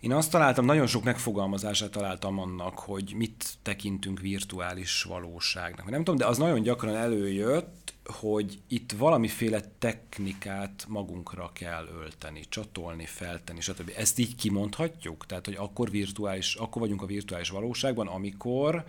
én 0.01 0.11
azt 0.11 0.31
találtam, 0.31 0.65
nagyon 0.65 0.87
sok 0.87 1.03
megfogalmazását 1.03 1.91
találtam 1.91 2.39
annak, 2.39 2.79
hogy 2.79 3.13
mit 3.15 3.45
tekintünk 3.61 4.19
virtuális 4.19 5.03
valóságnak. 5.03 5.89
Nem 5.89 6.03
tudom, 6.03 6.15
de 6.15 6.25
az 6.25 6.37
nagyon 6.37 6.61
gyakran 6.61 6.95
előjött, 6.95 7.93
hogy 8.05 8.59
itt 8.67 8.91
valamiféle 8.91 9.61
technikát 9.79 10.85
magunkra 10.87 11.51
kell 11.53 11.87
ölteni, 12.01 12.43
csatolni, 12.49 13.05
feltenni, 13.05 13.61
stb. 13.61 13.91
Ezt 13.97 14.19
így 14.19 14.35
kimondhatjuk? 14.35 15.25
Tehát, 15.25 15.45
hogy 15.45 15.55
akkor, 15.57 15.89
virtuális, 15.89 16.55
akkor 16.55 16.81
vagyunk 16.81 17.01
a 17.01 17.05
virtuális 17.05 17.49
valóságban, 17.49 18.07
amikor 18.07 18.83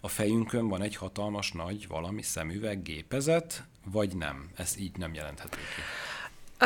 a 0.00 0.08
fejünkön 0.08 0.68
van 0.68 0.82
egy 0.82 0.96
hatalmas 0.96 1.52
nagy 1.52 1.88
valami 1.88 2.22
szemüveg, 2.22 2.82
gépezet, 2.82 3.64
vagy 3.84 4.16
nem? 4.16 4.50
Ez 4.54 4.78
így 4.78 4.96
nem 4.96 5.14
jelenthető 5.14 5.56
ki. 5.56 5.82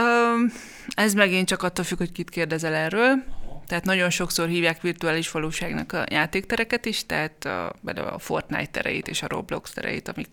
Um, 0.01 0.53
ez 0.89 1.15
megint 1.15 1.49
csak 1.49 1.63
attól 1.63 1.85
függ, 1.85 1.99
hogy 1.99 2.13
kit 2.13 2.31
kérdezel 2.31 2.75
erről. 2.75 3.25
Tehát 3.69 3.85
nagyon 3.85 4.11
sokszor 4.11 4.49
hívják 4.49 4.81
virtuális 4.81 5.31
valóságnak 5.31 5.93
a 5.93 6.05
játéktereket 6.11 6.87
is, 6.87 7.07
tehát 7.07 7.45
a, 7.45 7.67
a 8.13 8.19
Fortnite 8.19 8.71
tereit 8.71 9.09
és 9.09 9.23
a 9.23 9.29
Roblox 9.29 9.71
tereit, 9.71 10.09
amik 10.09 10.29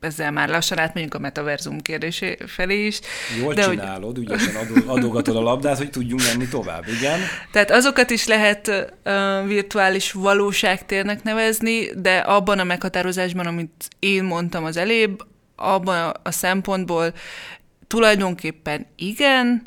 ezzel 0.00 0.30
már 0.30 0.48
lassan 0.48 0.78
átmegyünk 0.78 1.14
a 1.14 1.18
metaverzum 1.18 1.80
kérdésé 1.80 2.36
felé 2.46 2.86
is. 2.86 3.00
Jól 3.40 3.54
de 3.54 3.62
csinálod, 3.62 4.16
hogy... 4.16 4.24
ügyesen 4.24 4.54
adogatod 4.86 5.36
a 5.36 5.40
labdát, 5.40 5.76
hogy 5.76 5.90
tudjunk 5.90 6.22
menni 6.22 6.48
tovább, 6.48 6.88
igen. 6.88 7.20
Tehát 7.52 7.70
azokat 7.70 8.10
is 8.10 8.26
lehet 8.26 8.68
uh, 8.68 9.46
virtuális 9.46 10.12
valóságtérnek 10.12 11.22
nevezni, 11.22 11.90
de 11.94 12.16
abban 12.16 12.58
a 12.58 12.64
meghatározásban, 12.64 13.46
amit 13.46 13.88
én 13.98 14.24
mondtam 14.24 14.64
az 14.64 14.76
elébb, 14.76 15.22
abban 15.56 16.08
a, 16.08 16.12
a 16.22 16.30
szempontból 16.30 17.12
tulajdonképpen 17.86 18.86
igen, 18.96 19.62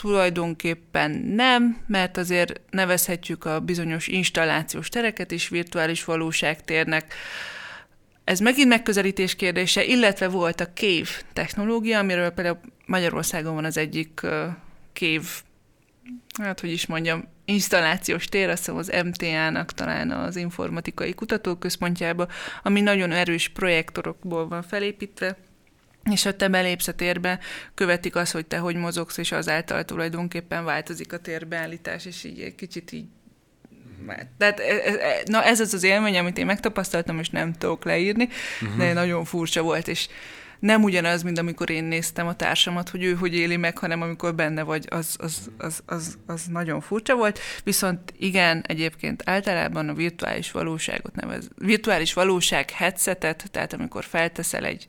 tulajdonképpen 0.00 1.10
nem, 1.10 1.78
mert 1.86 2.16
azért 2.16 2.60
nevezhetjük 2.70 3.44
a 3.44 3.60
bizonyos 3.60 4.06
installációs 4.06 4.88
tereket 4.88 5.30
is 5.30 5.48
virtuális 5.48 6.04
valóságtérnek. 6.04 7.14
Ez 8.24 8.38
megint 8.38 8.68
megközelítés 8.68 9.36
kérdése, 9.36 9.84
illetve 9.84 10.28
volt 10.28 10.60
a 10.60 10.68
Cave 10.74 11.10
technológia, 11.32 11.98
amiről 11.98 12.30
például 12.30 12.60
Magyarországon 12.86 13.54
van 13.54 13.64
az 13.64 13.76
egyik 13.76 14.20
Cave, 14.92 15.28
hát 16.42 16.60
hogy 16.60 16.72
is 16.72 16.86
mondjam, 16.86 17.28
installációs 17.44 18.24
tér, 18.24 18.48
azt 18.48 18.58
hiszem 18.58 18.76
az 18.76 18.92
MTA-nak 19.04 19.72
talán 19.72 20.10
az 20.10 20.36
informatikai 20.36 21.14
kutatóközpontjába, 21.14 22.26
ami 22.62 22.80
nagyon 22.80 23.12
erős 23.12 23.48
projektorokból 23.48 24.48
van 24.48 24.62
felépítve, 24.62 25.36
és 26.10 26.22
ha 26.22 26.36
te 26.36 26.48
belépsz 26.48 26.88
a 26.88 26.94
térbe, 26.94 27.38
követik 27.74 28.16
azt, 28.16 28.32
hogy 28.32 28.46
te 28.46 28.58
hogy 28.58 28.76
mozogsz, 28.76 29.16
és 29.16 29.32
azáltal 29.32 29.84
tulajdonképpen 29.84 30.64
változik 30.64 31.12
a 31.12 31.18
térbeállítás, 31.18 32.04
és 32.04 32.24
így 32.24 32.40
egy 32.40 32.54
kicsit 32.54 32.92
így 32.92 33.06
tehát 34.38 34.60
e, 34.60 34.62
e, 34.62 34.92
e, 34.92 35.22
na 35.24 35.44
ez 35.44 35.60
az 35.60 35.74
az 35.74 35.82
élmény, 35.82 36.18
amit 36.18 36.38
én 36.38 36.46
megtapasztaltam, 36.46 37.18
és 37.18 37.28
nem 37.28 37.52
tudok 37.52 37.84
leírni, 37.84 38.28
uh-huh. 38.62 38.78
de 38.78 38.92
nagyon 38.92 39.24
furcsa 39.24 39.62
volt, 39.62 39.88
és 39.88 40.08
nem 40.58 40.82
ugyanaz, 40.82 41.22
mint 41.22 41.38
amikor 41.38 41.70
én 41.70 41.84
néztem 41.84 42.26
a 42.26 42.36
társamat, 42.36 42.88
hogy 42.88 43.04
ő 43.04 43.14
hogy 43.14 43.34
éli 43.34 43.56
meg, 43.56 43.78
hanem 43.78 44.02
amikor 44.02 44.34
benne 44.34 44.62
vagy, 44.62 44.86
az, 44.90 45.16
az, 45.18 45.50
az, 45.58 45.82
az, 45.86 46.18
az 46.26 46.44
nagyon 46.46 46.80
furcsa 46.80 47.16
volt. 47.16 47.38
Viszont 47.64 48.12
igen, 48.18 48.64
egyébként 48.66 49.22
általában 49.26 49.88
a 49.88 49.94
virtuális 49.94 50.50
valóságot 50.50 51.14
nevez. 51.14 51.48
Virtuális 51.56 52.12
valóság 52.12 52.70
headsetet, 52.70 53.50
tehát 53.50 53.72
amikor 53.72 54.04
felteszel 54.04 54.64
egy 54.64 54.88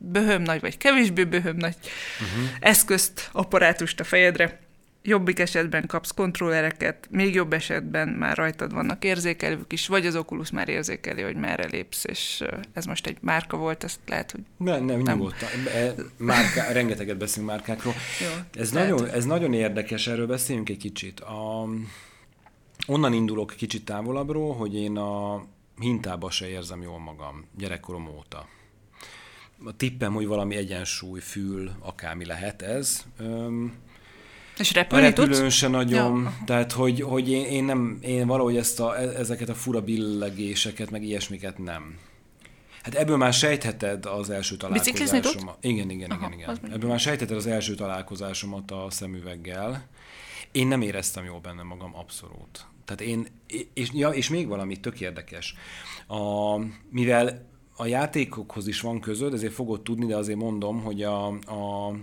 böhöm 0.00 0.42
nagy, 0.42 0.60
vagy 0.60 0.76
kevésbé 0.76 1.24
böhöm 1.24 1.56
nagy 1.56 1.76
uh-huh. 2.20 2.50
eszközt, 2.60 3.28
apparátust 3.32 4.00
a 4.00 4.04
fejedre. 4.04 4.58
Jobbik 5.02 5.38
esetben 5.38 5.86
kapsz 5.86 6.10
kontrollereket, 6.10 7.08
még 7.10 7.34
jobb 7.34 7.52
esetben 7.52 8.08
már 8.08 8.36
rajtad 8.36 8.72
vannak 8.72 9.04
érzékelők 9.04 9.72
is, 9.72 9.86
vagy 9.86 10.06
az 10.06 10.16
Oculus 10.16 10.50
már 10.50 10.68
érzékeli, 10.68 11.22
hogy 11.22 11.36
merre 11.36 11.66
lépsz, 11.66 12.04
és 12.04 12.44
ez 12.72 12.84
most 12.84 13.06
egy 13.06 13.16
márka 13.20 13.56
volt, 13.56 13.84
ezt 13.84 14.00
lehet, 14.06 14.30
hogy... 14.30 14.40
Nem, 14.56 14.84
nem, 14.84 15.00
nem. 15.00 15.16
nyugodtan. 15.16 15.48
E, 15.74 15.94
márka, 16.16 16.72
rengeteget 16.72 17.16
beszélünk 17.16 17.50
márkákról. 17.50 17.94
Jó, 18.20 18.60
ez, 18.60 18.70
nagyon, 18.70 19.08
ez 19.08 19.24
nagyon 19.24 19.52
érdekes, 19.52 20.06
erről 20.06 20.26
beszéljünk 20.26 20.68
egy 20.68 20.76
kicsit. 20.76 21.20
A, 21.20 21.68
onnan 22.86 23.12
indulok 23.12 23.54
kicsit 23.56 23.84
távolabbról, 23.84 24.54
hogy 24.54 24.74
én 24.74 24.96
a 24.96 25.44
hintába 25.78 26.30
se 26.30 26.48
érzem 26.48 26.82
jól 26.82 26.98
magam 26.98 27.44
gyerekkorom 27.58 28.08
óta 28.18 28.48
a 29.64 29.76
tippem, 29.76 30.12
hogy 30.12 30.26
valami 30.26 30.56
egyensúly, 30.56 31.20
fül, 31.20 31.70
akármi 31.78 32.24
lehet 32.24 32.62
ez. 32.62 33.04
Öm, 33.18 33.72
és 34.58 34.72
repülni 34.72 35.04
repülőn 35.04 35.50
se 35.50 35.68
nagyon, 35.68 36.22
ja. 36.22 36.44
tehát 36.44 36.72
hogy, 36.72 37.00
hogy 37.00 37.30
én, 37.30 37.44
én, 37.44 37.64
nem, 37.64 37.98
én 38.00 38.26
valahogy 38.26 38.56
ezt 38.56 38.80
a, 38.80 38.98
e, 38.98 39.02
ezeket 39.02 39.48
a 39.48 39.54
fura 39.54 39.80
billegéseket, 39.80 40.90
meg 40.90 41.02
ilyesmiket 41.02 41.58
nem. 41.58 41.98
Hát 42.82 42.94
ebből 42.94 43.16
már 43.16 43.32
sejtheted 43.32 44.06
az 44.06 44.30
első 44.30 44.56
találkozásomat. 44.56 45.56
Igen, 45.60 45.90
igen, 45.90 46.10
Aha, 46.10 46.30
igen, 46.32 46.56
igen. 46.56 46.72
Ebből 46.72 46.90
már 46.90 47.00
sejtheted 47.00 47.36
az 47.36 47.46
első 47.46 47.74
találkozásomat 47.74 48.70
a 48.70 48.86
szemüveggel. 48.90 49.86
Én 50.52 50.66
nem 50.66 50.82
éreztem 50.82 51.24
jól 51.24 51.40
benne 51.40 51.62
magam, 51.62 51.96
abszolút. 51.96 52.66
Tehát 52.84 53.00
én, 53.00 53.26
és, 53.74 53.88
ja, 53.92 54.08
és 54.08 54.28
még 54.28 54.48
valami 54.48 54.80
tök 54.80 55.00
érdekes. 55.00 55.54
A, 56.06 56.56
mivel 56.90 57.49
a 57.80 57.86
játékokhoz 57.86 58.66
is 58.66 58.80
van 58.80 59.00
közöd, 59.00 59.32
ezért 59.34 59.52
fogod 59.52 59.82
tudni, 59.82 60.06
de 60.06 60.16
azért 60.16 60.38
mondom, 60.38 60.82
hogy 60.82 61.02
a, 61.02 61.26
a, 61.26 61.94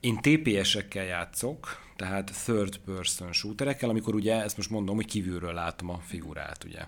én 0.00 0.16
TPS-ekkel 0.20 1.04
játszok, 1.04 1.82
tehát 1.96 2.32
third 2.44 2.76
person 2.76 3.32
shooterekkel, 3.32 3.88
amikor 3.88 4.14
ugye, 4.14 4.42
ezt 4.42 4.56
most 4.56 4.70
mondom, 4.70 4.94
hogy 4.94 5.06
kívülről 5.06 5.52
látom 5.52 5.90
a 5.90 6.00
figurát, 6.06 6.64
ugye. 6.64 6.86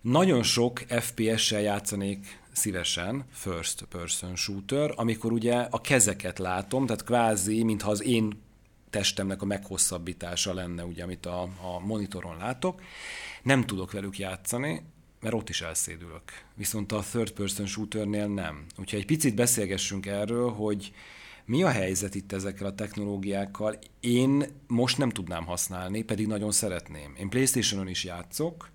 Nagyon 0.00 0.42
sok 0.42 0.78
FPS-sel 0.88 1.60
játszanék 1.60 2.40
szívesen, 2.52 3.24
first 3.30 3.82
person 3.82 4.36
shooter, 4.36 4.92
amikor 4.96 5.32
ugye 5.32 5.54
a 5.54 5.80
kezeket 5.80 6.38
látom, 6.38 6.86
tehát 6.86 7.04
kvázi, 7.04 7.62
mintha 7.62 7.90
az 7.90 8.02
én 8.02 8.42
testemnek 8.90 9.42
a 9.42 9.44
meghosszabbítása 9.44 10.54
lenne, 10.54 10.84
ugye, 10.84 11.02
amit 11.02 11.26
a, 11.26 11.42
a 11.42 11.78
monitoron 11.84 12.36
látok. 12.36 12.80
Nem 13.42 13.64
tudok 13.64 13.92
velük 13.92 14.18
játszani, 14.18 14.82
mert 15.20 15.34
ott 15.34 15.48
is 15.48 15.60
elszédülök. 15.60 16.22
Viszont 16.54 16.92
a 16.92 17.00
third 17.10 17.30
person 17.30 17.66
shooternél 17.66 18.26
nem. 18.26 18.66
Úgyhogy 18.78 18.98
egy 18.98 19.06
picit 19.06 19.34
beszélgessünk 19.34 20.06
erről, 20.06 20.50
hogy 20.50 20.92
mi 21.44 21.62
a 21.62 21.68
helyzet 21.68 22.14
itt 22.14 22.32
ezekkel 22.32 22.66
a 22.66 22.74
technológiákkal? 22.74 23.78
Én 24.00 24.44
most 24.66 24.98
nem 24.98 25.10
tudnám 25.10 25.44
használni, 25.44 26.02
pedig 26.02 26.26
nagyon 26.26 26.52
szeretném. 26.52 27.14
Én 27.18 27.28
PlayStation-on 27.28 27.88
is 27.88 28.04
játszok, 28.04 28.70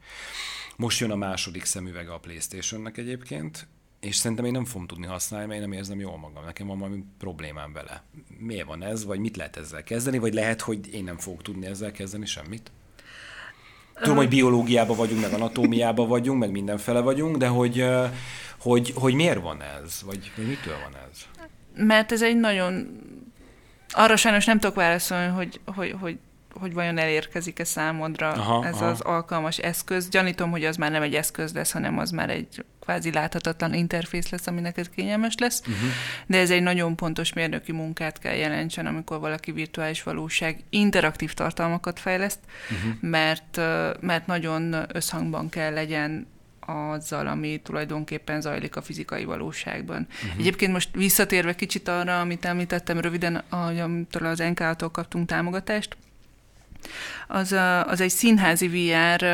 most 0.76 1.00
jön 1.00 1.12
a 1.12 1.16
második 1.16 1.66
szemüvege 1.66 2.14
a 2.14 2.20
PlayStation-nek 2.20 2.98
egyébként, 2.98 3.68
és 4.00 4.16
szerintem 4.16 4.46
én 4.46 4.52
nem 4.52 4.66
fogom 4.66 4.88
tudni 4.88 5.06
használni, 5.06 5.48
mert 5.48 5.62
én 5.62 5.68
nem 5.68 5.78
érzem 5.78 6.00
jól 6.00 6.18
magam. 6.18 6.46
Nekem 6.46 6.68
van 6.68 6.80
valami 6.80 7.06
problémám 7.18 7.74
vele. 7.74 8.04
Miért 8.38 8.66
van 8.66 8.84
ez, 8.84 9.06
vagy 9.06 9.20
mit 9.20 9.38
lehet 9.38 9.58
ezzel 9.58 9.84
kezdeni, 9.84 10.18
vagy 10.18 10.34
lehet, 10.34 10.62
hogy 10.62 10.94
én 10.94 11.04
nem 11.04 11.18
fogok 11.18 11.42
tudni 11.42 11.66
ezzel 11.66 11.92
kezdeni 11.92 12.26
semmit? 12.26 12.72
Tudom, 14.02 14.18
hogy 14.18 14.30
biológiában 14.30 14.98
vagyunk, 14.98 15.22
meg 15.22 15.34
anatómiában 15.34 16.08
vagyunk, 16.08 16.40
meg 16.40 16.52
mindenfele 16.52 17.00
vagyunk, 17.00 17.38
de 17.38 17.48
hogy, 17.48 17.86
hogy, 18.60 18.94
hogy 18.96 19.14
miért 19.14 19.42
van 19.42 19.62
ez, 19.62 20.02
vagy, 20.06 20.32
vagy 20.36 20.48
mitől 20.48 20.76
van 20.84 21.02
ez? 21.12 21.46
Mert 21.86 22.12
ez 22.12 22.22
egy 22.22 22.40
nagyon... 22.40 23.00
Arra 23.90 24.16
sajnos 24.16 24.46
nem 24.46 24.60
tudok 24.60 24.76
válaszolni, 24.76 25.28
hogy, 25.28 25.60
hogy, 25.66 25.96
hogy 26.00 26.18
hogy 26.60 26.74
vajon 26.74 26.98
elérkezik-e 26.98 27.64
számodra 27.64 28.32
aha, 28.32 28.66
ez 28.66 28.76
aha. 28.76 28.86
az 28.86 29.02
alkalmas 29.02 29.58
eszköz. 29.58 30.10
Gyanítom, 30.10 30.52
hogy 30.52 30.66
az 30.66 30.76
már 30.76 30.92
nem 30.92 31.02
egy 31.02 31.16
eszköz 31.16 31.54
lesz, 31.54 31.72
hanem 31.72 31.98
az 31.98 32.12
már 32.12 32.30
egy 32.30 32.66
kvázi 32.80 33.12
láthatatlan 33.12 33.74
interfész 33.74 34.30
lesz, 34.30 34.48
ami 34.48 34.62
neked 34.62 34.90
kényelmes 34.90 35.36
lesz. 35.38 35.60
Uh-huh. 35.60 35.90
De 36.28 36.38
ez 36.38 36.52
egy 36.52 36.64
nagyon 36.64 36.96
pontos 36.96 37.34
mérnöki 37.34 37.72
munkát 37.72 38.20
kell 38.20 38.36
jelentsen, 38.36 38.86
amikor 38.86 39.20
valaki 39.20 39.52
virtuális 39.52 40.04
valóság 40.04 40.60
interaktív 40.70 41.34
tartalmakat 41.34 42.00
fejleszt, 42.00 42.40
uh-huh. 42.64 43.10
mert, 43.10 43.58
mert 44.02 44.28
nagyon 44.28 44.76
összhangban 44.94 45.50
kell 45.50 45.74
legyen 45.74 46.28
azzal, 46.66 47.28
ami 47.28 47.60
tulajdonképpen 47.64 48.42
zajlik 48.42 48.76
a 48.76 48.82
fizikai 48.82 49.24
valóságban. 49.24 50.08
Uh-huh. 50.10 50.40
Egyébként 50.40 50.72
most 50.72 50.90
visszatérve 50.94 51.56
kicsit 51.56 51.88
arra, 51.88 52.20
amit 52.20 52.46
említettem 52.46 53.00
röviden, 53.00 53.36
amitől 53.36 54.26
az 54.26 54.40
NK-tól 54.40 54.92
kaptunk 54.92 55.28
támogatást, 55.28 55.98
az, 57.28 57.56
az 57.86 58.02
egy 58.02 58.10
színházi 58.10 58.68
VR, 58.68 59.26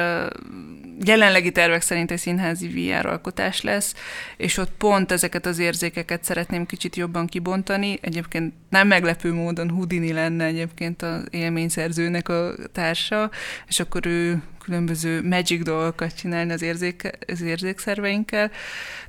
jelenlegi 1.06 1.52
tervek 1.52 1.82
szerint 1.82 2.12
egy 2.12 2.18
színházi 2.18 2.68
VR 2.68 3.06
alkotás 3.06 3.62
lesz, 3.62 3.94
és 4.38 4.58
ott 4.58 4.72
pont 4.78 5.12
ezeket 5.12 5.46
az 5.46 5.60
érzékeket 5.60 6.24
szeretném 6.24 6.66
kicsit 6.66 6.96
jobban 6.96 7.28
kibontani. 7.28 8.00
Egyébként 8.02 8.54
nem 8.70 8.88
meglepő 8.88 9.34
módon 9.34 9.70
Houdini 9.70 10.14
lenne 10.14 10.46
egyébként 10.46 11.02
az 11.02 11.24
élményszerzőnek 11.30 12.30
a 12.30 12.54
társa, 12.72 13.32
és 13.68 13.80
akkor 13.80 14.06
ő 14.06 14.42
különböző 14.64 15.28
magic 15.28 15.64
dolgokat 15.64 16.16
csinálni 16.16 16.52
az, 16.52 16.62
érzék, 16.62 17.10
az 17.28 17.42
érzékszerveinkkel, 17.42 18.52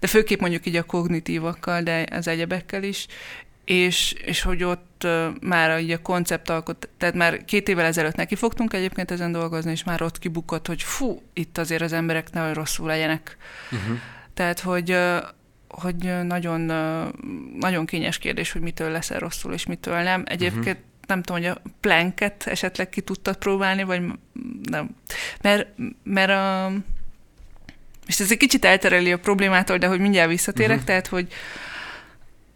de 0.00 0.06
főképp 0.06 0.40
mondjuk 0.40 0.66
így 0.66 0.76
a 0.76 0.82
kognitívakkal, 0.82 1.82
de 1.82 2.06
az 2.10 2.28
egyebekkel 2.28 2.82
is, 2.82 3.06
és, 3.68 4.12
és 4.24 4.42
hogy 4.42 4.64
ott 4.64 5.06
már 5.40 5.80
így 5.80 5.90
a 5.90 6.02
konceptalkot, 6.02 6.88
tehát 6.98 7.14
már 7.14 7.44
két 7.44 7.68
évvel 7.68 7.84
ezelőtt 7.84 8.14
neki 8.14 8.34
fogtunk 8.34 8.72
egyébként 8.72 9.10
ezen 9.10 9.32
dolgozni, 9.32 9.70
és 9.70 9.84
már 9.84 10.02
ott 10.02 10.18
kibukott, 10.18 10.66
hogy 10.66 10.82
fú, 10.82 11.22
itt 11.32 11.58
azért 11.58 11.82
az 11.82 11.92
emberek 11.92 12.32
nagyon 12.32 12.54
rosszul 12.54 12.86
legyenek. 12.86 13.36
Uh-huh. 13.70 13.98
Tehát, 14.34 14.60
hogy 14.60 14.98
hogy 15.68 16.26
nagyon, 16.26 16.60
nagyon 17.58 17.86
kényes 17.86 18.18
kérdés, 18.18 18.52
hogy 18.52 18.60
mitől 18.60 18.90
leszel 18.90 19.18
rosszul, 19.18 19.52
és 19.52 19.66
mitől 19.66 20.02
nem. 20.02 20.22
Egyébként 20.26 20.66
uh-huh. 20.66 21.06
nem 21.06 21.22
tudom, 21.22 21.42
hogy 21.42 21.50
a 21.50 21.62
planket 21.80 22.46
esetleg 22.46 22.88
ki 22.88 23.00
tudtad 23.00 23.36
próbálni, 23.36 23.82
vagy 23.82 24.02
nem. 24.62 24.90
Mert, 25.42 25.68
mert 26.02 26.30
a, 26.30 26.72
és 28.06 28.20
ez 28.20 28.30
egy 28.30 28.38
kicsit 28.38 28.64
eltereli 28.64 29.12
a 29.12 29.18
problémától, 29.18 29.78
de 29.78 29.86
hogy 29.86 30.00
mindjárt 30.00 30.28
visszatérek, 30.28 30.70
uh-huh. 30.70 30.86
tehát, 30.86 31.06
hogy 31.06 31.32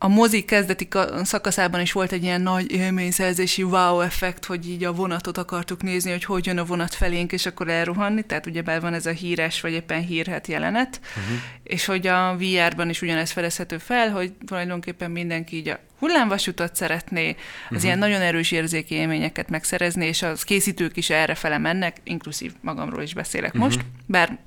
a 0.04 0.08
mozi 0.08 0.44
kezdeti 0.44 0.88
szakaszában 1.22 1.80
is 1.80 1.92
volt 1.92 2.12
egy 2.12 2.22
ilyen 2.22 2.40
nagy 2.40 2.72
élményszerzési 2.72 3.62
wow 3.62 4.00
effekt, 4.00 4.44
hogy 4.44 4.68
így 4.68 4.84
a 4.84 4.92
vonatot 4.92 5.38
akartuk 5.38 5.82
nézni, 5.82 6.10
hogy 6.10 6.24
hogy 6.24 6.46
jön 6.46 6.58
a 6.58 6.64
vonat 6.64 6.94
felénk, 6.94 7.32
és 7.32 7.46
akkor 7.46 7.68
elruhanni, 7.68 8.22
tehát 8.22 8.46
ugyebár 8.46 8.80
van 8.80 8.94
ez 8.94 9.06
a 9.06 9.10
híres, 9.10 9.60
vagy 9.60 9.72
éppen 9.72 10.00
hírhet 10.00 10.46
jelenet, 10.46 11.00
uh-huh. 11.02 11.36
és 11.62 11.84
hogy 11.84 12.06
a 12.06 12.36
VR-ban 12.36 12.88
is 12.88 13.02
ugyanez 13.02 13.30
fedezhető 13.30 13.78
fel, 13.78 14.10
hogy 14.10 14.32
tulajdonképpen 14.46 15.10
mindenki 15.10 15.56
így 15.56 15.68
a 15.68 15.78
hullámvasutat 15.98 16.76
szeretné, 16.76 17.28
az 17.28 17.36
uh-huh. 17.64 17.84
ilyen 17.84 17.98
nagyon 17.98 18.20
erős 18.20 18.50
érzéki 18.50 18.94
élményeket 18.94 19.50
megszerezni, 19.50 20.06
és 20.06 20.22
az 20.22 20.42
készítők 20.42 20.96
is 20.96 21.10
erre 21.10 21.34
fele 21.34 21.58
mennek, 21.58 21.96
inkluzív 22.04 22.52
magamról 22.60 23.02
is 23.02 23.14
beszélek 23.14 23.54
uh-huh. 23.54 23.64
most, 23.64 23.80
bár 24.06 24.38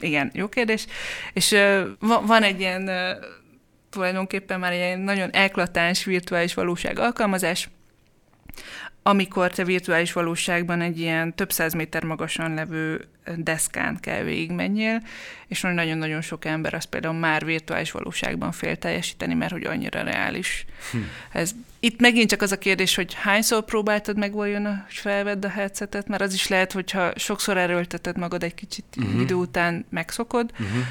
igen, 0.00 0.30
jó 0.34 0.48
kérdés, 0.48 0.86
és 1.32 1.50
uh, 1.50 1.82
van 2.26 2.42
egy 2.42 2.60
ilyen 2.60 2.82
uh, 2.82 3.42
tulajdonképpen 3.94 4.60
már 4.60 4.72
egy 4.72 4.98
nagyon 4.98 5.30
eklatáns 5.30 6.04
virtuális 6.04 6.54
valóság 6.54 6.98
alkalmazás, 6.98 7.68
amikor 9.02 9.50
te 9.50 9.64
virtuális 9.64 10.12
valóságban 10.12 10.80
egy 10.80 11.00
ilyen 11.00 11.34
több 11.34 11.52
száz 11.52 11.72
méter 11.72 12.04
magasan 12.04 12.54
levő 12.54 13.08
deszkán 13.36 14.00
kell 14.00 14.22
végigmenjél, 14.22 15.02
és 15.46 15.60
nagyon-nagyon 15.60 16.20
sok 16.20 16.44
ember 16.44 16.74
azt 16.74 16.86
például 16.86 17.14
már 17.14 17.44
virtuális 17.44 17.90
valóságban 17.90 18.52
fél 18.52 18.76
teljesíteni, 18.76 19.34
mert 19.34 19.52
hogy 19.52 19.64
annyira 19.64 20.02
reális. 20.02 20.64
Hm. 20.92 20.98
Ez, 21.32 21.50
itt 21.80 22.00
megint 22.00 22.30
csak 22.30 22.42
az 22.42 22.52
a 22.52 22.58
kérdés, 22.58 22.94
hogy 22.94 23.14
hányszor 23.14 23.64
próbáltad 23.64 24.18
meg 24.18 24.32
vajon, 24.32 24.66
hogy 24.66 24.94
felvedd 24.94 25.44
a 25.44 25.48
headsetet, 25.48 26.08
mert 26.08 26.22
az 26.22 26.34
is 26.34 26.48
lehet, 26.48 26.72
hogyha 26.72 27.12
sokszor 27.16 27.56
erőlteted 27.56 28.18
magad 28.18 28.42
egy 28.42 28.54
kicsit 28.54 28.84
uh-huh. 28.96 29.20
idő 29.20 29.34
után 29.34 29.86
megszokod, 29.90 30.50
uh-huh 30.52 30.84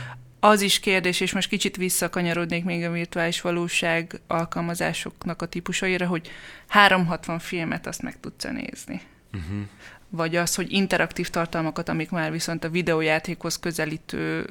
az 0.44 0.62
is 0.62 0.80
kérdés, 0.80 1.20
és 1.20 1.34
most 1.34 1.50
kicsit 1.50 1.76
visszakanyarodnék 1.76 2.64
még 2.64 2.84
a 2.84 2.92
virtuális 2.92 3.42
valóság 3.42 4.22
alkalmazásoknak 4.28 5.42
a 5.42 5.46
típusaira, 5.46 6.08
hogy 6.08 6.30
360 6.68 7.40
filmet 7.40 7.88
azt 7.88 8.02
meg 8.02 8.20
tudsz 8.20 8.44
nézni. 8.44 9.02
Uh-huh. 9.34 9.62
Vagy 10.16 10.36
az, 10.36 10.56
hogy 10.56 10.72
interaktív 10.72 11.30
tartalmakat, 11.30 11.90
amik 11.90 12.10
már 12.10 12.32
viszont 12.32 12.64
a 12.64 12.70
videójátékhoz 12.70 13.60
közelítő 13.60 14.46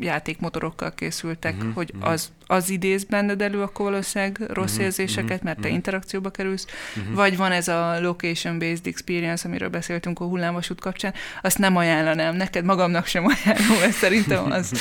játékmotorokkal 0.00 0.94
készültek, 0.94 1.54
uh-huh, 1.56 1.74
hogy 1.74 1.90
uh-huh. 1.94 2.10
az, 2.10 2.32
az 2.46 2.70
idéz 2.70 3.04
benned 3.04 3.42
elő 3.42 3.62
a 3.62 3.70
valószínűleg 3.74 4.40
rossz 4.48 4.70
uh-huh, 4.70 4.84
érzéseket, 4.84 5.42
mert 5.42 5.56
te 5.56 5.62
uh-huh. 5.62 5.74
interakcióba 5.74 6.30
kerülsz, 6.30 6.66
uh-huh. 6.96 7.14
vagy 7.14 7.36
van 7.36 7.52
ez 7.52 7.68
a 7.68 8.00
location-based 8.00 8.86
experience, 8.86 9.48
amiről 9.48 9.68
beszéltünk 9.68 10.20
a 10.20 10.24
hullámvasút 10.24 10.80
kapcsán, 10.80 11.14
azt 11.42 11.58
nem 11.58 11.76
ajánlanám, 11.76 12.36
neked 12.36 12.64
magamnak 12.64 13.06
sem 13.06 13.24
ajánlom, 13.26 13.78
mert 13.80 13.92
szerintem 13.92 14.50
az, 14.50 14.72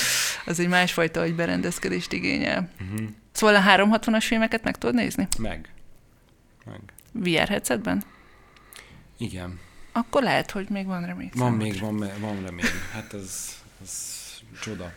az 0.45 0.59
egy 0.59 0.67
másfajta, 0.67 1.21
hogy 1.21 1.35
berendezkedést 1.35 2.13
igényel. 2.13 2.69
Uh-huh. 2.81 3.07
Szóval 3.31 3.55
a 3.55 3.61
360-as 3.61 4.23
filmeket 4.27 4.63
meg 4.63 4.77
tudod 4.77 4.95
nézni? 4.95 5.27
Meg. 5.37 5.69
Meg. 6.65 6.79
VR 7.11 7.47
headsetben? 7.47 8.03
Igen. 9.17 9.59
Akkor 9.97 10.23
lehet, 10.23 10.51
hogy 10.51 10.69
még 10.69 10.85
van 10.85 11.05
remény. 11.05 11.29
Van 11.35 11.53
még, 11.53 11.79
van, 11.79 11.97
van 11.97 12.41
remény. 12.43 12.65
Hát 12.93 13.13
ez, 13.13 13.55
ez 13.81 14.15
Csoda. 14.61 14.91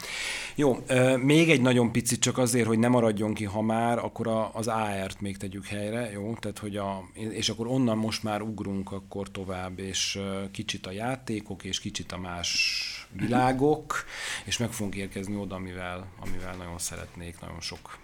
Jó, 0.55 0.85
még 1.17 1.51
egy 1.51 1.61
nagyon 1.61 1.93
picit 1.93 2.21
csak 2.21 2.39
azért, 2.39 2.67
hogy 2.67 2.79
ne 2.79 2.89
maradjon 2.89 3.35
ki, 3.35 3.45
ha 3.45 3.63
már, 3.63 3.99
akkor 3.99 4.27
a, 4.27 4.55
az 4.55 4.67
AR-t 4.67 5.21
még 5.21 5.37
tegyük 5.37 5.67
helyre, 5.67 6.11
jó? 6.11 6.35
Tehát, 6.35 6.59
hogy 6.59 6.77
a, 6.77 7.09
és 7.15 7.49
akkor 7.49 7.67
onnan 7.67 7.99
most 7.99 8.23
már 8.23 8.43
ugrunk 8.43 8.93
akkor 8.93 9.31
tovább, 9.31 9.79
és 9.79 10.19
kicsit 10.51 10.87
a 10.87 10.91
játékok, 10.91 11.65
és 11.65 11.81
kicsit 11.81 12.13
a 12.13 12.19
más 12.19 13.09
világok, 13.13 14.05
és 14.45 14.59
meg 14.59 14.71
fogunk 14.71 14.95
érkezni 14.95 15.37
oda, 15.37 15.55
amivel, 15.55 16.07
amivel 16.21 16.55
nagyon 16.55 16.79
szeretnék, 16.79 17.41
nagyon 17.41 17.61
sok 17.61 17.99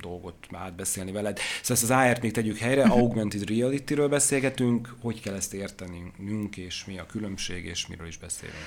dolgot 0.00 0.36
átbeszélni 0.52 1.12
veled. 1.12 1.38
Szóval 1.38 1.76
ezt 1.76 1.82
az 1.82 1.90
AR-t 1.90 2.22
még 2.22 2.32
tegyük 2.32 2.58
helyre, 2.58 2.82
augmented 2.82 3.48
reality-ről 3.48 4.08
beszélgetünk, 4.08 4.94
hogy 5.00 5.20
kell 5.20 5.34
ezt 5.34 5.54
értenünk, 5.54 6.56
és 6.56 6.84
mi 6.84 6.98
a 6.98 7.06
különbség, 7.06 7.64
és 7.64 7.86
miről 7.86 8.06
is 8.06 8.18
beszélünk. 8.18 8.64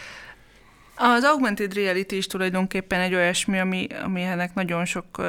Az 0.95 1.23
augmented 1.23 1.73
reality 1.73 2.11
is 2.11 2.27
tulajdonképpen 2.27 2.99
egy 2.99 3.13
olyasmi, 3.13 3.59
ami, 3.59 3.87
ami 4.03 4.21
ennek 4.21 4.53
nagyon 4.53 4.85
sok 4.85 5.21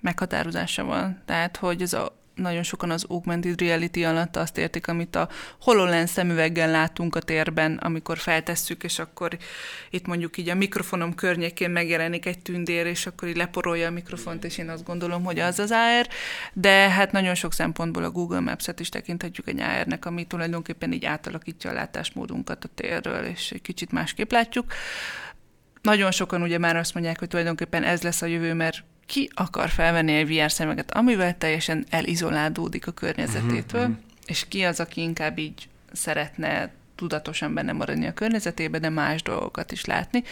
meghatározása 0.00 0.84
van. 0.84 1.22
Tehát, 1.24 1.56
hogy 1.56 1.82
az, 1.82 1.94
a, 1.94 2.16
nagyon 2.36 2.62
sokan 2.62 2.90
az 2.90 3.04
augmented 3.08 3.60
reality 3.60 4.04
alatt 4.04 4.36
azt 4.36 4.58
értik, 4.58 4.88
amit 4.88 5.16
a 5.16 5.28
HoloLens 5.60 6.10
szemüveggel 6.10 6.70
látunk 6.70 7.16
a 7.16 7.20
térben, 7.20 7.76
amikor 7.76 8.18
feltesszük, 8.18 8.84
és 8.84 8.98
akkor 8.98 9.36
itt 9.90 10.06
mondjuk 10.06 10.36
így 10.36 10.48
a 10.48 10.54
mikrofonom 10.54 11.14
környékén 11.14 11.70
megjelenik 11.70 12.26
egy 12.26 12.38
tündér, 12.38 12.86
és 12.86 13.06
akkor 13.06 13.28
így 13.28 13.36
leporolja 13.36 13.86
a 13.86 13.90
mikrofont, 13.90 14.44
és 14.44 14.58
én 14.58 14.68
azt 14.68 14.84
gondolom, 14.84 15.24
hogy 15.24 15.38
az 15.38 15.58
az 15.58 15.70
AR, 15.70 16.06
de 16.52 16.90
hát 16.90 17.12
nagyon 17.12 17.34
sok 17.34 17.52
szempontból 17.52 18.04
a 18.04 18.10
Google 18.10 18.40
Maps-et 18.40 18.80
is 18.80 18.88
tekinthetjük 18.88 19.48
egy 19.48 19.60
AR-nek, 19.60 20.04
ami 20.04 20.24
tulajdonképpen 20.24 20.92
így 20.92 21.04
átalakítja 21.04 21.70
a 21.70 21.74
látásmódunkat 21.74 22.64
a 22.64 22.68
térről, 22.74 23.24
és 23.24 23.50
egy 23.50 23.62
kicsit 23.62 23.92
másképp 23.92 24.30
látjuk. 24.30 24.72
Nagyon 25.82 26.10
sokan 26.10 26.42
ugye 26.42 26.58
már 26.58 26.76
azt 26.76 26.94
mondják, 26.94 27.18
hogy 27.18 27.28
tulajdonképpen 27.28 27.82
ez 27.82 28.02
lesz 28.02 28.22
a 28.22 28.26
jövő, 28.26 28.54
mert 28.54 28.84
ki 29.06 29.30
akar 29.34 29.68
felvenni 29.68 30.12
egy 30.12 30.28
VR 30.28 30.52
szemeget, 30.52 30.94
amivel 30.94 31.38
teljesen 31.38 31.86
elizolálódik 31.90 32.86
a 32.86 32.92
környezetétől, 32.92 33.80
uh-huh. 33.80 33.96
és 34.26 34.48
ki 34.48 34.64
az, 34.64 34.80
aki 34.80 35.00
inkább 35.00 35.38
így 35.38 35.68
szeretne 35.92 36.70
tudatosan 36.94 37.54
benne 37.54 37.72
maradni 37.72 38.06
a 38.06 38.14
környezetébe, 38.14 38.78
de 38.78 38.88
más 38.88 39.22
dolgokat 39.22 39.72
is 39.72 39.84
látni. 39.84 40.22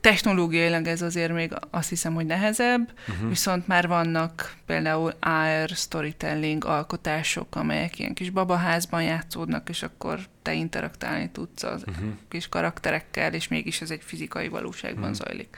Technológiailag 0.00 0.86
ez 0.86 1.02
azért 1.02 1.32
még 1.32 1.52
azt 1.70 1.88
hiszem, 1.88 2.14
hogy 2.14 2.26
nehezebb, 2.26 2.92
uh-huh. 3.08 3.28
viszont 3.28 3.66
már 3.66 3.88
vannak 3.88 4.54
például 4.66 5.14
AR 5.20 5.68
storytelling 5.68 6.64
alkotások, 6.64 7.56
amelyek 7.56 7.98
ilyen 7.98 8.14
kis 8.14 8.30
babaházban 8.30 9.02
játszódnak, 9.02 9.68
és 9.68 9.82
akkor 9.82 10.20
te 10.42 10.52
interaktálni 10.52 11.30
tudsz 11.30 11.62
az 11.62 11.84
uh-huh. 11.86 12.08
kis 12.28 12.48
karakterekkel, 12.48 13.34
és 13.34 13.48
mégis 13.48 13.80
ez 13.80 13.90
egy 13.90 14.02
fizikai 14.04 14.48
valóságban 14.48 15.10
uh-huh. 15.10 15.26
zajlik. 15.26 15.56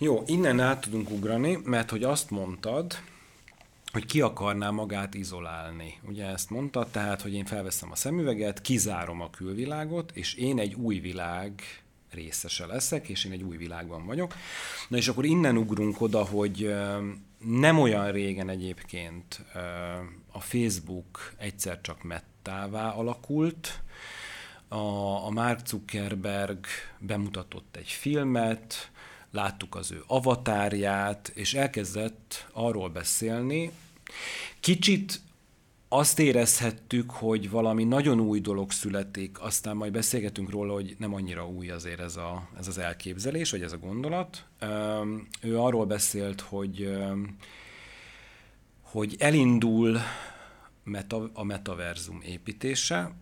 Jó, 0.00 0.22
innen 0.26 0.60
át 0.60 0.80
tudunk 0.80 1.10
ugrani, 1.10 1.58
mert 1.64 1.90
hogy 1.90 2.02
azt 2.04 2.30
mondtad, 2.30 2.98
hogy 3.92 4.06
ki 4.06 4.20
akarná 4.20 4.70
magát 4.70 5.14
izolálni. 5.14 5.98
Ugye 6.08 6.26
ezt 6.26 6.50
mondta, 6.50 6.88
tehát, 6.90 7.22
hogy 7.22 7.34
én 7.34 7.44
felveszem 7.44 7.90
a 7.90 7.96
szemüveget, 7.96 8.60
kizárom 8.60 9.20
a 9.20 9.30
külvilágot, 9.30 10.10
és 10.14 10.34
én 10.34 10.58
egy 10.58 10.74
új 10.74 10.98
világ 10.98 11.62
részese 12.10 12.66
leszek, 12.66 13.08
és 13.08 13.24
én 13.24 13.32
egy 13.32 13.42
új 13.42 13.56
világban 13.56 14.06
vagyok. 14.06 14.34
Na 14.88 14.96
és 14.96 15.08
akkor 15.08 15.24
innen 15.24 15.56
ugrunk 15.56 16.00
oda, 16.00 16.24
hogy 16.24 16.74
nem 17.38 17.78
olyan 17.78 18.12
régen 18.12 18.48
egyébként 18.48 19.44
a 20.32 20.40
Facebook 20.40 21.32
egyszer 21.36 21.80
csak 21.80 22.02
mettává 22.02 22.88
alakult, 22.88 23.82
a, 24.68 24.76
a 25.26 25.30
Mark 25.30 25.66
Zuckerberg 25.66 26.66
bemutatott 26.98 27.76
egy 27.76 27.88
filmet, 27.88 28.90
láttuk 29.30 29.74
az 29.74 29.92
ő 29.92 30.02
avatárját, 30.06 31.32
és 31.34 31.54
elkezdett 31.54 32.46
arról 32.52 32.88
beszélni. 32.88 33.70
Kicsit 34.60 35.20
azt 35.88 36.18
érezhettük, 36.18 37.10
hogy 37.10 37.50
valami 37.50 37.84
nagyon 37.84 38.20
új 38.20 38.40
dolog 38.40 38.70
születik, 38.70 39.40
aztán 39.40 39.76
majd 39.76 39.92
beszélgetünk 39.92 40.50
róla, 40.50 40.72
hogy 40.72 40.96
nem 40.98 41.14
annyira 41.14 41.48
új 41.48 41.70
azért 41.70 42.00
ez, 42.00 42.16
a, 42.16 42.48
ez 42.58 42.68
az 42.68 42.78
elképzelés, 42.78 43.50
vagy 43.50 43.62
ez 43.62 43.72
a 43.72 43.78
gondolat. 43.78 44.44
Ő 45.40 45.58
arról 45.58 45.86
beszélt, 45.86 46.40
hogy, 46.40 46.96
hogy 48.80 49.16
elindul 49.18 49.98
meta, 50.84 51.30
a 51.32 51.44
metaverzum 51.44 52.20
építése, 52.24 53.12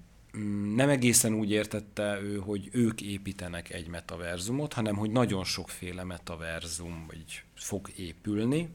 nem 0.74 0.88
egészen 0.88 1.34
úgy 1.34 1.50
értette 1.50 2.20
ő, 2.20 2.36
hogy 2.36 2.68
ők 2.72 3.00
építenek 3.00 3.72
egy 3.72 3.88
metaverzumot, 3.88 4.72
hanem 4.72 4.96
hogy 4.96 5.10
nagyon 5.10 5.44
sokféle 5.44 6.04
metaverzum 6.04 7.04
vagy 7.06 7.42
fog 7.54 7.90
épülni, 7.96 8.68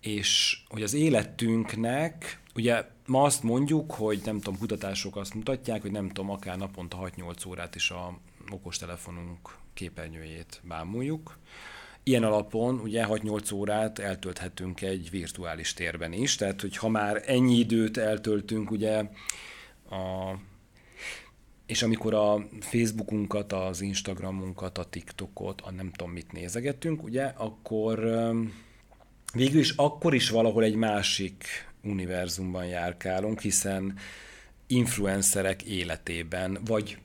és 0.00 0.58
hogy 0.68 0.82
az 0.82 0.94
életünknek, 0.94 2.40
ugye 2.54 2.84
ma 3.06 3.22
azt 3.22 3.42
mondjuk, 3.42 3.92
hogy 3.92 4.20
nem 4.24 4.40
tudom, 4.40 4.58
kutatások 4.58 5.16
azt 5.16 5.34
mutatják, 5.34 5.82
hogy 5.82 5.90
nem 5.90 6.08
tudom, 6.08 6.30
akár 6.30 6.56
naponta 6.56 7.10
6-8 7.16 7.48
órát 7.48 7.74
is 7.74 7.90
a 7.90 8.18
okostelefonunk 8.50 9.56
képernyőjét 9.74 10.60
bámuljuk. 10.62 11.38
Ilyen 12.02 12.24
alapon 12.24 12.80
ugye 12.80 13.04
6-8 13.08 13.54
órát 13.54 13.98
eltölthetünk 13.98 14.80
egy 14.80 15.10
virtuális 15.10 15.72
térben 15.72 16.12
is, 16.12 16.34
tehát 16.34 16.60
hogy 16.60 16.76
ha 16.76 16.88
már 16.88 17.22
ennyi 17.26 17.58
időt 17.58 17.96
eltöltünk 17.96 18.70
ugye 18.70 19.04
a, 19.94 20.38
és 21.66 21.82
amikor 21.82 22.14
a 22.14 22.46
Facebookunkat, 22.60 23.52
az 23.52 23.80
Instagramunkat, 23.80 24.78
a 24.78 24.84
TikTokot, 24.84 25.60
a 25.60 25.70
nem 25.70 25.92
tudom 25.92 26.12
mit 26.12 26.32
nézegetünk, 26.32 27.02
ugye, 27.02 27.24
akkor 27.24 27.98
végül 29.32 29.60
is 29.60 29.70
akkor 29.70 30.14
is 30.14 30.30
valahol 30.30 30.64
egy 30.64 30.74
másik 30.74 31.44
univerzumban 31.82 32.66
járkálunk, 32.66 33.40
hiszen 33.40 33.98
influencerek 34.66 35.62
életében, 35.62 36.58
vagy 36.64 36.98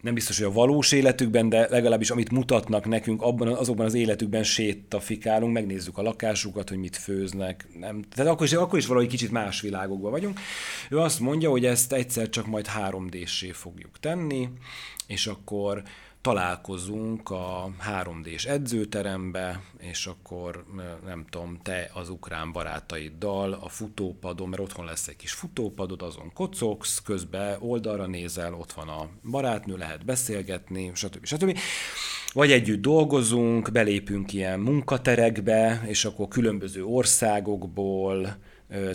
nem 0.00 0.14
biztos, 0.14 0.38
hogy 0.38 0.46
a 0.46 0.52
valós 0.52 0.92
életükben, 0.92 1.48
de 1.48 1.68
legalábbis 1.70 2.10
amit 2.10 2.30
mutatnak 2.30 2.86
nekünk, 2.86 3.22
abban, 3.22 3.48
azokban 3.48 3.86
az 3.86 3.94
életükben 3.94 4.42
sétafikálunk, 4.42 5.52
megnézzük 5.52 5.98
a 5.98 6.02
lakásukat, 6.02 6.68
hogy 6.68 6.78
mit 6.78 6.96
főznek. 6.96 7.66
Nem. 7.78 8.02
Tehát 8.14 8.32
akkor 8.32 8.46
is, 8.46 8.52
akkor 8.52 8.78
is 8.78 8.86
valahogy 8.86 9.08
kicsit 9.08 9.30
más 9.30 9.60
világokban 9.60 10.10
vagyunk. 10.10 10.40
Ő 10.90 10.98
azt 10.98 11.20
mondja, 11.20 11.50
hogy 11.50 11.64
ezt 11.64 11.92
egyszer 11.92 12.28
csak 12.28 12.46
majd 12.46 12.66
3D-sé 12.78 13.50
fogjuk 13.52 13.98
tenni, 14.00 14.48
és 15.06 15.26
akkor 15.26 15.82
találkozunk 16.20 17.30
a 17.30 17.70
3D-s 17.90 18.44
edzőterembe, 18.44 19.62
és 19.78 20.06
akkor 20.06 20.64
nem 21.04 21.24
tudom, 21.30 21.58
te 21.62 21.90
az 21.94 22.08
ukrán 22.08 22.52
barátaiddal 22.52 23.52
a 23.52 23.68
futópadon, 23.68 24.48
mert 24.48 24.62
otthon 24.62 24.84
lesz 24.84 25.08
egy 25.08 25.16
kis 25.16 25.32
futópadod, 25.32 26.02
azon 26.02 26.32
kocogsz, 26.34 27.02
közben 27.02 27.56
oldalra 27.60 28.06
nézel, 28.06 28.54
ott 28.54 28.72
van 28.72 28.88
a 28.88 29.08
barátnő, 29.30 29.76
lehet 29.76 30.04
beszélgetni, 30.04 30.90
stb. 30.94 31.24
stb. 31.24 31.58
Vagy 32.32 32.52
együtt 32.52 32.80
dolgozunk, 32.80 33.72
belépünk 33.72 34.32
ilyen 34.32 34.60
munkaterekbe, 34.60 35.82
és 35.86 36.04
akkor 36.04 36.28
különböző 36.28 36.84
országokból, 36.84 38.36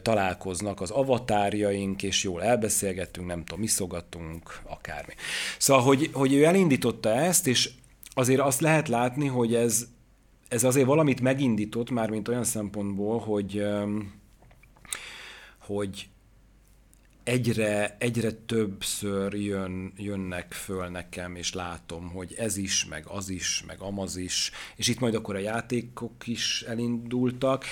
találkoznak 0.01 0.82
az 0.82 0.89
avatárjaink, 0.89 2.03
és 2.03 2.24
jól 2.24 2.43
elbeszélgettünk, 2.43 3.28
nem 3.28 3.43
tudom, 3.43 3.63
iszogatunk, 3.63 4.59
akármi. 4.63 5.13
Szóval, 5.57 5.84
hogy, 5.84 6.09
hogy 6.13 6.34
ő 6.34 6.43
elindította 6.43 7.09
ezt, 7.09 7.47
és 7.47 7.69
azért 8.13 8.39
azt 8.39 8.61
lehet 8.61 8.88
látni, 8.88 9.28
hogy 9.28 9.55
ez, 9.55 9.88
ez 10.47 10.63
azért 10.63 10.86
valamit 10.86 11.21
megindított 11.21 11.89
már, 11.89 12.09
mint 12.09 12.28
olyan 12.28 12.43
szempontból, 12.43 13.19
hogy, 13.19 13.65
hogy 15.57 16.07
egyre, 17.24 17.95
egyre 17.99 18.32
többször 18.32 19.34
jön, 19.34 19.93
jönnek 19.97 20.53
föl 20.53 20.88
nekem, 20.88 21.36
és 21.36 21.53
látom, 21.53 22.09
hogy 22.09 22.34
ez 22.38 22.57
is, 22.57 22.86
meg 22.86 23.05
az 23.07 23.30
is, 23.30 23.63
meg 23.67 23.80
amaz 23.80 24.17
is, 24.17 24.51
és 24.76 24.88
itt 24.88 24.99
majd 24.99 25.15
akkor 25.15 25.36
a 25.36 25.39
játékok 25.39 26.28
is 26.28 26.61
elindultak, 26.61 27.65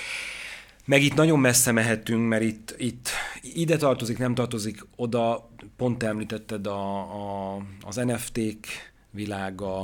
meg 0.84 1.02
itt 1.02 1.14
nagyon 1.14 1.38
messze 1.38 1.72
mehetünk, 1.72 2.28
mert 2.28 2.42
itt, 2.42 2.74
itt 2.78 3.08
ide 3.42 3.76
tartozik, 3.76 4.18
nem 4.18 4.34
tartozik 4.34 4.86
oda, 4.96 5.50
pont 5.76 6.02
említetted 6.02 6.66
a, 6.66 6.98
a, 6.98 7.62
az 7.80 7.96
NFT-k 7.96 8.66
világa, 9.10 9.78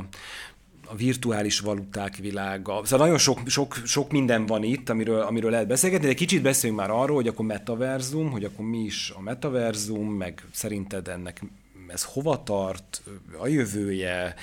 a 0.86 0.94
virtuális 0.96 1.60
valuták 1.60 2.16
világa. 2.16 2.84
Szóval 2.84 3.06
nagyon 3.06 3.18
sok, 3.18 3.40
sok, 3.46 3.74
sok 3.84 4.10
minden 4.10 4.46
van 4.46 4.62
itt, 4.62 4.88
amiről, 4.88 5.20
amiről 5.20 5.50
lehet 5.50 5.66
beszélgetni, 5.66 6.06
de 6.06 6.14
kicsit 6.14 6.42
beszéljünk 6.42 6.80
már 6.80 6.90
arról, 6.90 7.16
hogy 7.16 7.28
akkor 7.28 7.46
metaverzum, 7.46 8.30
hogy 8.30 8.44
akkor 8.44 8.64
mi 8.64 8.78
is 8.78 9.12
a 9.16 9.20
metaverzum, 9.20 10.08
meg 10.10 10.44
szerinted 10.52 11.08
ennek 11.08 11.42
ez 11.88 12.04
hova 12.04 12.42
tart, 12.42 13.02
a 13.38 13.46
jövője, 13.46 14.34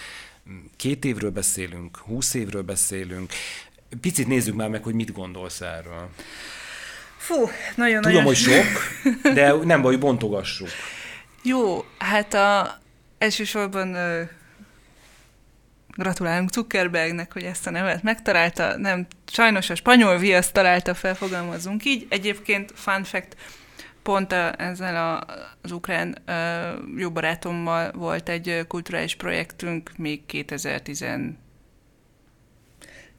két 0.76 1.06
évről 1.06 1.32
beszélünk, 1.32 1.98
húsz 1.98 2.34
évről 2.34 2.64
beszélünk, 2.64 3.32
Picit 4.02 4.28
nézzük 4.28 4.56
már 4.56 4.70
meg, 4.70 4.84
hogy 4.84 4.94
mit 4.94 5.12
gondolsz 5.12 5.62
erről. 5.62 6.10
Fú, 7.18 7.50
nagyon 7.76 8.02
Tudom, 8.02 8.24
nagyon... 8.24 8.24
hogy 8.24 8.36
sok, 8.36 8.66
de 9.34 9.54
nem 9.54 9.82
baj, 9.82 9.96
bontogassuk. 9.96 10.70
Jó, 11.44 11.86
hát 11.98 12.34
a, 12.34 12.80
elsősorban 13.18 13.90
uh, 13.90 14.30
gratulálunk 15.88 16.52
Zuckerbergnek, 16.52 17.34
hogy 17.34 17.44
ezt 17.44 17.68
a 17.68 17.70
nevet 17.70 18.04
megtalálta. 18.04 18.78
Nem, 18.78 19.08
sajnos 19.32 19.70
a 19.70 19.76
spanyol 19.76 20.18
viasz 20.18 20.52
találta 20.52 20.94
fel, 20.94 21.16
fogalmazunk 21.16 21.86
így. 21.86 22.06
Egyébként, 22.10 22.72
fun 22.76 23.04
fact, 23.04 23.36
pont 24.04 24.32
a, 24.32 24.62
ezzel 24.62 24.96
a, 24.96 25.26
az 25.62 25.72
ukrán 25.72 26.18
uh, 26.28 27.00
jó 27.00 27.12
barátommal 27.12 27.92
volt 27.92 28.30
egy 28.30 28.66
kulturális 28.68 29.16
projektünk 29.16 29.92
még 29.98 30.26
2010 30.26 31.02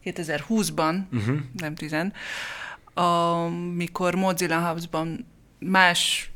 2020-ban, 0.07 1.03
uh-huh. 1.13 1.35
Mhm. 1.35 1.37
nem 1.57 1.75
10, 1.75 1.97
amikor 2.95 4.15
Mozilla 4.15 4.59
House-ban 4.59 5.27
más 5.59 6.31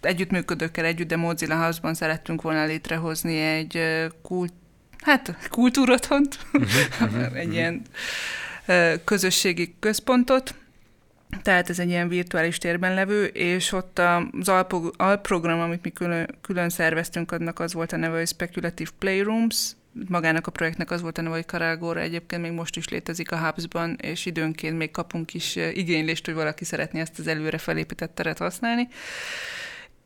együttműködőkkel 0.00 0.84
együtt, 0.84 1.08
de 1.08 1.16
Mozilla 1.16 1.56
House-ban 1.56 1.94
szerettünk 1.94 2.42
volna 2.42 2.64
létrehozni 2.64 3.40
egy 3.40 3.82
kult, 4.22 4.52
hát 4.98 5.48
kultúrotthont, 5.50 6.38
uh-huh, 6.52 7.36
egy 7.42 7.52
ilyen 7.52 7.82
közösségi 9.04 9.74
központot, 9.78 10.54
tehát 11.42 11.70
ez 11.70 11.78
egy 11.78 11.88
ilyen 11.88 12.08
virtuális 12.08 12.58
térben 12.58 12.94
levő, 12.94 13.24
és 13.24 13.72
ott 13.72 13.98
az 13.98 14.48
alprogram, 14.96 15.60
amit 15.60 15.82
mi 15.82 15.90
külön, 15.90 16.38
külön 16.40 16.68
szerveztünk, 16.68 17.32
annak 17.32 17.58
az 17.58 17.72
volt 17.72 17.92
a 17.92 17.96
neve, 17.96 18.18
hogy 18.18 18.28
Speculative 18.28 18.90
Playrooms, 18.98 19.72
magának 20.08 20.46
a 20.46 20.50
projektnek 20.50 20.90
az 20.90 21.00
volt 21.00 21.18
a 21.18 21.22
neve, 21.22 21.34
hogy 21.34 21.46
Karagóra 21.46 22.00
egyébként 22.00 22.42
még 22.42 22.52
most 22.52 22.76
is 22.76 22.88
létezik 22.88 23.32
a 23.32 23.38
Hubsban, 23.38 23.96
és 24.02 24.26
időnként 24.26 24.76
még 24.76 24.90
kapunk 24.90 25.34
is 25.34 25.56
igénylést, 25.56 26.24
hogy 26.24 26.34
valaki 26.34 26.64
szeretné 26.64 27.00
ezt 27.00 27.18
az 27.18 27.26
előre 27.26 27.58
felépített 27.58 28.14
teret 28.14 28.38
használni 28.38 28.88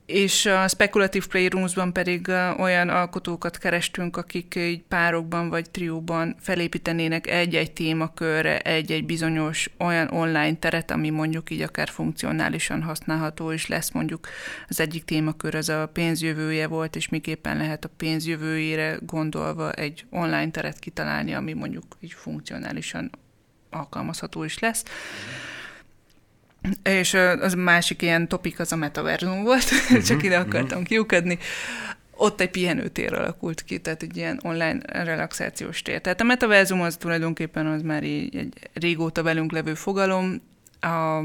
és 0.06 0.46
a 0.46 0.68
Speculative 0.68 1.26
Playrooms-ban 1.28 1.92
pedig 1.92 2.28
olyan 2.58 2.88
alkotókat 2.88 3.58
kerestünk, 3.58 4.16
akik 4.16 4.54
így 4.56 4.82
párokban 4.82 5.48
vagy 5.48 5.70
trióban 5.70 6.36
felépítenének 6.40 7.26
egy-egy 7.26 7.72
témakörre 7.72 8.58
egy-egy 8.58 9.04
bizonyos 9.04 9.70
olyan 9.78 10.10
online 10.10 10.54
teret, 10.54 10.90
ami 10.90 11.10
mondjuk 11.10 11.50
így 11.50 11.60
akár 11.60 11.88
funkcionálisan 11.88 12.82
használható 12.82 13.50
is 13.50 13.66
lesz. 13.66 13.90
Mondjuk 13.90 14.28
az 14.68 14.80
egyik 14.80 15.04
témakör 15.04 15.54
az 15.54 15.68
a 15.68 15.90
pénzjövője 15.92 16.66
volt, 16.66 16.96
és 16.96 17.08
miképpen 17.08 17.56
lehet 17.56 17.84
a 17.84 17.90
pénzjövőjére 17.96 18.98
gondolva 19.00 19.72
egy 19.72 20.06
online 20.10 20.50
teret 20.50 20.78
kitalálni, 20.78 21.34
ami 21.34 21.52
mondjuk 21.52 21.84
így 22.00 22.12
funkcionálisan 22.12 23.10
alkalmazható 23.70 24.44
is 24.44 24.58
lesz. 24.58 24.82
Mm. 24.82 25.54
És 26.82 27.14
az 27.14 27.54
másik 27.54 28.02
ilyen 28.02 28.28
topik 28.28 28.60
az 28.60 28.72
a 28.72 28.76
metaverzum 28.76 29.42
volt, 29.42 29.64
uh-huh, 29.64 30.02
csak 30.08 30.22
ide 30.22 30.38
akartam 30.38 30.66
uh-huh. 30.66 30.82
kiukadni. 30.82 31.38
Ott 32.16 32.40
egy 32.40 32.50
pihenőtér 32.50 33.14
alakult 33.14 33.62
ki, 33.62 33.78
tehát 33.78 34.02
egy 34.02 34.16
ilyen 34.16 34.40
online 34.42 34.78
relaxációs 34.86 35.82
tér. 35.82 36.00
Tehát 36.00 36.20
a 36.20 36.24
metaverzum 36.24 36.80
az 36.80 36.96
tulajdonképpen 36.96 37.66
az 37.66 37.82
már 37.82 38.02
így 38.02 38.36
egy 38.36 38.70
régóta 38.72 39.22
velünk 39.22 39.52
levő 39.52 39.74
fogalom, 39.74 40.42
a 40.84 41.24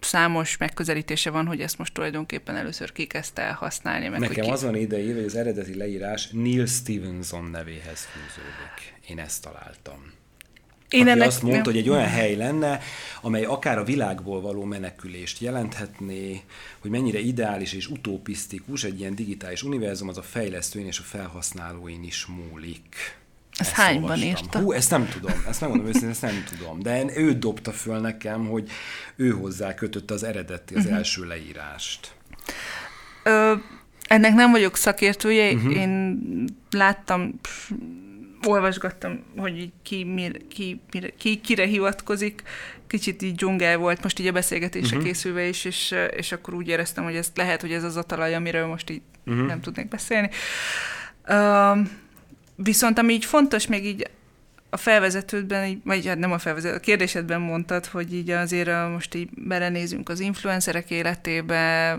számos 0.00 0.56
megközelítése 0.56 1.30
van, 1.30 1.46
hogy 1.46 1.60
ezt 1.60 1.78
most 1.78 1.94
tulajdonképpen 1.94 2.56
először 2.56 2.92
kikezdte 2.92 3.42
el 3.42 3.52
használni. 3.52 4.08
Meg 4.08 4.20
Nekem 4.20 4.44
ki... 4.44 4.50
az 4.50 4.62
van 4.62 4.74
ide 4.74 4.96
hogy 4.96 5.24
az 5.24 5.34
eredeti 5.34 5.76
leírás 5.76 6.28
Neil 6.32 6.66
Stevenson 6.66 7.44
nevéhez 7.44 8.04
fűződik. 8.04 8.94
Én 9.08 9.18
ezt 9.18 9.42
találtam. 9.42 10.12
Én 10.90 11.00
aki 11.00 11.10
ennek 11.10 11.26
azt 11.26 11.42
mondta, 11.42 11.60
nem. 11.60 11.72
hogy 11.72 11.76
egy 11.76 11.88
olyan 11.88 12.08
hely 12.08 12.36
lenne, 12.36 12.80
amely 13.22 13.44
akár 13.44 13.78
a 13.78 13.84
világból 13.84 14.40
való 14.40 14.64
menekülést 14.64 15.40
jelenthetné, 15.40 16.42
hogy 16.78 16.90
mennyire 16.90 17.18
ideális 17.18 17.72
és 17.72 17.86
utopisztikus 17.86 18.84
egy 18.84 19.00
ilyen 19.00 19.14
digitális 19.14 19.62
univerzum, 19.62 20.08
az 20.08 20.18
a 20.18 20.22
fejlesztőin 20.22 20.86
és 20.86 20.98
a 20.98 21.02
felhasználóin 21.02 22.04
is 22.04 22.26
múlik. 22.26 23.16
Ezt, 23.58 23.70
ezt 23.70 23.80
hányban 23.80 24.18
írta? 24.18 24.58
Hú, 24.58 24.72
ezt 24.72 24.90
nem 24.90 25.08
tudom, 25.08 25.44
ezt 25.48 25.60
megmondom 25.60 25.86
őszintén, 25.86 26.10
ezt 26.10 26.22
nem 26.22 26.44
tudom. 26.48 26.82
De 26.82 27.04
ő 27.14 27.32
dobta 27.32 27.72
föl 27.72 28.00
nekem, 28.00 28.46
hogy 28.46 28.70
ő 29.16 29.30
hozzá 29.30 29.74
kötötte 29.74 30.14
az 30.14 30.22
eredeti, 30.22 30.74
az 30.74 30.82
uh-huh. 30.82 30.98
első 30.98 31.24
leírást. 31.24 32.14
Ö, 33.22 33.54
ennek 34.06 34.34
nem 34.34 34.50
vagyok 34.50 34.76
szakértője, 34.76 35.52
uh-huh. 35.52 35.76
én 35.76 36.18
láttam 36.70 37.40
olvasgattam, 38.46 39.22
hogy 39.36 39.72
ki, 39.82 40.04
mir, 40.04 40.46
ki, 40.48 40.80
mire, 40.90 41.08
ki 41.08 41.40
kire 41.40 41.66
hivatkozik, 41.66 42.42
kicsit 42.86 43.22
így 43.22 43.34
dzsungel 43.34 43.76
volt 43.76 44.02
most 44.02 44.18
így 44.18 44.26
a 44.26 44.32
beszélgetésre 44.32 44.96
uh-huh. 44.96 45.10
készülve 45.10 45.44
is, 45.46 45.64
és, 45.64 45.94
és 46.16 46.32
akkor 46.32 46.54
úgy 46.54 46.68
éreztem, 46.68 47.04
hogy 47.04 47.16
ez 47.16 47.32
lehet, 47.34 47.60
hogy 47.60 47.72
ez 47.72 47.84
az 47.84 47.96
a 47.96 48.02
talaj, 48.02 48.34
amiről 48.34 48.66
most 48.66 48.90
így 48.90 49.02
uh-huh. 49.26 49.46
nem 49.46 49.60
tudnék 49.60 49.88
beszélni. 49.88 50.30
Uh, 51.28 51.78
viszont 52.54 52.98
ami 52.98 53.12
így 53.12 53.24
fontos 53.24 53.66
még 53.66 53.84
így 53.84 54.10
a 54.70 54.76
felvezetődben, 54.76 55.66
így, 55.66 55.78
vagy 55.84 56.06
hát 56.06 56.18
nem 56.18 56.32
a 56.32 56.38
felvezető, 56.38 56.74
a 56.74 56.80
kérdésedben 56.80 57.40
mondtad, 57.40 57.86
hogy 57.86 58.14
így 58.14 58.30
azért 58.30 58.68
a, 58.68 58.88
most 58.92 59.14
így 59.14 59.28
belenézünk 59.30 60.08
az 60.08 60.20
influencerek 60.20 60.90
életébe, 60.90 61.98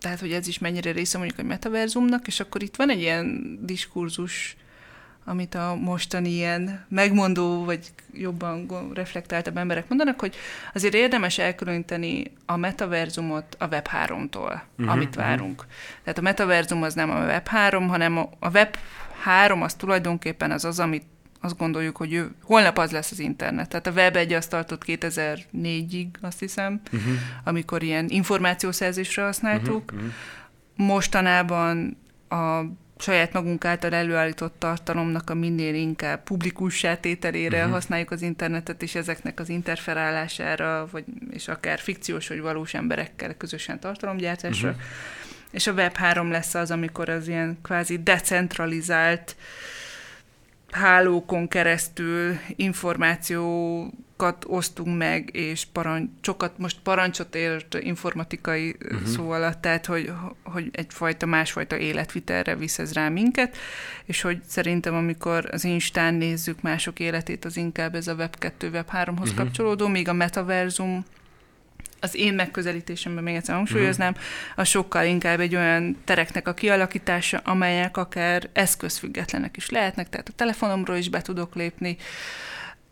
tehát 0.00 0.20
hogy 0.20 0.32
ez 0.32 0.48
is 0.48 0.58
mennyire 0.58 0.92
része 0.92 1.18
mondjuk 1.18 1.38
a 1.38 1.42
metaverzumnak, 1.42 2.26
és 2.26 2.40
akkor 2.40 2.62
itt 2.62 2.76
van 2.76 2.90
egy 2.90 3.00
ilyen 3.00 3.58
diskurzus, 3.62 4.56
amit 5.28 5.54
a 5.54 5.74
mostani 5.74 6.28
ilyen 6.28 6.84
megmondó, 6.88 7.64
vagy 7.64 7.92
jobban 8.12 8.90
reflektáltabb 8.94 9.56
emberek 9.56 9.88
mondanak, 9.88 10.20
hogy 10.20 10.36
azért 10.74 10.94
érdemes 10.94 11.38
elkülöníteni 11.38 12.32
a 12.46 12.56
metaverzumot 12.56 13.56
a 13.58 13.68
Web3-tól, 13.68 14.60
uh-huh, 14.78 14.92
amit 14.92 15.16
mhm. 15.16 15.18
várunk. 15.18 15.60
Uh-huh. 15.60 15.72
Tehát 16.02 16.18
a 16.18 16.22
metaverzum 16.22 16.82
az 16.82 16.94
nem 16.94 17.10
a 17.10 17.14
Web3, 17.14 17.84
hanem 17.88 18.18
a, 18.18 18.30
a 18.38 18.50
Web3 18.50 19.62
az 19.62 19.74
tulajdonképpen 19.74 20.50
az 20.50 20.64
az, 20.64 20.80
amit 20.80 21.04
azt 21.40 21.56
gondoljuk, 21.56 21.96
hogy 21.96 22.12
ő, 22.12 22.30
holnap 22.42 22.78
az 22.78 22.90
lesz 22.90 23.10
az 23.10 23.18
internet. 23.18 23.68
Tehát 23.68 23.86
a 23.86 23.90
web 23.90 24.16
egy 24.16 24.32
azt 24.32 24.50
tartott 24.50 24.82
2004-ig, 24.86 26.06
azt 26.20 26.38
hiszem, 26.38 26.80
uh-huh. 26.92 27.12
amikor 27.44 27.82
ilyen 27.82 28.06
információszerzésre 28.08 29.22
használtuk. 29.22 29.92
Uh-huh. 29.92 30.08
Mostanában 30.76 31.96
a 32.28 32.60
saját 33.00 33.32
magunk 33.32 33.64
által 33.64 33.94
előállított 33.94 34.54
tartalomnak 34.58 35.30
a 35.30 35.34
minél 35.34 35.74
inkább 35.74 36.22
publikus 36.22 36.86
tételére 37.00 37.58
uh-huh. 37.58 37.72
használjuk 37.72 38.10
az 38.10 38.22
internetet, 38.22 38.82
és 38.82 38.94
ezeknek 38.94 39.40
az 39.40 39.48
interferálására, 39.48 40.88
vagy, 40.90 41.04
és 41.30 41.48
akár 41.48 41.78
fikciós 41.78 42.28
vagy 42.28 42.40
valós 42.40 42.74
emberekkel 42.74 43.36
közösen 43.36 43.80
tartalomgyártásra. 43.80 44.68
Uh-huh. 44.68 44.84
És 45.50 45.66
a 45.66 45.74
Web3 45.74 46.30
lesz 46.30 46.54
az, 46.54 46.70
amikor 46.70 47.08
az 47.08 47.28
ilyen 47.28 47.58
kvázi 47.62 48.02
decentralizált 48.02 49.36
hálókon 50.70 51.48
keresztül 51.48 52.38
információkat 52.56 54.44
osztunk 54.46 54.96
meg, 54.96 55.30
és 55.32 55.64
parancsokat, 55.72 56.58
most 56.58 56.78
parancsot 56.82 57.34
ért 57.34 57.74
informatikai 57.80 58.76
uh-huh. 58.82 59.08
szó 59.08 59.30
alatt, 59.30 59.60
tehát 59.60 59.86
hogy, 59.86 60.12
hogy 60.42 60.68
egyfajta 60.72 61.26
másfajta 61.26 61.76
életvitelre 61.76 62.56
visz 62.56 62.78
ez 62.78 62.92
rá 62.92 63.08
minket, 63.08 63.56
és 64.04 64.20
hogy 64.20 64.40
szerintem 64.46 64.94
amikor 64.94 65.48
az 65.50 65.64
Instán 65.64 66.14
nézzük 66.14 66.62
mások 66.62 67.00
életét, 67.00 67.44
az 67.44 67.56
inkább 67.56 67.94
ez 67.94 68.08
a 68.08 68.14
Web2, 68.14 68.52
Web3-hoz 68.60 69.18
uh-huh. 69.18 69.34
kapcsolódó, 69.34 69.86
míg 69.86 70.08
a 70.08 70.12
metaverzum 70.12 71.04
az 72.00 72.14
én 72.14 72.34
megközelítésemben 72.34 73.24
még 73.24 73.34
egyszer 73.34 73.54
hangsúlyoznám, 73.54 74.14
a 74.56 74.64
sokkal 74.64 75.04
inkább 75.04 75.40
egy 75.40 75.54
olyan 75.54 75.96
tereknek 76.04 76.48
a 76.48 76.54
kialakítása, 76.54 77.40
amelyek 77.44 77.96
akár 77.96 78.48
eszközfüggetlenek 78.52 79.56
is 79.56 79.70
lehetnek, 79.70 80.08
tehát 80.08 80.28
a 80.28 80.32
telefonomról 80.36 80.96
is 80.96 81.08
be 81.08 81.22
tudok 81.22 81.54
lépni, 81.54 81.96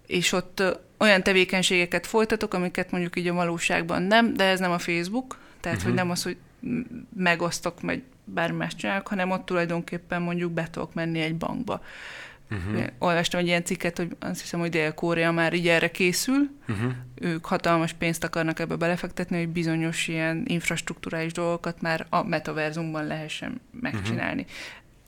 és 0.07 0.32
ott 0.32 0.62
olyan 0.98 1.22
tevékenységeket 1.22 2.07
folytatok, 2.07 2.54
amiket 2.54 2.90
mondjuk 2.90 3.16
így 3.16 3.28
a 3.28 3.34
valóságban 3.34 4.02
nem, 4.02 4.34
de 4.34 4.44
ez 4.44 4.61
nem 4.61 4.70
a 4.70 4.78
Facebook, 4.78 5.38
tehát 5.61 5.78
uh-huh. 5.78 5.92
hogy 5.92 6.02
nem 6.02 6.11
az, 6.11 6.22
hogy 6.22 6.36
megosztok, 7.16 7.80
vagy 7.80 8.02
bármi 8.24 8.57
más 8.57 8.74
csinálok, 8.74 9.09
hanem 9.09 9.30
ott 9.30 9.46
tulajdonképpen 9.46 10.22
mondjuk 10.22 10.52
be 10.52 10.68
tudok 10.70 10.94
menni 10.94 11.20
egy 11.20 11.36
bankba. 11.36 11.82
Uh-huh. 12.51 12.86
Olvastam 12.99 13.40
egy 13.40 13.47
ilyen 13.47 13.64
cikket, 13.64 13.97
hogy 13.97 14.16
azt 14.18 14.40
hiszem, 14.40 14.61
hogy 14.61 14.70
Dél-Korea 14.70 15.32
már 15.32 15.53
így 15.53 15.68
erre 15.68 15.90
készül. 15.90 16.51
Uh-huh. 16.68 16.92
Ők 17.14 17.44
hatalmas 17.44 17.92
pénzt 17.92 18.24
akarnak 18.24 18.59
ebbe 18.59 18.76
belefektetni, 18.76 19.38
hogy 19.38 19.49
bizonyos 19.49 20.09
ilyen 20.09 20.42
infrastruktúrális 20.47 21.32
dolgokat 21.32 21.80
már 21.80 22.07
a 22.11 22.22
metaverzumban 22.22 23.07
lehessen 23.07 23.61
megcsinálni. 23.80 24.47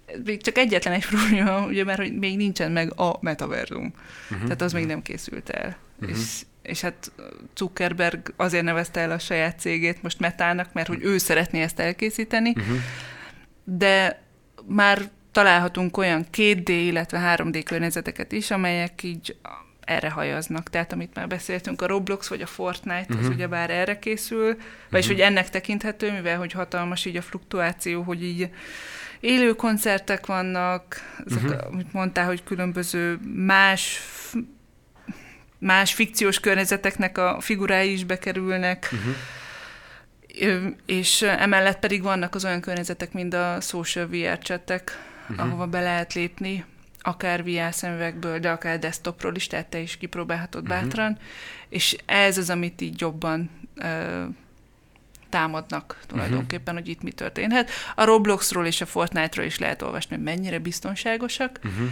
Uh-huh. 0.06 0.24
Még 0.24 0.42
csak 0.42 0.58
egyetlen 0.58 0.94
egy 0.94 1.06
probléma, 1.06 1.66
ugye, 1.66 1.84
mert 1.84 1.98
hogy 1.98 2.18
még 2.18 2.36
nincsen 2.36 2.72
meg 2.72 3.00
a 3.00 3.18
metaverzum. 3.20 3.92
Uh-huh. 4.30 4.42
Tehát 4.42 4.62
az 4.62 4.72
még 4.72 4.86
nem 4.86 5.02
készült 5.02 5.48
el. 5.48 5.76
Uh-huh. 6.00 6.16
És, 6.16 6.42
és 6.62 6.80
hát 6.80 7.12
Zuckerberg 7.56 8.32
azért 8.36 8.64
nevezte 8.64 9.00
el 9.00 9.10
a 9.10 9.18
saját 9.18 9.60
cégét 9.60 10.02
most 10.02 10.20
metának, 10.20 10.72
mert 10.72 10.88
hogy 10.88 11.02
ő 11.02 11.18
szeretné 11.18 11.62
ezt 11.62 11.78
elkészíteni, 11.78 12.50
uh-huh. 12.50 12.76
de 13.64 14.22
már 14.66 15.10
találhatunk 15.38 15.96
olyan 15.96 16.26
2D, 16.36 16.68
illetve 16.68 17.34
3D 17.36 17.62
környezeteket 17.64 18.32
is, 18.32 18.50
amelyek 18.50 19.02
így 19.02 19.36
erre 19.80 20.10
hajaznak. 20.10 20.70
Tehát 20.70 20.92
amit 20.92 21.14
már 21.14 21.26
beszéltünk, 21.26 21.82
a 21.82 21.86
Roblox 21.86 22.28
vagy 22.28 22.40
a 22.40 22.46
Fortnite, 22.46 23.00
uh-huh. 23.00 23.18
az 23.18 23.24
mhm. 23.24 23.34
ugyebár 23.34 23.70
erre 23.70 23.98
készül, 23.98 24.56
vagyis 24.90 25.06
uh-huh. 25.06 25.06
hogy 25.06 25.20
ennek 25.20 25.50
tekinthető, 25.50 26.12
mivel 26.12 26.38
hogy 26.38 26.52
hatalmas 26.52 27.04
így 27.04 27.16
a 27.16 27.22
fluktuáció, 27.22 28.02
hogy 28.02 28.24
így 28.24 28.50
élő 29.20 29.54
koncertek 29.54 30.26
vannak, 30.26 30.96
ezek, 31.26 31.42
uh-huh. 31.42 31.72
amit 31.72 31.92
mondtál, 31.92 32.26
hogy 32.26 32.44
különböző 32.44 33.18
más 33.34 34.00
más 35.58 35.94
fikciós 35.94 36.40
környezeteknek 36.40 37.18
a 37.18 37.36
figurái 37.40 37.92
is 37.92 38.04
bekerülnek, 38.04 38.90
uh-huh. 38.92 40.74
és 40.86 41.22
emellett 41.22 41.78
pedig 41.78 42.02
vannak 42.02 42.34
az 42.34 42.44
olyan 42.44 42.60
környezetek, 42.60 43.12
mint 43.12 43.34
a 43.34 43.58
social 43.60 44.06
VR 44.06 44.38
csetek, 44.38 44.98
uh-huh. 45.30 45.46
ahova 45.46 45.66
be 45.66 45.80
lehet 45.80 46.14
lépni, 46.14 46.64
akár 47.00 47.44
VR 47.44 47.74
szemüvegből, 47.74 48.38
de 48.38 48.50
akár 48.50 48.78
desktopról 48.78 49.34
is, 49.34 49.46
tehát 49.46 49.66
te 49.66 49.78
is 49.78 49.96
kipróbálhatod 49.96 50.62
uh-huh. 50.62 50.80
bátran, 50.80 51.18
és 51.68 51.96
ez 52.06 52.38
az, 52.38 52.50
amit 52.50 52.80
így 52.80 53.00
jobban 53.00 53.50
ö, 53.74 54.24
támadnak 55.28 56.00
tulajdonképpen, 56.06 56.74
uh-huh. 56.74 56.80
hogy 56.80 56.88
itt 56.88 57.02
mi 57.02 57.12
történhet. 57.12 57.70
A 57.94 58.04
Robloxról 58.04 58.66
és 58.66 58.80
a 58.80 58.86
Fortnite-ról 58.86 59.46
is 59.46 59.58
lehet 59.58 59.82
olvasni, 59.82 60.14
hogy 60.14 60.24
mennyire 60.24 60.58
biztonságosak, 60.58 61.60
uh-huh. 61.64 61.88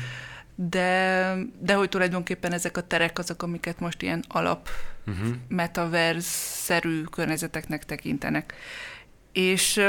de, 0.55 1.35
de 1.59 1.75
hogy 1.75 1.89
tulajdonképpen 1.89 2.53
ezek 2.53 2.77
a 2.77 2.87
terek 2.87 3.19
azok, 3.19 3.43
amiket 3.43 3.81
most 3.81 4.03
ilyen 4.03 4.25
alap 4.29 4.69
uh-huh. 5.07 5.35
metaverse-szerű 5.49 7.03
környezeteknek 7.03 7.85
tekintenek. 7.85 8.55
És 9.33 9.81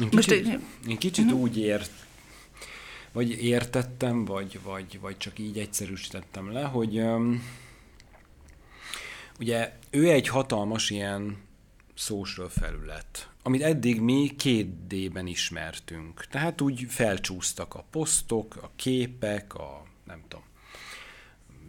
én 0.00 0.08
kicsit, 0.08 0.44
most 0.44 0.60
én 0.88 0.98
kicsit 0.98 1.24
uh-huh. 1.24 1.40
úgy 1.40 1.58
ért, 1.58 1.90
vagy 3.12 3.30
értettem, 3.44 4.24
vagy, 4.24 4.60
vagy, 4.62 5.00
vagy 5.00 5.16
csak 5.16 5.38
így 5.38 5.58
egyszerűsítettem 5.58 6.52
le, 6.52 6.62
hogy 6.62 6.98
um, 6.98 7.42
ugye 9.38 9.76
ő 9.90 10.10
egy 10.10 10.28
hatalmas 10.28 10.90
ilyen 10.90 11.36
social 11.94 12.48
felület, 12.48 13.30
amit 13.42 13.62
eddig 13.62 14.00
mi 14.00 14.34
két 14.36 14.86
D-ben 14.86 15.26
ismertünk. 15.26 16.26
Tehát 16.30 16.60
úgy 16.60 16.86
felcsúsztak 16.88 17.74
a 17.74 17.84
posztok, 17.90 18.56
a 18.56 18.70
képek, 18.76 19.54
a 19.54 19.86
nem 20.04 20.22
tudom, 20.28 20.44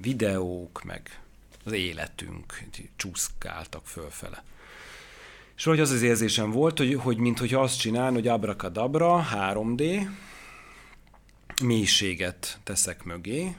videók, 0.02 0.84
meg 0.84 1.22
az 1.64 1.72
életünk 1.72 2.64
csúszkáltak 2.96 3.88
fölfele. 3.88 4.44
És 5.58 5.64
hogy 5.64 5.80
az 5.80 5.92
az 5.92 6.02
érzésem 6.02 6.52
volt, 6.52 6.78
hogy, 6.78 6.94
hogy 6.94 7.18
mintha 7.18 7.62
azt 7.62 7.80
csinálni, 7.80 8.16
hogy 8.16 8.28
abrakadabra, 8.28 9.26
3D, 9.34 10.08
mélységet 11.64 12.60
teszek 12.64 13.04
mögé, 13.04 13.56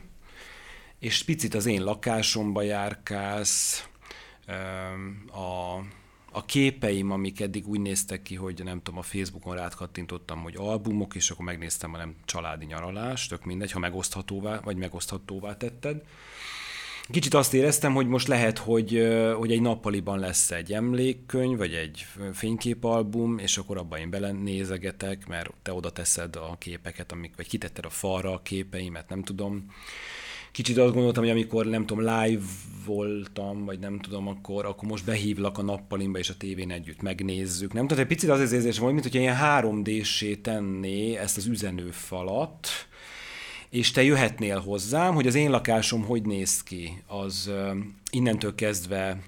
és 0.98 1.22
picit 1.22 1.54
az 1.54 1.66
én 1.66 1.84
lakásomba 1.84 2.62
járkálsz, 2.62 3.88
a, 5.32 5.78
a 6.32 6.44
képeim, 6.44 7.10
amik 7.10 7.40
eddig 7.40 7.68
úgy 7.68 7.80
néztek 7.80 8.22
ki, 8.22 8.34
hogy 8.34 8.60
nem 8.64 8.82
tudom, 8.82 8.98
a 8.98 9.02
Facebookon 9.02 9.56
rátkattintottam, 9.56 10.42
hogy 10.42 10.54
albumok, 10.56 11.14
és 11.14 11.30
akkor 11.30 11.44
megnéztem 11.44 11.94
a 11.94 11.96
nem 11.96 12.16
családi 12.24 12.64
nyaralást, 12.64 13.28
tök 13.28 13.44
mindegy, 13.44 13.70
ha 13.70 13.78
megoszthatóvá, 13.78 14.60
vagy 14.60 14.76
megoszthatóvá 14.76 15.56
tetted. 15.56 16.02
Kicsit 17.08 17.34
azt 17.34 17.54
éreztem, 17.54 17.94
hogy 17.94 18.06
most 18.06 18.28
lehet, 18.28 18.58
hogy, 18.58 19.08
hogy 19.36 19.52
egy 19.52 19.60
nappaliban 19.60 20.18
lesz 20.18 20.50
egy 20.50 20.72
emlékkönyv, 20.72 21.58
vagy 21.58 21.72
egy 21.72 22.06
fényképalbum, 22.32 23.38
és 23.38 23.56
akkor 23.56 23.76
abban 23.76 23.98
én 23.98 24.10
belenézegetek, 24.10 25.26
mert 25.26 25.50
te 25.62 25.72
oda 25.72 25.90
teszed 25.90 26.36
a 26.36 26.56
képeket, 26.58 27.12
amik, 27.12 27.36
vagy 27.36 27.48
kitetted 27.48 27.84
a 27.84 27.90
falra 27.90 28.32
a 28.32 28.42
képeimet, 28.42 29.08
nem 29.08 29.22
tudom. 29.22 29.64
Kicsit 30.52 30.78
azt 30.78 30.92
gondoltam, 30.92 31.22
hogy 31.22 31.32
amikor 31.32 31.66
nem 31.66 31.86
tudom, 31.86 32.04
live 32.04 32.44
voltam, 32.86 33.64
vagy 33.64 33.78
nem 33.78 33.98
tudom, 33.98 34.28
akkor, 34.28 34.64
akkor 34.64 34.88
most 34.88 35.04
behívlak 35.04 35.58
a 35.58 35.62
nappalimba, 35.62 36.18
és 36.18 36.28
a 36.30 36.36
tévén 36.36 36.70
együtt 36.70 37.02
megnézzük. 37.02 37.72
Nem 37.72 37.86
tudom, 37.86 38.02
egy 38.02 38.08
picit 38.08 38.30
az 38.30 38.40
az 38.40 38.52
érzés 38.52 38.78
volt, 38.78 38.92
mint 38.92 39.04
hogy 39.04 39.14
ilyen 39.14 39.38
3D-sé 39.40 40.40
tenné 40.40 41.16
ezt 41.16 41.36
az 41.36 41.46
üzenőfalat, 41.46 42.68
és 43.74 43.90
te 43.90 44.02
jöhetnél 44.02 44.60
hozzám, 44.60 45.14
hogy 45.14 45.26
az 45.26 45.34
én 45.34 45.50
lakásom 45.50 46.04
hogy 46.04 46.22
néz 46.22 46.62
ki, 46.62 47.02
az 47.06 47.50
innentől 48.10 48.54
kezdve 48.54 49.18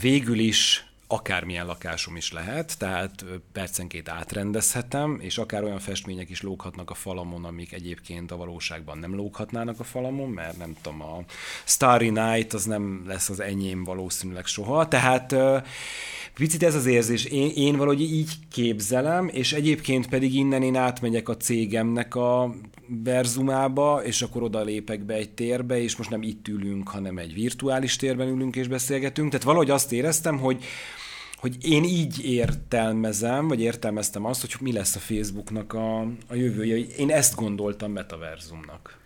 végül 0.00 0.38
is 0.38 0.86
akármilyen 1.06 1.66
lakásom 1.66 2.16
is 2.16 2.32
lehet, 2.32 2.78
tehát 2.78 3.24
percenként 3.52 4.08
átrendezhetem, 4.08 5.18
és 5.20 5.38
akár 5.38 5.64
olyan 5.64 5.78
festmények 5.78 6.30
is 6.30 6.42
lóghatnak 6.42 6.90
a 6.90 6.94
falamon, 6.94 7.44
amik 7.44 7.72
egyébként 7.72 8.30
a 8.30 8.36
valóságban 8.36 8.98
nem 8.98 9.14
lóghatnának 9.14 9.80
a 9.80 9.84
falamon, 9.84 10.30
mert 10.30 10.58
nem 10.58 10.76
tudom, 10.82 11.02
a 11.02 11.18
Starry 11.64 12.10
Night 12.10 12.52
az 12.52 12.64
nem 12.64 13.04
lesz 13.06 13.28
az 13.28 13.40
enyém 13.40 13.84
valószínűleg 13.84 14.46
soha, 14.46 14.88
tehát 14.88 15.34
Picit 16.34 16.62
ez 16.62 16.74
az 16.74 16.86
érzés, 16.86 17.24
én, 17.24 17.50
én 17.54 17.76
valahogy 17.76 18.00
így 18.00 18.30
képzelem, 18.52 19.28
és 19.32 19.52
egyébként 19.52 20.08
pedig 20.08 20.34
innen 20.34 20.62
én 20.62 20.76
átmegyek 20.76 21.28
a 21.28 21.36
cégemnek 21.36 22.14
a 22.14 22.54
verzumába, 22.86 24.04
és 24.04 24.22
akkor 24.22 24.42
oda 24.42 24.62
lépek 24.62 25.04
be 25.04 25.14
egy 25.14 25.30
térbe, 25.30 25.82
és 25.82 25.96
most 25.96 26.10
nem 26.10 26.22
itt 26.22 26.48
ülünk, 26.48 26.88
hanem 26.88 27.18
egy 27.18 27.34
virtuális 27.34 27.96
térben 27.96 28.28
ülünk 28.28 28.56
és 28.56 28.68
beszélgetünk. 28.68 29.30
Tehát 29.30 29.46
valahogy 29.46 29.70
azt 29.70 29.92
éreztem, 29.92 30.38
hogy, 30.38 30.64
hogy 31.44 31.56
én 31.60 31.84
így 31.84 32.24
értelmezem, 32.24 33.48
vagy 33.48 33.60
értelmeztem 33.60 34.24
azt, 34.24 34.40
hogy 34.40 34.54
mi 34.60 34.72
lesz 34.72 34.96
a 34.96 34.98
Facebooknak 34.98 35.72
a, 35.72 36.00
a 36.00 36.34
jövője. 36.34 36.76
Én 36.76 37.10
ezt 37.10 37.34
gondoltam 37.34 37.92
metaverzumnak. 37.92 38.98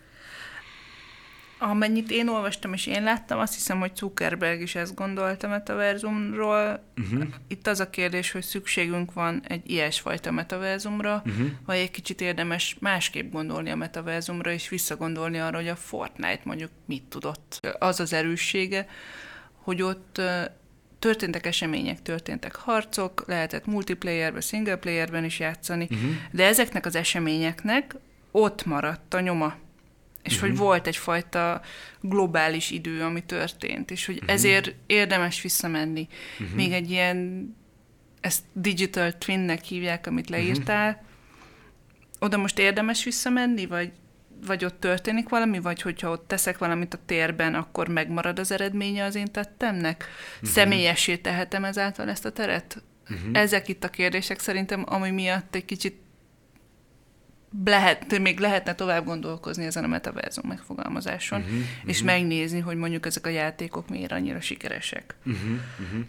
Amennyit 1.58 2.10
én 2.10 2.28
olvastam 2.28 2.72
és 2.72 2.86
én 2.86 3.02
láttam, 3.02 3.38
azt 3.38 3.54
hiszem, 3.54 3.78
hogy 3.78 3.96
Zuckerberg 3.96 4.60
is 4.60 4.74
ezt 4.74 4.94
gondolta 4.94 5.48
metaverzumról. 5.48 6.84
Uh-huh. 6.96 7.24
Itt 7.48 7.66
az 7.66 7.80
a 7.80 7.90
kérdés, 7.90 8.30
hogy 8.30 8.42
szükségünk 8.42 9.12
van 9.12 9.42
egy 9.48 9.70
ilyesfajta 9.70 10.30
metaverzumra, 10.30 11.22
uh-huh. 11.26 11.46
vagy 11.66 11.76
egy 11.76 11.90
kicsit 11.90 12.20
érdemes 12.20 12.76
másképp 12.80 13.32
gondolni 13.32 13.70
a 13.70 13.76
metaverzumra, 13.76 14.52
és 14.52 14.68
visszagondolni 14.68 15.38
arra, 15.38 15.56
hogy 15.56 15.68
a 15.68 15.76
Fortnite 15.76 16.40
mondjuk 16.44 16.70
mit 16.86 17.04
tudott. 17.04 17.76
Az 17.78 18.00
az 18.00 18.12
erőssége, 18.12 18.86
hogy 19.52 19.82
ott 19.82 20.20
történtek 20.98 21.46
események, 21.46 22.02
történtek 22.02 22.54
harcok, 22.54 23.24
lehetett 23.26 23.66
multiplayerben, 23.66 24.40
single 24.40 24.76
playerben 24.76 25.24
is 25.24 25.38
játszani, 25.38 25.88
uh-huh. 25.90 26.10
de 26.30 26.44
ezeknek 26.44 26.86
az 26.86 26.94
eseményeknek 26.94 27.94
ott 28.30 28.64
maradt 28.64 29.14
a 29.14 29.20
nyoma 29.20 29.56
és 30.28 30.34
uh-huh. 30.34 30.48
hogy 30.48 30.58
volt 30.58 30.86
egyfajta 30.86 31.60
globális 32.00 32.70
idő, 32.70 33.02
ami 33.02 33.24
történt, 33.24 33.90
és 33.90 34.06
hogy 34.06 34.14
uh-huh. 34.14 34.32
ezért 34.32 34.74
érdemes 34.86 35.42
visszamenni. 35.42 36.08
Uh-huh. 36.40 36.56
Még 36.56 36.72
egy 36.72 36.90
ilyen, 36.90 37.48
ezt 38.20 38.42
digital 38.52 39.18
twinnek 39.18 39.64
hívják, 39.64 40.06
amit 40.06 40.28
leírtál, 40.28 40.90
uh-huh. 40.90 41.06
oda 42.18 42.36
most 42.36 42.58
érdemes 42.58 43.04
visszamenni, 43.04 43.66
vagy, 43.66 43.92
vagy 44.46 44.64
ott 44.64 44.80
történik 44.80 45.28
valami, 45.28 45.60
vagy 45.60 45.82
hogyha 45.82 46.10
ott 46.10 46.28
teszek 46.28 46.58
valamit 46.58 46.94
a 46.94 46.98
térben, 47.06 47.54
akkor 47.54 47.88
megmarad 47.88 48.38
az 48.38 48.52
eredménye 48.52 49.04
az 49.04 49.14
én 49.14 49.32
tettemnek? 49.32 50.04
Uh-huh. 50.34 50.48
Személyessé 50.48 51.16
tehetem 51.16 51.64
ezáltal 51.64 52.08
ezt 52.08 52.24
a 52.24 52.32
teret? 52.32 52.82
Uh-huh. 53.10 53.30
Ezek 53.32 53.68
itt 53.68 53.84
a 53.84 53.88
kérdések 53.88 54.38
szerintem, 54.40 54.84
ami 54.86 55.10
miatt 55.10 55.54
egy 55.54 55.64
kicsit 55.64 56.00
lehet, 57.64 58.18
még 58.18 58.38
lehetne 58.38 58.74
tovább 58.74 59.04
gondolkozni 59.04 59.64
ezen 59.64 59.84
a 59.84 59.86
metaverzum 59.86 60.48
megfogalmazáson, 60.48 61.40
uh-huh, 61.40 61.58
és 61.84 62.00
uh-huh. 62.00 62.14
megnézni, 62.14 62.60
hogy 62.60 62.76
mondjuk 62.76 63.06
ezek 63.06 63.26
a 63.26 63.28
játékok 63.28 63.88
miért 63.88 64.12
annyira 64.12 64.40
sikeresek. 64.40 65.14
Uh-huh, 65.24 65.50
uh-huh. 65.80 66.04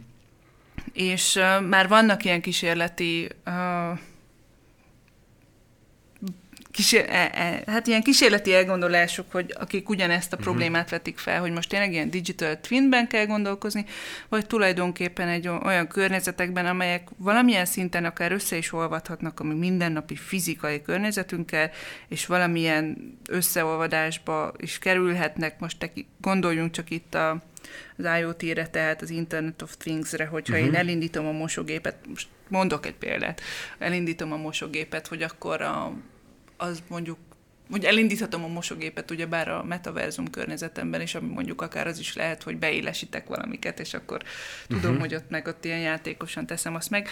És 0.93 1.36
uh, 1.36 1.67
már 1.67 1.88
vannak 1.88 2.23
ilyen 2.23 2.41
kísérleti 2.41 3.30
uh, 3.45 3.99
kísér, 6.80 7.05
e, 7.09 7.30
e, 7.34 7.71
hát 7.71 7.88
ilyen 7.88 8.03
kísérleti 8.03 8.53
elgondolások, 8.53 9.32
hogy 9.32 9.53
akik 9.59 9.89
ugyanezt 9.89 10.34
a 10.34 10.36
uh-huh. 10.36 10.51
problémát 10.51 10.89
vetik 10.89 11.17
fel, 11.17 11.39
hogy 11.39 11.51
most 11.51 11.69
tényleg 11.69 11.91
ilyen 11.91 12.09
digital 12.09 12.59
twinben 12.59 13.07
kell 13.07 13.25
gondolkozni, 13.25 13.86
vagy 14.30 14.45
tulajdonképpen 14.45 15.27
egy 15.27 15.47
olyan 15.47 15.88
környezetekben, 15.88 16.65
amelyek 16.65 17.07
valamilyen 17.17 17.65
szinten 17.65 18.05
akár 18.05 18.32
össze 18.32 18.57
is 18.57 18.73
olvadhatnak 18.73 19.39
a 19.39 19.43
mi 19.43 19.53
mindennapi 19.53 20.15
fizikai 20.15 20.82
környezetünkkel, 20.82 21.71
és 22.07 22.25
valamilyen 22.25 23.17
összeolvadásba 23.30 24.53
is 24.57 24.80
kerülhetnek. 24.80 25.59
Most 25.59 25.80
teki, 25.80 26.07
gondoljunk 26.21 26.71
csak 26.71 26.89
itt 26.89 27.15
a, 27.15 27.43
az 27.97 28.05
IoT-re, 28.19 28.67
tehát 28.67 29.01
az 29.01 29.09
Internet 29.09 29.61
of 29.61 29.75
Things-re, 29.77 30.25
hogyha 30.25 30.53
uh-huh. 30.53 30.67
én 30.67 30.75
elindítom 30.75 31.27
a 31.27 31.32
mosógépet, 31.32 31.95
most 32.07 32.27
mondok 32.47 32.86
egy 32.86 32.95
példát, 32.95 33.41
elindítom 33.80 34.32
a 34.32 34.38
mosógépet, 34.38 35.07
hogy 35.07 35.21
akkor 35.21 35.61
a 35.61 35.93
az 36.60 36.84
mondjuk 36.88 37.18
hogy 37.70 37.84
elindíthatom 37.84 38.43
a 38.43 38.47
mosógépet 38.47 39.12
ugye 39.12 39.26
bár 39.26 39.49
a 39.49 39.64
metaverzum 39.64 40.30
környezetemben, 40.30 41.01
és 41.01 41.16
ami 41.16 41.28
mondjuk 41.28 41.62
akár 41.62 41.88
az 41.88 41.99
is 41.99 42.16
lehet, 42.16 42.43
hogy 42.43 42.57
beélesítek 42.57 43.28
valamiket, 43.28 43.80
és 43.80 43.93
akkor 43.93 44.22
tudom, 44.68 44.84
uh-huh. 44.84 44.99
hogy 44.99 45.16
ott 45.16 45.30
meg 45.30 45.47
ott 45.47 45.66
ilyen 45.66 45.80
játékosan 45.80 46.45
teszem 46.45 46.76
azt 46.76 46.89
meg. 46.89 47.10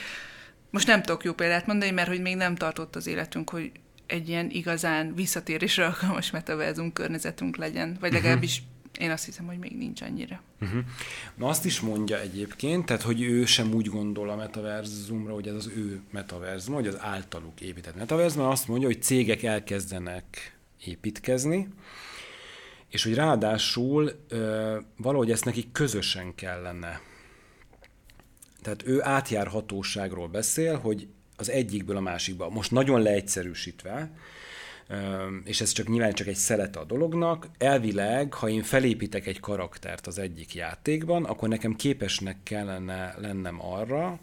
Most 0.69 0.87
nem 0.87 1.01
tudok 1.01 1.23
jó 1.23 1.33
példát 1.33 1.67
mondani, 1.67 1.91
mert 1.91 2.07
hogy 2.07 2.21
még 2.21 2.35
nem 2.35 2.55
tartott 2.55 2.95
az 2.95 3.07
életünk, 3.07 3.49
hogy 3.49 3.71
egy 4.05 4.29
ilyen 4.29 4.49
igazán 4.49 5.15
visszatérésre 5.15 5.85
alkalmas 5.85 6.31
metaverzum 6.31 6.93
környezetünk 6.93 7.57
legyen, 7.57 7.97
vagy 7.99 8.11
mhm. 8.11 8.21
legalábbis 8.21 8.57
uh-huh 8.57 8.75
én 8.99 9.11
azt 9.11 9.25
hiszem, 9.25 9.45
hogy 9.45 9.57
még 9.57 9.77
nincs 9.77 10.01
annyira. 10.01 10.41
Uh-huh. 10.61 10.83
Azt 11.39 11.65
is 11.65 11.79
mondja 11.79 12.19
egyébként, 12.19 12.85
tehát 12.85 13.01
hogy 13.01 13.21
ő 13.21 13.45
sem 13.45 13.73
úgy 13.73 13.87
gondol 13.87 14.29
a 14.29 14.35
metaverzumra, 14.35 15.33
hogy 15.33 15.47
ez 15.47 15.53
az 15.53 15.67
ő 15.75 16.01
metaverzum, 16.11 16.73
hogy 16.73 16.87
az 16.87 16.97
általuk 16.99 17.61
épített 17.61 17.95
metaverzum, 17.95 18.45
azt 18.45 18.67
mondja, 18.67 18.87
hogy 18.87 19.01
cégek 19.01 19.43
elkezdenek 19.43 20.57
építkezni, 20.85 21.67
és 22.89 23.03
hogy 23.03 23.13
ráadásul 23.13 24.11
ö, 24.27 24.77
valahogy 24.97 25.31
ezt 25.31 25.45
nekik 25.45 25.71
közösen 25.71 26.35
kellene. 26.35 27.01
Tehát 28.61 28.87
ő 28.87 29.03
átjárhatóságról 29.03 30.27
beszél, 30.27 30.77
hogy 30.77 31.07
az 31.37 31.49
egyikből 31.49 31.97
a 31.97 32.01
másikba. 32.01 32.49
Most 32.49 32.71
nagyon 32.71 33.01
leegyszerűsítve, 33.01 34.11
és 35.43 35.61
ez 35.61 35.71
csak 35.71 35.87
nyilván 35.87 36.13
csak 36.13 36.27
egy 36.27 36.35
szelete 36.35 36.79
a 36.79 36.85
dolognak. 36.85 37.47
Elvileg, 37.57 38.33
ha 38.33 38.49
én 38.49 38.63
felépítek 38.63 39.27
egy 39.27 39.39
karaktert 39.39 40.07
az 40.07 40.19
egyik 40.19 40.55
játékban, 40.55 41.23
akkor 41.23 41.49
nekem 41.49 41.75
képesnek 41.75 42.37
kellene 42.43 43.15
lennem 43.17 43.57
arra, 43.61 44.19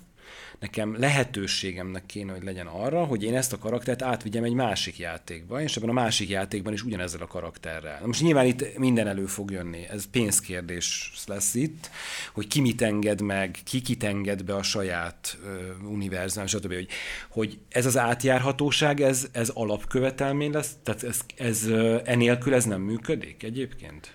nekem 0.61 0.97
lehetőségemnek 0.99 2.07
kéne, 2.07 2.33
hogy 2.33 2.43
legyen 2.43 2.67
arra, 2.67 3.05
hogy 3.05 3.23
én 3.23 3.37
ezt 3.37 3.53
a 3.53 3.59
karaktert 3.59 4.03
átvigyem 4.03 4.45
egy 4.45 4.53
másik 4.53 4.99
játékba, 4.99 5.61
és 5.61 5.77
ebben 5.77 5.89
a 5.89 5.93
másik 5.93 6.29
játékban 6.29 6.73
is 6.73 6.83
ugyanezzel 6.83 7.21
a 7.21 7.27
karakterrel. 7.27 8.01
Most 8.05 8.23
nyilván 8.23 8.47
itt 8.47 8.79
minden 8.79 9.07
elő 9.07 9.27
fog 9.27 9.51
jönni, 9.51 9.87
ez 9.91 10.11
pénzkérdés 10.11 11.13
lesz 11.27 11.55
itt, 11.55 11.91
hogy 12.33 12.47
ki 12.47 12.61
mit 12.61 12.83
enged 12.83 13.21
meg, 13.21 13.59
ki 13.65 13.81
kit 13.81 14.05
enged 14.05 14.45
be 14.45 14.55
a 14.55 14.63
saját 14.63 15.39
uh, 15.43 15.91
univerzum, 15.91 16.47
stb. 16.47 16.73
Hogy, 16.75 16.89
hogy 17.29 17.59
ez 17.69 17.87
az 17.87 17.97
átjárhatóság, 17.97 19.01
ez, 19.01 19.27
ez 19.33 19.49
alapkövetelmény 19.49 20.53
lesz, 20.53 20.73
tehát 20.83 21.03
ez, 21.03 21.21
ez 21.37 21.67
enélkül 22.05 22.55
ez 22.55 22.65
nem 22.65 22.81
működik 22.81 23.43
egyébként? 23.43 24.13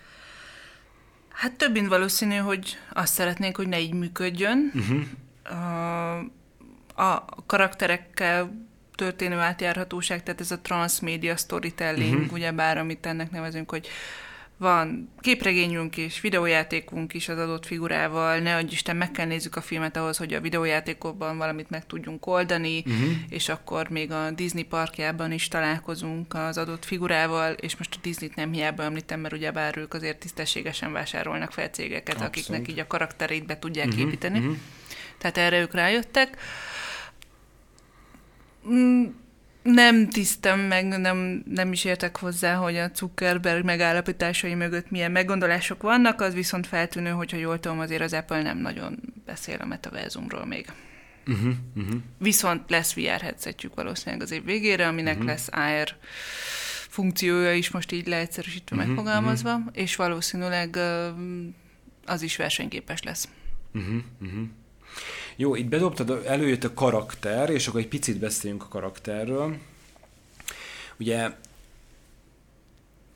Hát 1.30 1.58
több 1.58 1.72
mint 1.72 1.88
valószínű, 1.88 2.36
hogy 2.36 2.78
azt 2.94 3.14
szeretnénk, 3.14 3.56
hogy 3.56 3.68
ne 3.68 3.80
így 3.80 3.94
működjön. 3.94 4.72
Uh-huh. 4.76 5.02
A, 6.96 7.26
karakterekkel 7.46 8.68
történő 8.96 9.38
átjárhatóság, 9.38 10.24
tehát 10.24 10.42
ez 10.42 10.52
a 10.52 10.60
transmedia 10.60 11.36
storytelling, 11.36 12.14
uh-huh. 12.14 12.34
ugyebár, 12.34 12.78
amit 12.78 13.06
ennek 13.06 13.32
nevezünk, 13.32 13.70
hogy 13.70 13.88
van 14.60 15.10
képregényünk 15.20 15.98
is, 15.98 16.22
videójátékunk 16.22 17.14
is 17.14 17.30
az 17.30 17.38
adott 17.38 17.66
figurával, 17.66 18.38
ne 18.38 18.56
adj 18.56 18.74
Isten, 18.74 18.96
meg 18.96 19.12
kell 19.12 19.26
nézzük 19.26 19.56
a 19.56 19.62
filmet 19.62 19.98
ahhoz, 19.98 20.18
hogy 20.18 20.34
a 20.34 20.42
videójátékokban 20.42 21.38
valamit 21.38 21.70
meg 21.70 21.86
tudjunk 21.86 22.26
oldani, 22.26 22.78
uh-huh. 22.78 23.10
és 23.30 23.50
akkor 23.50 23.90
még 23.90 24.12
a 24.12 24.32
Disney 24.32 24.64
parkjában 24.64 25.32
is 25.32 25.48
találkozunk 25.48 26.34
az 26.34 26.58
adott 26.58 26.86
figurával, 26.86 27.54
és 27.54 27.78
most 27.78 27.96
a 27.96 28.00
Disney-t 28.02 28.36
nem 28.36 28.52
hiába 28.52 28.84
említem, 28.84 29.20
mert 29.20 29.34
ugyebár 29.34 29.78
ők 29.78 29.94
azért 29.94 30.20
tisztességesen 30.20 30.92
vásárolnak 30.92 31.52
fel 31.52 31.68
cégeket, 31.68 32.16
Abszolút. 32.16 32.36
akiknek 32.36 32.68
így 32.68 32.80
a 32.80 32.88
karakterét 32.88 33.46
be 33.46 33.60
tudják 33.60 33.88
uh-huh. 33.88 34.02
építeni. 34.02 34.40
Uh-huh. 34.40 34.58
Tehát 35.20 35.38
erre 35.38 35.60
ők 35.60 35.74
rájöttek. 35.74 36.38
Mm 38.70 39.06
nem 39.62 40.10
tisztem 40.10 40.60
meg, 40.60 40.88
nem, 40.88 41.44
nem 41.46 41.72
is 41.72 41.84
értek 41.84 42.18
hozzá, 42.18 42.56
hogy 42.56 42.78
a 42.78 42.92
Zuckerberg 42.96 43.64
megállapításai 43.64 44.56
mögött 44.56 44.92
milyen 44.92 45.12
meggondolások 45.12 45.82
vannak, 45.82 46.22
az 46.22 46.34
viszont 46.34 46.68
feltűnő, 46.68 47.10
hogyha 47.10 47.38
jól 47.38 47.60
tudom, 47.60 47.80
azért 47.80 48.02
az 48.02 48.14
Apple 48.14 48.42
nem 48.42 48.58
nagyon 48.58 49.00
beszél 49.26 49.58
a 49.62 49.66
metaverzumról 49.66 50.46
még. 50.46 50.66
Uh-huh, 51.28 51.54
uh-huh. 51.76 52.02
Viszont 52.18 52.70
lesz 52.70 52.94
VR 52.94 53.22
headsetjük 53.22 53.76
valószínűleg 53.76 54.22
az 54.22 54.32
év 54.32 54.44
végére, 54.44 54.88
aminek 54.88 55.14
uh-huh. 55.14 55.30
lesz 55.30 55.50
AR 55.52 55.96
funkciója 56.90 57.54
is 57.54 57.72
most 57.72 57.92
így 57.92 58.08
leegyszerűsítve 58.08 58.76
uh-huh, 58.76 58.94
megfogalmazva, 58.94 59.54
uh-huh. 59.54 59.72
és 59.74 59.96
valószínűleg 59.96 60.78
az 62.06 62.22
is 62.22 62.36
versenyképes 62.36 63.02
lesz. 63.04 63.30
Uh-huh, 63.74 64.02
uh-huh. 64.22 64.48
Jó, 65.42 65.56
itt 65.56 65.68
bedobtad, 65.68 66.24
előjött 66.26 66.64
a 66.64 66.74
karakter, 66.74 67.50
és 67.50 67.68
akkor 67.68 67.80
egy 67.80 67.88
picit 67.88 68.20
beszéljünk 68.20 68.64
a 68.64 68.68
karakterről. 68.68 69.58
Ugye 71.00 71.30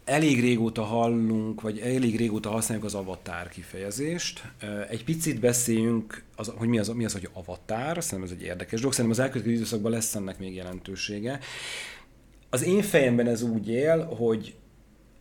elég 0.06 0.40
régóta 0.40 0.84
hallunk, 0.84 1.62
vagy 1.62 1.80
elég 1.80 2.18
régóta 2.18 2.50
használjuk 2.50 2.86
az 2.86 2.94
avatár 2.94 3.50
kifejezést. 3.50 4.44
Egy 4.90 5.04
picit 5.04 5.40
beszéljünk, 5.40 6.24
az, 6.36 6.52
hogy 6.56 6.68
mi 6.68 6.80
az, 6.80 6.88
mi 6.88 7.06
az, 7.06 7.14
hogy 7.14 7.30
avatár, 7.34 8.04
szerintem 8.04 8.34
ez 8.34 8.42
egy 8.42 8.46
érdekes 8.48 8.80
dolog, 8.80 8.96
szerintem 8.96 9.20
az 9.20 9.26
elkövetkező 9.26 9.56
időszakban 9.56 9.92
lesz 9.92 10.16
ennek 10.16 10.40
még 10.40 10.56
jelentősége. 10.56 11.40
Az 12.50 12.64
én 12.64 12.82
fejemben 12.82 13.28
ez 13.28 13.42
úgy 13.42 13.70
él, 13.70 14.06
hogy 14.06 14.56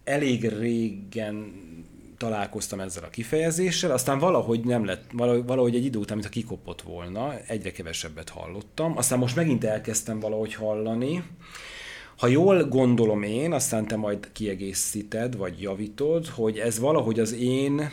elég 0.05 0.49
régen 0.49 1.53
találkoztam 2.23 2.81
ezzel 2.81 3.05
a 3.05 3.09
kifejezéssel, 3.09 3.91
aztán 3.91 4.18
valahogy 4.18 4.64
nem 4.64 4.85
lett, 4.85 5.11
valahogy 5.47 5.75
egy 5.75 5.85
idő 5.85 5.99
után, 5.99 6.16
mintha 6.16 6.33
kikopott 6.33 6.83
volna, 6.83 7.39
egyre 7.47 7.73
kevesebbet 7.73 8.29
hallottam, 8.29 8.97
aztán 8.97 9.18
most 9.18 9.37
megint 9.37 9.64
elkezdtem 9.64 10.20
valahogy 10.20 10.55
hallani, 10.55 11.25
ha 12.16 12.27
jól 12.27 12.64
gondolom 12.64 13.23
én, 13.23 13.53
aztán 13.53 13.87
te 13.87 13.97
majd 13.97 14.33
kiegészíted, 14.33 15.37
vagy 15.37 15.61
javítod, 15.61 16.27
hogy 16.27 16.59
ez 16.59 16.79
valahogy 16.79 17.20
az 17.20 17.33
én 17.33 17.91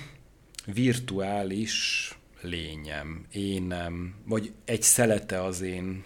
virtuális 0.65 2.11
lényem, 2.41 3.25
énem, 3.32 4.15
vagy 4.25 4.51
egy 4.65 4.82
szelete 4.82 5.43
az 5.43 5.61
én, 5.61 6.03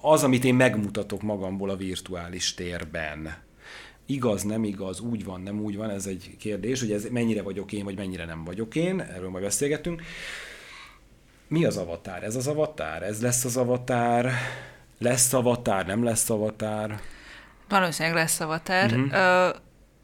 az, 0.00 0.22
amit 0.22 0.44
én 0.44 0.54
megmutatok 0.54 1.22
magamból 1.22 1.70
a 1.70 1.76
virtuális 1.76 2.54
térben 2.54 3.46
igaz, 4.10 4.42
nem 4.42 4.64
igaz, 4.64 5.00
úgy 5.00 5.24
van, 5.24 5.40
nem 5.40 5.60
úgy 5.60 5.76
van, 5.76 5.90
ez 5.90 6.06
egy 6.06 6.36
kérdés, 6.38 6.80
hogy 6.80 6.92
ez 6.92 7.06
mennyire 7.10 7.42
vagyok 7.42 7.72
én, 7.72 7.84
vagy 7.84 7.96
mennyire 7.96 8.24
nem 8.24 8.44
vagyok 8.44 8.74
én, 8.74 9.00
erről 9.00 9.30
majd 9.30 9.44
beszélgetünk. 9.44 10.02
Mi 11.48 11.64
az 11.64 11.76
avatár? 11.76 12.22
Ez 12.22 12.36
az 12.36 12.46
avatár? 12.46 13.02
Ez 13.02 13.22
lesz 13.22 13.44
az 13.44 13.56
avatár? 13.56 14.32
Lesz 14.98 15.32
avatár? 15.32 15.86
Nem 15.86 16.04
lesz 16.04 16.30
avatár? 16.30 17.00
Valószínűleg 17.68 18.16
lesz 18.16 18.40
avatár. 18.40 18.92
Uh-huh. 18.92 19.48
Uh, 19.48 19.56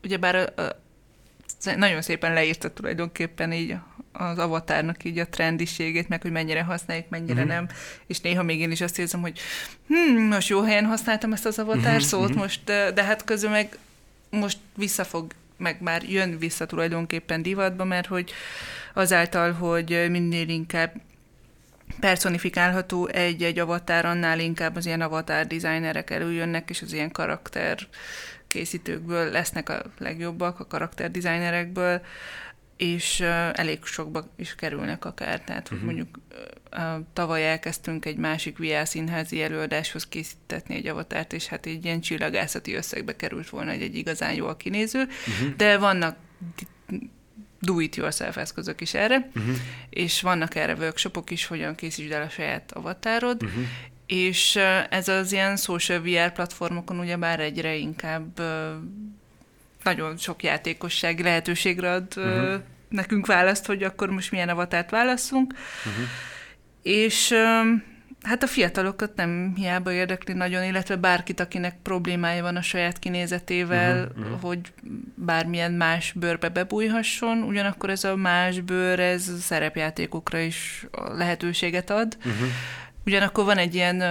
ugyebár 0.03 0.53
uh, 0.57 1.77
nagyon 1.77 2.03
szépen 2.03 2.33
leírta 2.33 2.73
tulajdonképpen 2.73 3.53
így 3.53 3.77
az 4.13 4.39
avatárnak 4.39 5.05
így 5.05 5.19
a 5.19 5.29
trendiségét, 5.29 6.09
meg 6.09 6.23
hogy 6.23 6.31
mennyire 6.31 6.63
használjuk, 6.63 7.09
mennyire 7.09 7.33
uh-huh. 7.33 7.49
nem, 7.49 7.69
és 8.07 8.21
néha 8.21 8.43
még 8.43 8.61
én 8.61 8.71
is 8.71 8.81
azt 8.81 8.99
érzem, 8.99 9.21
hogy 9.21 9.39
hm, 9.87 10.23
most 10.23 10.49
jó 10.49 10.61
helyen 10.63 10.85
használtam 10.85 11.33
ezt 11.33 11.47
az 11.47 11.59
avatár 11.59 11.95
uh-huh. 11.95 12.01
szót, 12.01 12.35
most, 12.35 12.65
de, 12.65 12.91
de 12.91 13.05
hát 13.05 13.25
közül 13.25 13.51
meg 13.51 13.79
most 14.35 14.59
visszafog, 14.77 15.33
meg 15.57 15.81
már 15.81 16.03
jön 16.03 16.39
vissza 16.39 16.67
tulajdonképpen 16.67 17.43
divatba, 17.43 17.85
mert 17.85 18.07
hogy 18.07 18.33
azáltal, 18.95 19.53
hogy 19.53 20.07
minél 20.11 20.49
inkább 20.49 20.95
personifikálható 22.01 23.07
egy-egy 23.07 23.59
avatár, 23.59 24.07
annál 24.07 24.39
inkább 24.39 24.77
az 24.77 24.87
ilyen 24.87 25.01
avatár 25.01 25.47
designerek 25.47 26.11
előjönnek, 26.11 26.71
és 26.71 26.83
az 26.83 26.93
ilyen 26.93 27.11
karakter 27.11 27.79
készítőkből 28.49 29.31
lesznek 29.31 29.69
a 29.69 29.83
legjobbak, 29.99 30.61
a 30.61 30.67
karakter 30.67 31.11
designerekből, 31.11 32.01
és 32.77 33.21
elég 33.53 33.85
sokba 33.85 34.25
is 34.37 34.55
kerülnek 34.55 35.05
akár. 35.05 35.41
Tehát, 35.41 35.69
hogy 35.69 35.79
uh-huh. 35.79 35.95
mondjuk 35.95 36.19
tavaly 37.13 37.51
elkezdtünk 37.51 38.05
egy 38.05 38.17
másik 38.17 38.59
VR 38.59 38.87
színházi 38.87 39.43
előadáshoz 39.43 40.09
készítetni 40.09 40.75
egy 40.75 40.87
avatárt, 40.87 41.33
és 41.33 41.47
hát 41.47 41.67
egy 41.67 41.85
ilyen 41.85 42.01
csillagászati 42.01 42.75
összegbe 42.75 43.17
került 43.17 43.51
volna 43.51 43.71
egy, 43.71 43.83
egy 43.83 43.97
igazán 43.97 44.35
jól 44.35 44.57
kinéző, 44.57 45.01
uh-huh. 45.01 45.57
de 45.57 45.79
vannak 45.79 46.17
do-it-yourself 47.61 48.37
eszközök 48.37 48.81
is 48.81 48.95
erre, 48.95 49.31
uh-huh. 49.35 49.55
és 49.91 50.21
vannak 50.21 50.55
erre 50.55 50.75
workshopok 50.75 51.31
is, 51.31 51.47
hogyan 51.47 51.75
készítsd 51.75 52.13
el 52.13 52.23
a 52.23 52.29
saját 52.29 52.73
avatárod, 52.73 53.43
uh-huh. 53.43 53.63
és 54.07 54.57
ez 54.91 55.09
az 55.09 55.33
ilyen 55.33 55.57
social 55.57 56.01
VR 56.01 56.33
platformokon 56.33 56.99
ugyebár 56.99 57.41
egyre 57.41 57.75
inkább 57.75 58.41
nagyon 59.85 60.17
sok 60.17 60.43
játékosság 60.43 61.21
lehetőségre 61.21 61.91
ad 61.91 62.13
uh-huh. 62.17 62.61
nekünk 62.89 63.27
választ, 63.27 63.67
hogy 63.67 63.83
akkor 63.83 64.11
most 64.11 64.31
milyen 64.31 64.49
avatárt 64.49 64.91
válaszunk. 64.91 65.55
Uh-huh. 65.87 66.05
És 66.83 67.35
hát 68.23 68.43
a 68.43 68.47
fiatalokat 68.47 69.17
nem 69.17 69.53
hiába 69.57 69.93
érdekli 69.93 70.33
nagyon, 70.33 70.65
illetve 70.65 70.97
bárkit, 70.97 71.41
akinek 71.41 71.77
problémája 71.83 72.43
van 72.43 72.57
a 72.57 72.63
saját 72.63 72.99
kinézetével, 72.99 74.05
uh-huh, 74.05 74.25
uh-huh. 74.25 74.41
hogy 74.41 74.73
bármilyen 75.15 75.73
más 75.73 76.13
bőrbe 76.13 76.49
bebújhasson, 76.49 77.43
ugyanakkor 77.43 77.91
ez 77.91 78.05
a 78.05 78.17
más 78.17 78.61
bőr, 78.61 79.01
ez 79.01 79.31
szerepjátékokra 79.41 80.39
is 80.39 80.87
lehetőséget 81.17 81.91
ad. 81.91 82.17
Uh-huh. 82.19 82.49
Ugyanakkor 83.07 83.45
van 83.45 83.59
egy 83.59 83.75
ilyen 83.75 84.03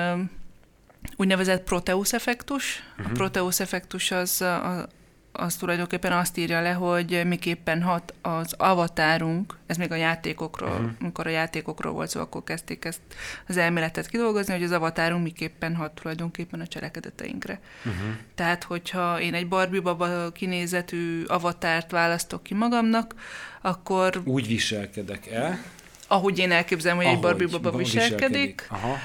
úgynevezett 1.16 1.64
Proteus 1.64 2.14
effektus. 2.14 2.84
Uh-huh. 2.98 3.12
A 3.12 3.14
Proteus 3.14 3.60
effektus 3.60 4.12
az 4.12 4.42
a, 4.42 4.88
az 5.36 5.56
tulajdonképpen 5.56 6.12
azt 6.12 6.38
írja 6.38 6.62
le, 6.62 6.72
hogy 6.72 7.22
miképpen 7.26 7.82
hat 7.82 8.14
az 8.22 8.54
avatárunk, 8.58 9.58
ez 9.66 9.78
még 9.78 9.92
a 9.92 9.96
játékokról, 9.96 10.70
uh-huh. 10.70 10.90
amikor 11.00 11.28
a 11.28 11.30
játékokról 11.30 11.94
volt 11.94 12.10
szó, 12.10 12.20
akkor 12.20 12.44
kezdték 12.44 12.86
ezt 12.86 13.00
az 13.48 13.58
elméletet 13.58 14.08
kidolgozni, 14.08 14.54
hogy 14.54 14.64
az 14.64 14.72
avatárunk 14.72 15.24
miképpen 15.24 15.76
hat 15.76 15.92
tulajdonképpen 15.92 16.60
a 16.60 16.68
cselekedeteinkre. 16.68 17.60
Uh-huh. 17.86 18.16
Tehát, 18.36 18.64
hogyha 18.64 19.20
én 19.22 19.34
egy 19.34 19.48
Barbie 19.48 19.82
baba 19.82 20.32
kinézetű 20.32 21.24
avatárt 21.24 21.92
választok 21.92 22.44
ki 22.44 22.54
magamnak, 22.54 23.16
akkor... 23.62 24.22
Úgy 24.24 24.48
viselkedek 24.48 25.28
el? 25.28 25.64
Ahogy 26.08 26.40
én 26.40 26.52
elképzelem, 26.52 26.98
hogy 26.98 27.06
Ahogy 27.06 27.18
egy 27.18 27.24
Barbie 27.24 27.48
baba 27.48 27.78
viselkedik, 27.78 28.20
viselkedik. 28.20 28.68
Aha 28.70 28.98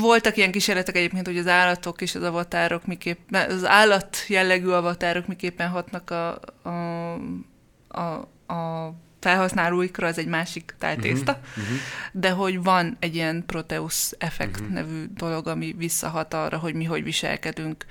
voltak 0.00 0.36
ilyen 0.36 0.52
kísérletek 0.52 0.96
egyébként, 0.96 1.26
hogy 1.26 1.38
az 1.38 1.46
állatok 1.46 2.00
és 2.00 2.14
az 2.14 2.22
avatárok 2.22 2.86
miképpen, 2.86 3.50
az 3.50 3.64
állat 3.64 4.24
jellegű 4.28 4.68
avatárok 4.68 5.26
miképpen 5.26 5.68
hatnak 5.68 6.10
a, 6.10 6.40
a, 6.62 6.70
a, 7.88 8.28
a 8.54 8.94
felhasználóikra, 9.20 10.06
az 10.06 10.18
egy 10.18 10.26
másik 10.26 10.74
tájtészta, 10.78 11.32
uh-huh, 11.32 11.64
uh-huh. 11.64 11.78
de 12.12 12.30
hogy 12.30 12.62
van 12.62 12.96
egy 13.00 13.14
ilyen 13.14 13.44
Proteus 13.46 14.10
effekt 14.18 14.60
uh-huh. 14.60 14.74
nevű 14.74 15.04
dolog, 15.14 15.46
ami 15.46 15.74
visszahat 15.78 16.34
arra, 16.34 16.58
hogy 16.58 16.74
mi 16.74 16.84
hogy 16.84 17.02
viselkedünk. 17.02 17.84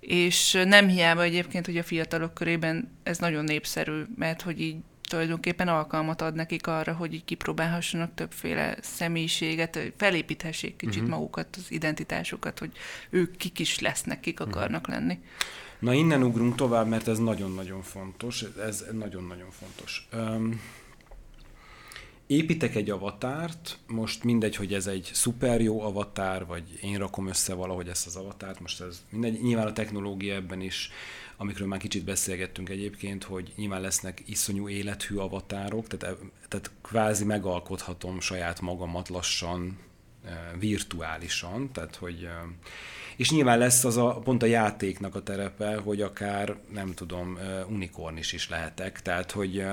És 0.00 0.62
nem 0.64 0.88
hiába 0.88 1.22
egyébként, 1.22 1.66
hogy 1.66 1.76
a 1.76 1.82
fiatalok 1.82 2.34
körében 2.34 2.98
ez 3.02 3.18
nagyon 3.18 3.44
népszerű, 3.44 4.02
mert 4.16 4.42
hogy 4.42 4.60
így 4.60 4.76
tulajdonképpen 5.12 5.68
alkalmat 5.68 6.20
ad 6.20 6.34
nekik 6.34 6.66
arra, 6.66 6.92
hogy 6.92 7.14
így 7.14 7.24
kipróbálhassanak 7.24 8.14
többféle 8.14 8.76
személyiséget, 8.80 9.92
felépíthessék 9.96 10.76
kicsit 10.76 10.96
uh-huh. 10.96 11.08
magukat, 11.08 11.56
az 11.56 11.70
identitásukat, 11.70 12.58
hogy 12.58 12.70
ők 13.10 13.36
kik 13.36 13.58
is 13.58 13.78
lesznek, 13.78 14.20
kik 14.20 14.38
mhm. 14.38 14.48
akarnak 14.48 14.80
uh-huh. 14.80 14.94
lenni. 14.94 15.18
Na 15.78 15.92
innen 15.92 16.22
ugrunk 16.22 16.54
tovább, 16.54 16.88
mert 16.88 17.08
ez 17.08 17.18
nagyon-nagyon 17.18 17.82
fontos, 17.82 18.44
ez 18.66 18.84
nagyon-nagyon 18.92 19.50
fontos. 19.50 20.08
Um, 20.12 20.60
építek 22.26 22.74
egy 22.74 22.90
avatárt, 22.90 23.78
most 23.86 24.24
mindegy, 24.24 24.56
hogy 24.56 24.74
ez 24.74 24.86
egy 24.86 25.10
szuper 25.12 25.60
jó 25.60 25.80
avatár, 25.80 26.46
vagy 26.46 26.78
én 26.82 26.98
rakom 26.98 27.26
össze 27.26 27.54
valahogy 27.54 27.88
ezt 27.88 28.06
az 28.06 28.16
avatárt, 28.16 28.60
most 28.60 28.80
ez 28.80 29.02
mindegy, 29.10 29.42
nyilván 29.42 29.66
a 29.66 29.72
technológia 29.72 30.34
ebben 30.34 30.60
is, 30.60 30.90
amikről 31.42 31.68
már 31.68 31.78
kicsit 31.78 32.04
beszélgettünk 32.04 32.68
egyébként, 32.68 33.24
hogy 33.24 33.52
nyilván 33.56 33.80
lesznek 33.80 34.22
iszonyú 34.26 34.68
élethű 34.68 35.16
avatárok, 35.16 35.86
tehát, 35.86 36.16
tehát 36.48 36.70
kvázi 36.82 37.24
megalkothatom 37.24 38.20
saját 38.20 38.60
magamat 38.60 39.08
lassan, 39.08 39.78
eh, 40.24 40.32
virtuálisan, 40.58 41.72
tehát 41.72 41.96
hogy 41.96 42.24
eh, 42.24 42.32
és 43.16 43.30
nyilván 43.30 43.58
lesz 43.58 43.84
az 43.84 43.96
a, 43.96 44.18
pont 44.18 44.42
a 44.42 44.46
játéknak 44.46 45.14
a 45.14 45.22
terepe, 45.22 45.76
hogy 45.76 46.00
akár, 46.00 46.56
nem 46.72 46.92
tudom, 46.92 47.38
unikornis 47.68 48.32
is 48.32 48.48
lehetek, 48.48 49.02
tehát 49.02 49.30
hogy 49.30 49.64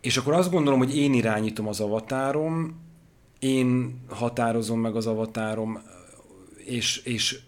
és 0.00 0.16
akkor 0.16 0.32
azt 0.32 0.50
gondolom, 0.50 0.78
hogy 0.78 0.96
én 0.96 1.14
irányítom 1.14 1.68
az 1.68 1.80
avatárom, 1.80 2.80
én 3.38 4.00
határozom 4.08 4.80
meg 4.80 4.96
az 4.96 5.06
avatárom, 5.06 5.82
és, 6.56 6.96
és 6.96 7.40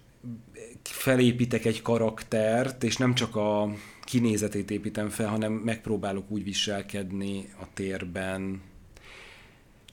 felépítek 0.89 1.65
egy 1.65 1.83
karaktert, 1.83 2.85
és 2.85 2.97
nem 2.97 3.15
csak 3.15 3.37
a 3.37 3.75
kinézetét 4.05 4.71
építem 4.71 5.09
fel, 5.09 5.29
hanem 5.29 5.53
megpróbálok 5.53 6.31
úgy 6.31 6.45
viselkedni 6.45 7.49
a 7.61 7.65
térben, 7.75 8.61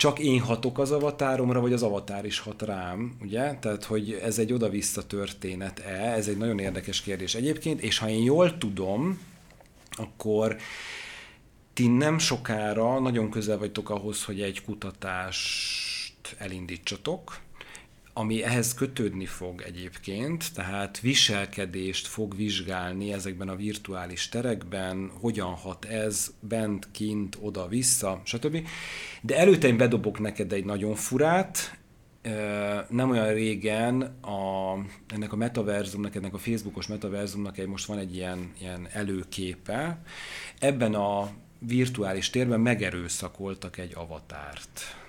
csak 0.01 0.19
én 0.19 0.39
hatok 0.39 0.79
az 0.79 0.91
avatáromra, 0.91 1.59
vagy 1.59 1.73
az 1.73 1.83
avatár 1.83 2.25
is 2.25 2.39
hat 2.39 2.61
rám, 2.61 3.15
ugye? 3.21 3.53
Tehát, 3.53 3.83
hogy 3.83 4.19
ez 4.23 4.39
egy 4.39 4.53
oda-vissza 4.53 5.07
történet-e, 5.07 6.13
ez 6.13 6.27
egy 6.27 6.37
nagyon 6.37 6.59
érdekes 6.59 7.01
kérdés 7.01 7.35
egyébként, 7.35 7.81
és 7.81 7.97
ha 7.97 8.09
én 8.09 8.23
jól 8.23 8.57
tudom, 8.57 9.19
akkor 9.91 10.57
ti 11.73 11.87
nem 11.87 12.17
sokára 12.17 12.99
nagyon 12.99 13.29
közel 13.29 13.57
vagytok 13.57 13.89
ahhoz, 13.89 14.23
hogy 14.23 14.41
egy 14.41 14.63
kutatást 14.63 16.35
elindítsatok, 16.37 17.39
ami 18.13 18.43
ehhez 18.43 18.73
kötődni 18.73 19.25
fog 19.25 19.61
egyébként, 19.61 20.53
tehát 20.53 20.99
viselkedést 20.99 22.07
fog 22.07 22.35
vizsgálni 22.35 23.13
ezekben 23.13 23.49
a 23.49 23.55
virtuális 23.55 24.29
terekben, 24.29 25.11
hogyan 25.19 25.53
hat 25.53 25.85
ez 25.85 26.33
bent, 26.39 26.87
kint, 26.91 27.37
oda-vissza, 27.41 28.21
stb. 28.23 28.67
De 29.21 29.37
előtte 29.37 29.67
én 29.67 29.77
bedobok 29.77 30.19
neked 30.19 30.53
egy 30.53 30.65
nagyon 30.65 30.95
furát, 30.95 31.79
nem 32.89 33.09
olyan 33.09 33.33
régen 33.33 34.01
a, 34.21 34.73
ennek 35.13 35.33
a 35.33 35.35
metaverzumnak, 35.35 36.15
ennek 36.15 36.33
a 36.33 36.37
Facebookos 36.37 36.87
metaverzumnak 36.87 37.57
egy, 37.57 37.67
most 37.67 37.85
van 37.85 37.97
egy 37.97 38.15
ilyen, 38.15 38.53
ilyen 38.59 38.87
előképe. 38.91 40.01
Ebben 40.59 40.93
a 40.93 41.29
virtuális 41.59 42.29
térben 42.29 42.59
megerőszakoltak 42.59 43.77
egy 43.77 43.91
avatárt. 43.95 45.00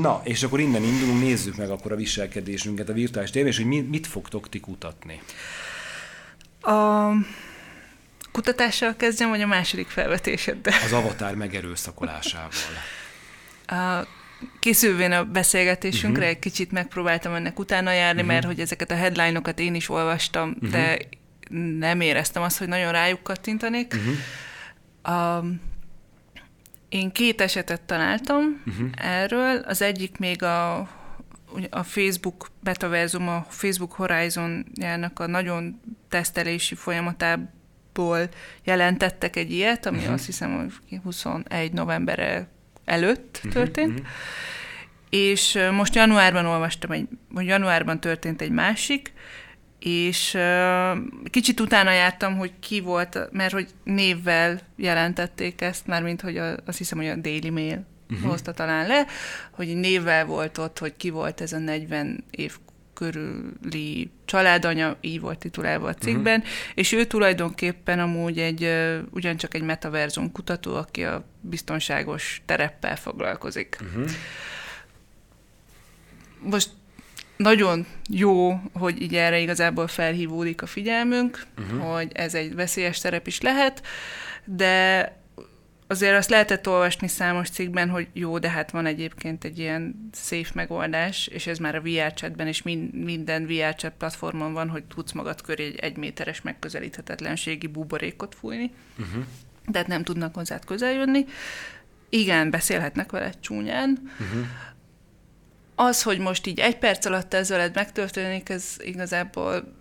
Na, 0.00 0.20
és 0.24 0.42
akkor 0.42 0.60
innen 0.60 0.82
indulunk, 0.82 1.20
nézzük 1.20 1.56
meg 1.56 1.70
akkor 1.70 1.92
a 1.92 1.96
viselkedésünket 1.96 2.88
a 2.88 2.92
virtuális 2.92 3.30
térben, 3.30 3.52
és 3.52 3.58
hogy 3.58 3.88
mit 3.88 4.06
fogtok 4.06 4.48
ti 4.48 4.60
kutatni? 4.60 5.22
A 6.60 7.10
kutatással 8.32 8.96
kezdjem, 8.96 9.28
vagy 9.28 9.40
a 9.40 9.46
második 9.46 9.88
felvetéseddel? 9.88 10.74
Az 10.84 10.92
avatár 10.92 11.34
megerőszakolásával. 11.34 12.50
A 13.66 14.06
készülvén 14.60 15.12
a 15.12 15.24
beszélgetésünkre 15.24 16.22
uh-huh. 16.22 16.36
egy 16.36 16.38
kicsit 16.38 16.72
megpróbáltam 16.72 17.34
ennek 17.34 17.58
utána 17.58 17.92
járni, 17.92 18.20
uh-huh. 18.20 18.34
mert 18.34 18.46
hogy 18.46 18.60
ezeket 18.60 18.90
a 18.90 18.96
headline-okat 18.96 19.58
én 19.58 19.74
is 19.74 19.88
olvastam, 19.88 20.50
uh-huh. 20.50 20.70
de 20.70 20.98
nem 21.78 22.00
éreztem 22.00 22.42
azt, 22.42 22.58
hogy 22.58 22.68
nagyon 22.68 22.92
rájuk 22.92 23.22
kattintanék. 23.22 23.94
Uh-huh. 23.94 25.16
A, 25.16 25.44
én 26.90 27.12
két 27.12 27.40
esetet 27.40 27.80
találtam 27.80 28.62
uh-huh. 28.66 28.88
erről. 28.94 29.56
Az 29.56 29.82
egyik 29.82 30.18
még 30.18 30.42
a, 30.42 30.78
a 31.70 31.82
Facebook 31.82 32.50
metaverzum, 32.62 33.28
a 33.28 33.46
Facebook 33.48 33.92
Horizon-jának 33.92 35.18
a 35.18 35.26
nagyon 35.26 35.80
tesztelési 36.08 36.74
folyamatából 36.74 38.28
jelentettek 38.64 39.36
egy 39.36 39.52
ilyet, 39.52 39.86
ami 39.86 39.98
uh-huh. 39.98 40.12
azt 40.12 40.26
hiszem, 40.26 40.56
hogy 40.88 40.98
21 41.02 41.72
novembere 41.72 42.48
előtt 42.84 43.36
uh-huh. 43.36 43.52
történt. 43.52 43.98
Uh-huh. 43.98 44.06
És 45.10 45.58
most 45.72 45.94
januárban 45.94 46.46
olvastam, 46.46 46.90
egy, 46.90 47.08
hogy 47.34 47.46
januárban 47.46 48.00
történt 48.00 48.40
egy 48.40 48.50
másik, 48.50 49.12
és 49.80 50.38
kicsit 51.30 51.60
utána 51.60 51.92
jártam, 51.92 52.36
hogy 52.36 52.52
ki 52.60 52.80
volt, 52.80 53.28
mert 53.32 53.52
hogy 53.52 53.68
névvel 53.84 54.60
jelentették 54.76 55.60
ezt, 55.60 55.86
már 55.86 56.02
mint 56.02 56.20
hogy 56.20 56.36
a, 56.36 56.56
azt 56.66 56.78
hiszem, 56.78 56.98
hogy 56.98 57.06
a 57.06 57.16
Daily 57.16 57.50
Mail 57.50 57.86
uh-huh. 58.10 58.30
hozta 58.30 58.52
talán 58.52 58.86
le, 58.86 59.06
hogy 59.50 59.76
névvel 59.76 60.24
volt 60.26 60.58
ott, 60.58 60.78
hogy 60.78 60.96
ki 60.96 61.10
volt 61.10 61.40
ez 61.40 61.52
a 61.52 61.58
40 61.58 62.24
év 62.30 62.56
körüli 62.94 64.10
családanya, 64.24 64.96
így 65.00 65.20
volt 65.20 65.38
titulálva 65.38 65.88
a 65.88 65.94
cikkben, 65.94 66.38
uh-huh. 66.38 66.54
és 66.74 66.92
ő 66.92 67.04
tulajdonképpen 67.04 67.98
amúgy 67.98 68.38
egy, 68.38 68.72
ugyancsak 69.10 69.54
egy 69.54 69.62
metaverzum 69.62 70.32
kutató, 70.32 70.74
aki 70.74 71.04
a 71.04 71.24
biztonságos 71.40 72.42
tereppel 72.46 72.96
foglalkozik. 72.96 73.78
Uh-huh. 73.80 74.10
Most 76.42 76.70
nagyon 77.40 77.86
jó, 78.08 78.60
hogy 78.72 79.02
így 79.02 79.14
erre 79.14 79.38
igazából 79.38 79.86
felhívódik 79.86 80.62
a 80.62 80.66
figyelmünk, 80.66 81.46
uh-huh. 81.58 81.94
hogy 81.94 82.10
ez 82.12 82.34
egy 82.34 82.54
veszélyes 82.54 82.98
terep 82.98 83.26
is 83.26 83.40
lehet, 83.40 83.82
de 84.44 85.14
azért 85.86 86.16
azt 86.16 86.30
lehetett 86.30 86.68
olvasni 86.68 87.08
számos 87.08 87.50
cikkben, 87.50 87.88
hogy 87.88 88.08
jó, 88.12 88.38
de 88.38 88.50
hát 88.50 88.70
van 88.70 88.86
egyébként 88.86 89.44
egy 89.44 89.58
ilyen 89.58 90.10
safe 90.14 90.50
megoldás, 90.54 91.26
és 91.26 91.46
ez 91.46 91.58
már 91.58 91.74
a 91.74 91.80
VR 91.80 92.14
chatben 92.14 92.46
és 92.46 92.62
minden 92.92 93.46
VR 93.46 93.74
chat 93.74 93.92
platformon 93.98 94.52
van, 94.52 94.68
hogy 94.68 94.84
tudsz 94.84 95.12
magad 95.12 95.40
köré 95.40 95.64
egy 95.64 95.78
egyméteres 95.78 96.42
megközelíthetetlenségi 96.42 97.66
buborékot 97.66 98.34
fújni. 98.34 98.72
Uh-huh. 98.98 99.24
Tehát 99.72 99.88
nem 99.88 100.04
tudnak 100.04 100.34
hozzád 100.34 100.64
közel 100.64 100.92
jönni. 100.92 101.24
Igen, 102.08 102.50
beszélhetnek 102.50 103.10
veled 103.10 103.40
csúnyán. 103.40 103.98
Uh-huh 104.20 104.46
az, 105.80 106.02
hogy 106.02 106.18
most 106.18 106.46
így 106.46 106.58
egy 106.58 106.78
perc 106.78 107.04
alatt 107.04 107.34
ez 107.34 107.48
veled 107.48 107.74
megtörténik, 107.74 108.48
ez 108.48 108.76
igazából 108.78 109.78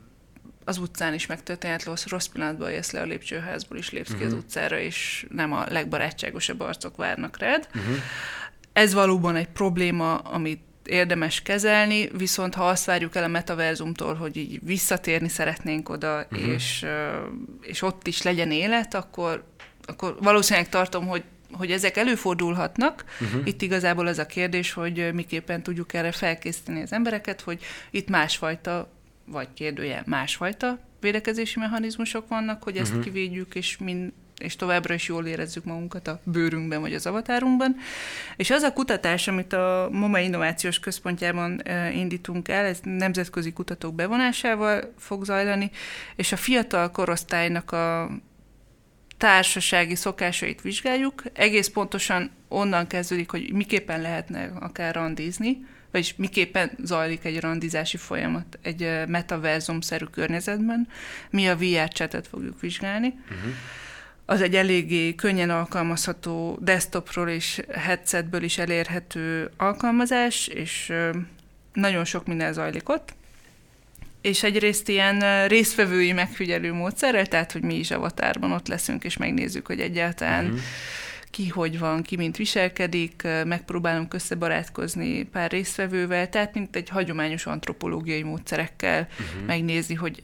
az 0.65 0.77
utcán 0.77 1.13
is 1.13 1.25
megtörténhet, 1.25 1.83
rossz, 1.83 2.05
rossz 2.07 2.25
pillanatban 2.25 2.71
jössz 2.71 2.91
le 2.91 3.01
a 3.01 3.05
lépcsőházból, 3.05 3.77
is 3.77 3.91
lépsz 3.91 4.09
uh-huh. 4.09 4.19
ki 4.19 4.25
az 4.25 4.33
mhm. 4.33 4.41
utcára, 4.41 4.79
és 4.79 5.25
nem 5.29 5.53
a 5.53 5.65
legbarátságosabb 5.69 6.59
arcok 6.59 6.95
várnak 6.95 7.37
rád. 7.37 7.67
Uh-huh. 7.75 7.95
Ez 8.73 8.93
valóban 8.93 9.35
egy 9.35 9.47
probléma, 9.47 10.15
amit 10.15 10.61
érdemes 10.83 11.41
kezelni, 11.41 12.09
viszont 12.17 12.55
ha 12.55 12.67
azt 12.67 12.85
várjuk 12.85 13.15
el 13.15 13.23
a 13.23 13.27
metaverzumtól, 13.27 14.13
hogy 14.13 14.37
így 14.37 14.59
visszatérni 14.63 15.29
szeretnénk 15.29 15.89
oda, 15.89 16.27
uh-huh. 16.31 16.47
és, 16.47 16.85
és 17.61 17.81
ott 17.81 18.07
is 18.07 18.21
legyen 18.21 18.51
élet, 18.51 18.93
akkor, 18.93 19.43
akkor 19.85 20.15
valószínűleg 20.19 20.69
tartom, 20.69 21.07
hogy 21.07 21.23
hogy 21.51 21.71
ezek 21.71 21.97
előfordulhatnak. 21.97 23.03
Uh-huh. 23.21 23.41
Itt 23.43 23.61
igazából 23.61 24.07
az 24.07 24.17
a 24.17 24.25
kérdés, 24.25 24.73
hogy 24.73 25.13
miképpen 25.13 25.63
tudjuk 25.63 25.93
erre 25.93 26.11
felkészíteni 26.11 26.81
az 26.81 26.91
embereket, 26.91 27.41
hogy 27.41 27.63
itt 27.91 28.09
másfajta, 28.09 28.91
vagy 29.25 29.47
kérdője 29.53 30.03
másfajta 30.05 30.79
védekezési 30.99 31.59
mechanizmusok 31.59 32.27
vannak, 32.27 32.63
hogy 32.63 32.77
ezt 32.77 32.89
uh-huh. 32.89 33.05
kivédjük, 33.05 33.55
és 33.55 33.77
mind 33.77 34.11
és 34.39 34.55
továbbra 34.55 34.93
is 34.93 35.07
jól 35.07 35.25
érezzük 35.25 35.63
magunkat 35.63 36.07
a 36.07 36.19
bőrünkben 36.23 36.81
vagy 36.81 36.93
az 36.93 37.05
avatárunkban. 37.05 37.75
És 38.35 38.51
az 38.51 38.61
a 38.61 38.73
kutatás, 38.73 39.27
amit 39.27 39.53
a 39.53 39.89
MOMA 39.91 40.19
Innovációs 40.19 40.79
Központjában 40.79 41.61
indítunk 41.93 42.47
el, 42.47 42.65
ez 42.65 42.79
nemzetközi 42.83 43.53
kutatók 43.53 43.95
bevonásával 43.95 44.93
fog 44.97 45.25
zajlani, 45.25 45.71
és 46.15 46.31
a 46.31 46.37
fiatal 46.37 46.91
korosztálynak 46.91 47.71
a 47.71 48.09
társasági 49.19 49.95
szokásait 49.95 50.61
vizsgáljuk, 50.61 51.23
egész 51.33 51.67
pontosan 51.67 52.31
onnan 52.47 52.87
kezdődik, 52.87 53.31
hogy 53.31 53.53
miképpen 53.53 54.01
lehetne 54.01 54.51
akár 54.59 54.95
randizni, 54.95 55.65
vagyis 55.91 56.15
miképpen 56.15 56.71
zajlik 56.83 57.25
egy 57.25 57.39
randizási 57.39 57.97
folyamat 57.97 58.59
egy 58.61 59.07
metaverzum-szerű 59.07 60.05
környezetben. 60.05 60.87
Mi 61.29 61.47
a 61.47 61.57
VR 61.57 61.87
chatet 61.87 62.27
fogjuk 62.27 62.59
vizsgálni. 62.59 63.07
Uh-huh. 63.07 63.51
Az 64.25 64.41
egy 64.41 64.55
eléggé 64.55 65.15
könnyen 65.15 65.49
alkalmazható 65.49 66.57
desktopról 66.61 67.29
és 67.29 67.61
headsetből 67.73 68.43
is 68.43 68.57
elérhető 68.57 69.51
alkalmazás, 69.57 70.47
és 70.47 70.93
nagyon 71.73 72.05
sok 72.05 72.27
minden 72.27 72.53
zajlik 72.53 72.89
ott. 72.89 73.13
És 74.21 74.43
egyrészt 74.43 74.89
ilyen 74.89 75.47
résztvevői 75.47 76.11
megfigyelő 76.11 76.73
módszerrel, 76.73 77.25
tehát 77.25 77.51
hogy 77.51 77.61
mi 77.61 77.75
is 77.75 77.91
avatárban 77.91 78.51
ott 78.51 78.67
leszünk, 78.67 79.03
és 79.03 79.17
megnézzük, 79.17 79.67
hogy 79.67 79.79
egyáltalán 79.79 80.45
uh-huh. 80.45 80.59
ki 81.31 81.47
hogy 81.47 81.79
van, 81.79 82.01
ki 82.01 82.15
mint 82.15 82.37
viselkedik, 82.37 83.27
megpróbálunk 83.45 84.13
összebarátkozni 84.13 85.23
pár 85.23 85.51
résztvevővel, 85.51 86.29
tehát 86.29 86.53
mint 86.53 86.75
egy 86.75 86.89
hagyományos 86.89 87.45
antropológiai 87.45 88.23
módszerekkel 88.23 89.07
uh-huh. 89.11 89.45
megnézni, 89.45 89.95
hogy 89.95 90.23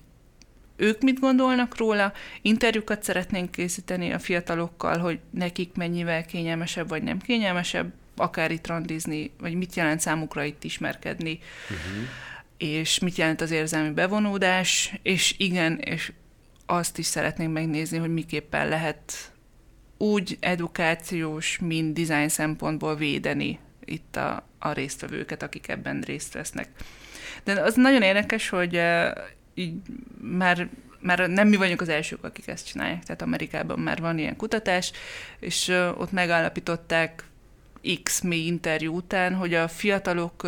ők 0.77 1.01
mit 1.01 1.19
gondolnak 1.19 1.77
róla, 1.77 2.13
interjúkat 2.41 3.03
szeretnénk 3.03 3.51
készíteni 3.51 4.11
a 4.11 4.19
fiatalokkal, 4.19 4.97
hogy 4.97 5.19
nekik 5.29 5.71
mennyivel 5.75 6.25
kényelmesebb 6.25 6.89
vagy 6.89 7.03
nem 7.03 7.19
kényelmesebb, 7.19 7.93
akár 8.15 8.51
itt 8.51 8.67
randizni, 8.67 9.31
vagy 9.39 9.53
mit 9.53 9.75
jelent 9.75 9.99
számukra 9.99 10.43
itt 10.43 10.63
ismerkedni, 10.63 11.39
uh-huh. 11.63 12.07
És 12.57 12.99
mit 12.99 13.15
jelent 13.15 13.41
az 13.41 13.51
érzelmi 13.51 13.93
bevonódás, 13.93 14.99
és 15.01 15.35
igen, 15.37 15.77
és 15.79 16.11
azt 16.65 16.97
is 16.97 17.05
szeretnénk 17.05 17.53
megnézni, 17.53 17.97
hogy 17.97 18.13
miképpen 18.13 18.67
lehet 18.67 19.33
úgy 19.97 20.37
edukációs, 20.39 21.59
mint 21.59 21.93
design 21.93 22.27
szempontból 22.27 22.95
védeni 22.95 23.59
itt 23.85 24.15
a, 24.15 24.47
a 24.59 24.71
résztvevőket, 24.71 25.43
akik 25.43 25.67
ebben 25.67 26.01
részt 26.01 26.33
vesznek. 26.33 26.69
De 27.43 27.61
az 27.61 27.75
nagyon 27.75 28.01
érdekes, 28.01 28.49
hogy 28.49 28.81
így 29.53 29.73
már, 30.21 30.69
már 30.99 31.29
nem 31.29 31.47
mi 31.47 31.55
vagyunk 31.55 31.81
az 31.81 31.89
elsők, 31.89 32.23
akik 32.23 32.47
ezt 32.47 32.67
csinálják, 32.67 33.03
tehát 33.03 33.21
Amerikában 33.21 33.79
már 33.79 34.01
van 34.01 34.17
ilyen 34.17 34.35
kutatás, 34.35 34.91
és 35.39 35.67
ott 35.97 36.11
megállapították 36.11 37.23
X 38.03 38.21
mély 38.21 38.45
interjú 38.45 38.95
után, 38.95 39.33
hogy 39.35 39.53
a 39.53 39.67
fiatalok 39.67 40.47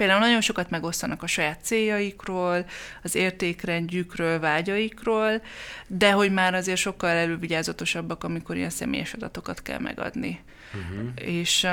például 0.00 0.20
nagyon 0.20 0.40
sokat 0.40 0.70
megosztanak 0.70 1.22
a 1.22 1.26
saját 1.26 1.58
céljaikról, 1.62 2.64
az 3.02 3.14
értékrendjükről, 3.14 4.38
vágyaikról, 4.38 5.42
de 5.86 6.12
hogy 6.12 6.32
már 6.32 6.54
azért 6.54 6.78
sokkal 6.78 7.10
elővigyázatosabbak, 7.10 8.24
amikor 8.24 8.56
ilyen 8.56 8.70
személyes 8.70 9.12
adatokat 9.12 9.62
kell 9.62 9.78
megadni. 9.78 10.40
Uh-huh. 10.74 11.08
És 11.14 11.66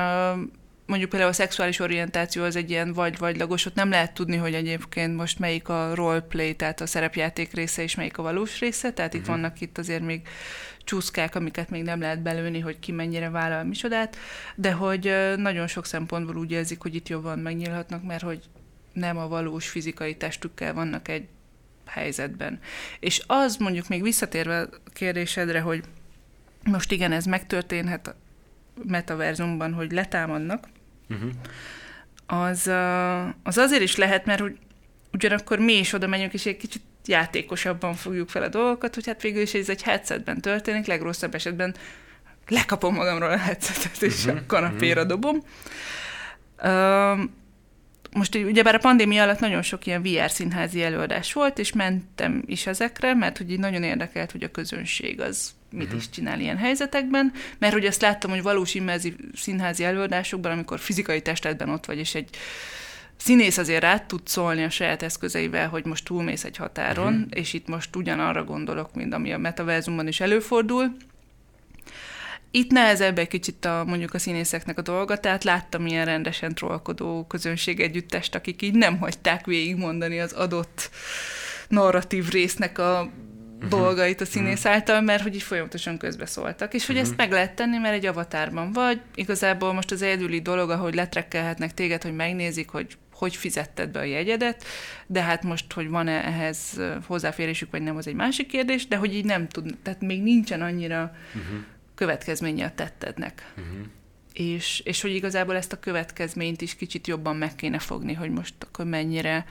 mondjuk 0.88 1.10
például 1.10 1.32
a 1.32 1.34
szexuális 1.34 1.80
orientáció 1.80 2.44
az 2.44 2.56
egy 2.56 2.70
ilyen 2.70 2.94
vagy-vagylagos, 2.94 3.66
ott 3.66 3.76
nem 3.76 3.90
lehet 3.90 4.14
tudni, 4.14 4.36
hogy 4.36 4.54
egyébként 4.54 5.16
most 5.16 5.40
melyik 5.40 5.70
a 5.70 5.96
roleplay, 5.96 6.56
tehát 6.56 6.82
a 6.82 6.86
szerepjáték 6.86 7.54
része, 7.54 7.82
és 7.82 7.96
melyik 7.96 8.18
a 8.18 8.22
valós 8.22 8.60
része, 8.60 8.94
tehát 8.94 9.14
uh-huh. 9.14 9.28
itt 9.28 9.32
mhm. 9.32 9.42
vannak 9.42 9.62
itt 9.62 9.78
azért 9.78 10.06
még 10.06 10.22
csúszkák, 10.84 11.36
amiket 11.36 11.70
még 11.70 11.84
nem 11.84 12.00
lehet 12.00 12.22
belőni, 12.22 12.60
hogy 12.60 12.80
ki 12.80 12.92
mennyire 12.92 13.30
vállal 13.30 13.64
micsodát, 13.64 14.18
de 14.56 14.72
hogy 14.72 15.14
nagyon 15.38 15.68
sok 15.68 15.86
szempontból 15.86 16.36
úgy 16.36 16.52
érzik, 16.52 16.82
hogy 16.82 16.96
itt 16.96 17.08
jobban 17.08 17.40
megnyílhatnak, 17.40 18.04
mert 18.04 18.24
hogy 18.24 18.44
nem 18.94 19.18
a 19.18 19.28
valós 19.28 19.70
fizikai 19.70 20.16
testükkel 20.16 20.74
vannak 20.74 21.08
egy 21.08 21.28
helyzetben. 21.86 22.60
És 23.00 23.22
az 23.28 23.56
mondjuk 23.56 23.88
még 23.88 24.02
visszatérve 24.02 24.62
a 24.62 24.70
kérdésedre, 24.94 25.60
hogy 25.60 25.84
most 26.64 26.92
igen, 26.92 27.12
ez 27.12 27.26
megtörténhet 27.26 28.16
metaverzumban, 28.84 29.74
hogy 29.74 29.92
letámadnak, 29.92 30.68
uh-huh. 31.10 31.32
az, 32.26 32.68
az 33.44 33.58
azért 33.58 33.82
is 33.82 33.96
lehet, 33.96 34.26
mert 34.26 34.40
hogy 34.40 34.58
ugyanakkor 35.14 35.60
mi 35.60 35.74
is 35.74 35.94
oda 35.94 36.08
menjünk, 36.08 36.34
és 36.34 36.46
egy 36.46 36.58
kicsit 36.58 36.82
játékosabban 37.06 37.94
fogjuk 37.94 38.30
fel 38.30 38.44
a 38.44 38.48
dolgokat, 38.48 38.96
hogy 38.96 39.06
hát 39.06 39.22
végül 39.22 39.42
is 39.42 39.54
ez 39.54 39.70
egy 39.70 39.84
headsetben 39.84 40.42
történik, 40.42 40.86
legrosszabb 40.86 41.36
esetben 41.36 41.76
lekapom 42.48 42.94
magamról 42.94 43.30
a 43.30 43.38
headsetet, 43.38 44.02
és 44.02 44.26
uh-huh. 44.26 44.40
a 44.42 44.46
kanapéra 44.48 45.02
uh-huh. 45.02 45.20
dobom. 45.20 45.44
Uh, 46.64 47.30
most 48.12 48.36
ugyebár 48.36 48.76
a 48.76 48.80
pandémia 48.80 49.24
alatt 49.24 49.40
nagyon 49.40 49.62
sok 49.62 49.86
ilyen 49.86 50.02
VR 50.02 50.32
színházi 50.32 50.84
előadás 50.84 51.34
volt, 51.34 51.60
és 51.60 51.74
mentem 51.74 52.44
is 52.46 52.68
ezekre, 52.68 53.14
mert 53.14 53.38
hogy 53.38 53.52
így 53.52 53.60
nagyon 53.60 53.84
érdekelt, 53.84 54.32
hogy 54.32 54.44
a 54.44 54.52
közönség 54.52 55.22
az 55.22 55.56
mit 55.72 55.84
uh-huh. 55.84 56.00
is 56.00 56.10
csinál 56.10 56.40
ilyen 56.40 56.58
helyzetekben, 56.58 57.32
mert 57.58 57.74
hogy 57.74 57.86
azt 57.86 58.02
láttam, 58.02 58.30
hogy 58.30 58.42
valós 58.42 58.74
immerzív 58.74 59.16
színházi 59.36 59.84
előadásokban, 59.84 60.52
amikor 60.52 60.80
fizikai 60.80 61.22
testetben 61.22 61.70
ott 61.70 61.86
vagy, 61.86 61.98
és 61.98 62.16
egy 62.16 62.30
színész 63.18 63.58
azért 63.58 63.82
rá 63.82 64.00
tud 64.00 64.28
szólni 64.28 64.64
a 64.64 64.70
saját 64.70 65.04
eszközeivel, 65.04 65.68
hogy 65.68 65.86
most 65.86 66.06
túlmész 66.06 66.44
egy 66.44 66.58
határon, 66.58 67.14
uh-huh. 67.14 67.30
és 67.30 67.54
itt 67.54 67.68
most 67.68 67.96
ugyanarra 67.96 68.44
gondolok, 68.44 68.96
mint 68.96 69.14
ami 69.14 69.34
a 69.34 69.38
metaverzumban 69.38 70.08
is 70.08 70.20
előfordul. 70.20 70.96
Itt 72.52 72.72
nehezebb 72.72 73.18
egy 73.18 73.28
kicsit 73.28 73.66
a, 73.66 73.84
mondjuk 73.88 74.14
a 74.14 74.20
színészeknek 74.20 74.78
a 74.78 74.82
dolga, 74.82 75.18
tehát 75.18 75.44
láttam 75.44 75.86
ilyen 75.86 76.06
rendesen 76.06 76.54
trollkodó 76.54 77.26
közönség 77.28 77.80
együttest, 77.80 78.36
akik 78.36 78.62
így 78.62 78.74
nem 78.74 78.98
hagyták 78.98 79.46
végigmondani 79.46 80.20
az 80.20 80.34
adott 80.34 80.90
narratív 81.68 82.30
résznek 82.30 82.78
a. 82.78 83.10
dolgait 83.70 84.22
a 84.22 84.26
színész 84.26 84.58
uh-huh. 84.58 84.74
által, 84.74 85.02
mert 85.02 85.24
hogy 85.24 85.36
így 85.36 85.42
folyamatosan 85.42 85.98
közbeszóltak. 85.98 86.74
És 86.74 86.86
hogy 86.86 86.96
uh-huh. 86.96 87.10
ezt 87.10 87.20
meg 87.20 87.32
lehet 87.32 87.56
tenni, 87.56 87.78
mert 87.78 87.96
egy 87.96 88.06
avatárban 88.06 88.72
vagy. 88.72 89.02
Igazából 89.16 89.74
most 89.74 89.92
az 89.92 90.02
egyedüli 90.02 90.42
dolog, 90.42 90.70
ahogy 90.70 90.96
letrekkelhetnek 90.96 91.74
téged, 91.74 92.04
hogy 92.04 92.16
megnézik, 92.16 92.70
hogy 92.70 92.98
hogy 93.18 93.36
fizetted 93.36 93.90
be 93.90 94.00
a 94.00 94.04
jegyedet, 94.04 94.64
de 95.08 95.22
hát 95.22 95.44
most, 95.44 95.74
hogy 95.74 95.90
van-e 95.90 96.26
ehhez 96.26 96.80
hozzáférésük, 97.06 97.72
vagy 97.72 97.82
nem, 97.82 97.96
az 97.96 98.08
egy 98.08 98.14
másik 98.14 98.48
kérdés, 98.48 98.88
de 98.88 98.96
hogy 98.96 99.16
így 99.16 99.26
nem 99.26 99.48
tud, 99.48 99.78
tehát 99.84 100.02
még 100.02 100.22
nincsen 100.22 100.62
annyira 100.62 101.16
uh-huh. 101.28 101.60
következménye 101.96 102.66
a 102.66 102.72
tettednek. 102.76 103.54
Uh-huh. 103.58 103.86
És, 104.34 104.82
és 104.86 105.02
hogy 105.02 105.16
igazából 105.16 105.56
ezt 105.56 105.74
a 105.74 105.80
következményt 105.80 106.62
is 106.62 106.76
kicsit 106.76 107.08
jobban 107.08 107.36
meg 107.36 107.56
kéne 107.56 107.80
fogni, 107.80 108.14
hogy 108.14 108.30
most 108.30 108.54
akkor 108.60 108.86
mennyire 108.86 109.46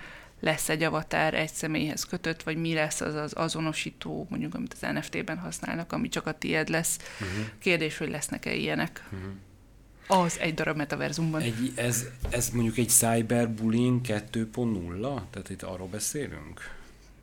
lesz 0.46 0.68
egy 0.68 0.82
avatár 0.82 1.34
egy 1.34 1.52
személyhez 1.52 2.04
kötött, 2.04 2.42
vagy 2.42 2.56
mi 2.56 2.74
lesz 2.74 3.00
az 3.00 3.14
az 3.14 3.32
azonosító, 3.34 4.26
mondjuk, 4.30 4.54
amit 4.54 4.76
az 4.80 4.88
NFT-ben 4.94 5.38
használnak, 5.38 5.92
ami 5.92 6.08
csak 6.08 6.26
a 6.26 6.38
tied 6.38 6.68
lesz. 6.68 6.98
Uh-huh. 7.20 7.46
Kérdés, 7.58 7.98
hogy 7.98 8.08
lesznek-e 8.08 8.54
ilyenek. 8.54 9.04
Uh-huh. 9.12 10.22
Az 10.24 10.38
egy 10.38 10.54
darab 10.54 10.76
metaverzumban. 10.76 11.40
Egy, 11.40 11.72
ez, 11.74 12.04
ez 12.30 12.50
mondjuk 12.50 12.76
egy 12.76 12.88
cyberbullying 12.88 14.00
2.0? 14.06 15.00
Tehát 15.30 15.50
itt 15.50 15.62
arról 15.62 15.88
beszélünk? 15.88 16.74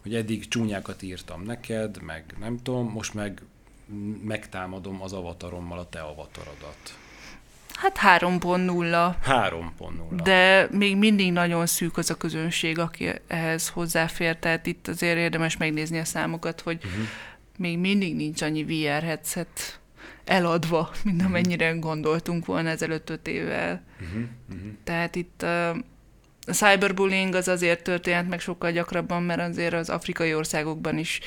Hogy 0.01 0.15
eddig 0.15 0.47
csúnyákat 0.47 1.01
írtam 1.01 1.43
neked, 1.43 2.01
meg 2.01 2.23
nem 2.39 2.57
tudom, 2.63 2.91
most 2.91 3.13
meg 3.13 3.41
megtámadom 4.23 5.01
az 5.01 5.13
avatarommal 5.13 5.79
a 5.79 5.89
te 5.89 5.99
avatarodat. 5.99 6.97
Hát 7.73 8.21
3.0. 8.21 9.15
3.0. 9.27 10.23
De 10.23 10.67
még 10.71 10.97
mindig 10.97 11.31
nagyon 11.31 11.65
szűk 11.65 11.97
az 11.97 12.09
a 12.09 12.15
közönség, 12.15 12.79
aki 12.79 13.09
ehhez 13.27 13.69
hozzáfér, 13.69 14.35
tehát 14.35 14.65
itt 14.65 14.87
azért 14.87 15.17
érdemes 15.17 15.57
megnézni 15.57 15.99
a 15.99 16.05
számokat, 16.05 16.61
hogy 16.61 16.77
uh-huh. 16.85 17.03
még 17.57 17.77
mindig 17.77 18.15
nincs 18.15 18.41
annyi 18.41 18.63
VR 18.63 19.03
headset 19.03 19.79
eladva, 20.25 20.91
mint 21.03 21.15
uh-huh. 21.15 21.31
amennyire 21.31 21.71
gondoltunk 21.71 22.45
volna 22.45 22.69
ezelőtt 22.69 23.09
öt 23.09 23.27
évvel. 23.27 23.83
Uh-huh. 24.01 24.23
Uh-huh. 24.53 24.71
Tehát 24.83 25.15
itt 25.15 25.41
a, 25.41 25.69
a 26.45 26.51
cyberbullying 26.51 27.35
az 27.35 27.47
azért 27.47 27.83
történt 27.83 28.29
meg 28.29 28.39
sokkal 28.39 28.71
gyakrabban, 28.71 29.23
mert 29.23 29.41
azért 29.41 29.73
az 29.73 29.89
afrikai 29.89 30.35
országokban 30.35 30.97
is 30.97 31.19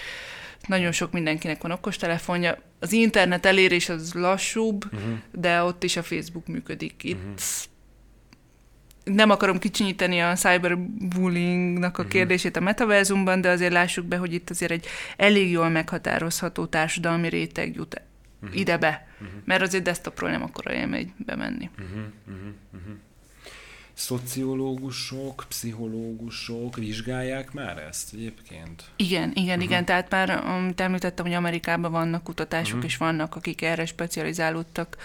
nagyon 0.67 0.93
sok 0.93 1.13
mindenkinek 1.13 1.63
van 1.63 1.71
okostelefonja. 1.71 2.59
Az 2.79 2.93
internet 2.93 3.47
elérés 3.47 3.89
az 3.89 4.13
lassúbb, 4.15 4.85
uh-huh. 4.85 5.19
de 5.33 5.63
ott 5.63 5.83
is 5.83 5.97
a 5.97 6.03
Facebook 6.03 6.47
működik. 6.47 7.05
Itt 7.05 7.15
uh-huh. 7.15 7.39
nem 9.05 9.31
akarom 9.31 9.59
kicsinyíteni 9.59 10.21
a 10.21 10.35
cyberbullyingnak 10.35 11.99
a 11.99 12.03
uh-huh. 12.03 12.09
kérdését 12.09 12.57
a 12.57 12.61
metaverzumban, 12.61 13.41
de 13.41 13.49
azért 13.49 13.73
lássuk 13.73 14.05
be, 14.05 14.17
hogy 14.17 14.33
itt 14.33 14.51
azért 14.51 14.73
egy 14.73 14.87
elég 15.17 15.51
jól 15.51 15.69
meghatározható 15.69 16.67
társadalmi 16.67 17.29
réteg 17.29 17.75
jut 17.75 18.03
uh-huh. 18.43 18.59
ide 18.59 18.79
be. 18.79 19.07
Uh-huh. 19.13 19.29
Mert 19.45 19.63
azért 19.63 19.85
desktopról 19.85 20.31
nem 20.31 20.43
akkor 20.43 20.73
élmény 20.73 21.15
bemenni. 21.17 21.71
Uh-huh. 21.79 22.05
Uh-huh. 22.27 22.53
Uh-huh. 22.73 22.95
Szociológusok, 23.97 25.45
pszichológusok 25.49 26.77
vizsgálják 26.77 27.53
már 27.53 27.79
ezt 27.79 28.13
egyébként? 28.15 28.85
Igen, 28.97 29.31
igen, 29.35 29.49
uh-huh. 29.49 29.63
igen. 29.63 29.85
Tehát 29.85 30.11
már, 30.11 30.31
amit 30.31 30.81
említettem, 30.81 31.25
hogy 31.25 31.35
Amerikában 31.35 31.91
vannak 31.91 32.25
kutatások, 32.25 32.75
uh-huh. 32.75 32.91
és 32.91 32.97
vannak, 32.97 33.37
akik 33.37 33.63
erre 33.63 33.87
specializálódtak, 33.87 34.97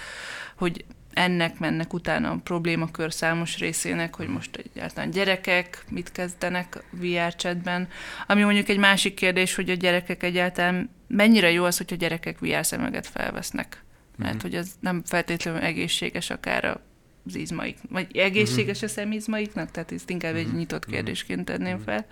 hogy 0.56 0.86
ennek 1.14 1.60
mennek 1.60 1.94
utána 1.94 2.32
a 2.32 2.40
problémakör 2.44 3.14
számos 3.14 3.58
részének, 3.58 4.16
hogy 4.16 4.28
most 4.28 4.56
egyáltalán 4.56 5.10
gyerekek 5.10 5.84
mit 5.90 6.12
kezdenek 6.12 6.84
VR 6.90 7.36
chatben, 7.36 7.88
ami 8.28 8.44
mondjuk 8.44 8.70
egy 8.70 8.78
másik 8.78 9.14
kérdés, 9.14 9.56
hogy 9.56 9.70
a 9.70 9.74
gyerekek 9.74 10.24
egyáltalán 10.24 10.90
mennyire 11.08 11.52
jó 11.52 11.64
az, 11.64 11.78
hogy 11.78 11.94
a 11.94 11.96
gyerekek 11.96 12.40
VR 12.40 12.66
szemüveget 12.66 13.08
felvesznek. 13.08 13.84
Mert 14.18 14.36
uh-huh. 14.36 14.52
hogy 14.52 14.60
ez 14.60 14.72
nem 14.80 15.02
feltétlenül 15.06 15.60
egészséges 15.60 16.30
akár 16.30 16.80
az 17.26 17.36
izmaik, 17.36 17.78
vagy 17.90 18.18
egészséges 18.18 18.76
uh-huh. 18.76 18.90
a 18.90 18.94
szemizmaiknak, 18.94 19.72
tehát 19.72 19.92
ezt 19.92 20.10
inkább 20.10 20.34
uh-huh. 20.34 20.50
egy 20.50 20.56
nyitott 20.56 20.86
kérdésként 20.86 21.46
tenném 21.46 21.80
fel. 21.80 22.06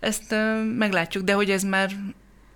Ezt 0.00 0.32
uh, 0.32 0.64
meglátjuk, 0.76 1.24
de 1.24 1.32
hogy 1.32 1.50
ez 1.50 1.62
már 1.62 1.90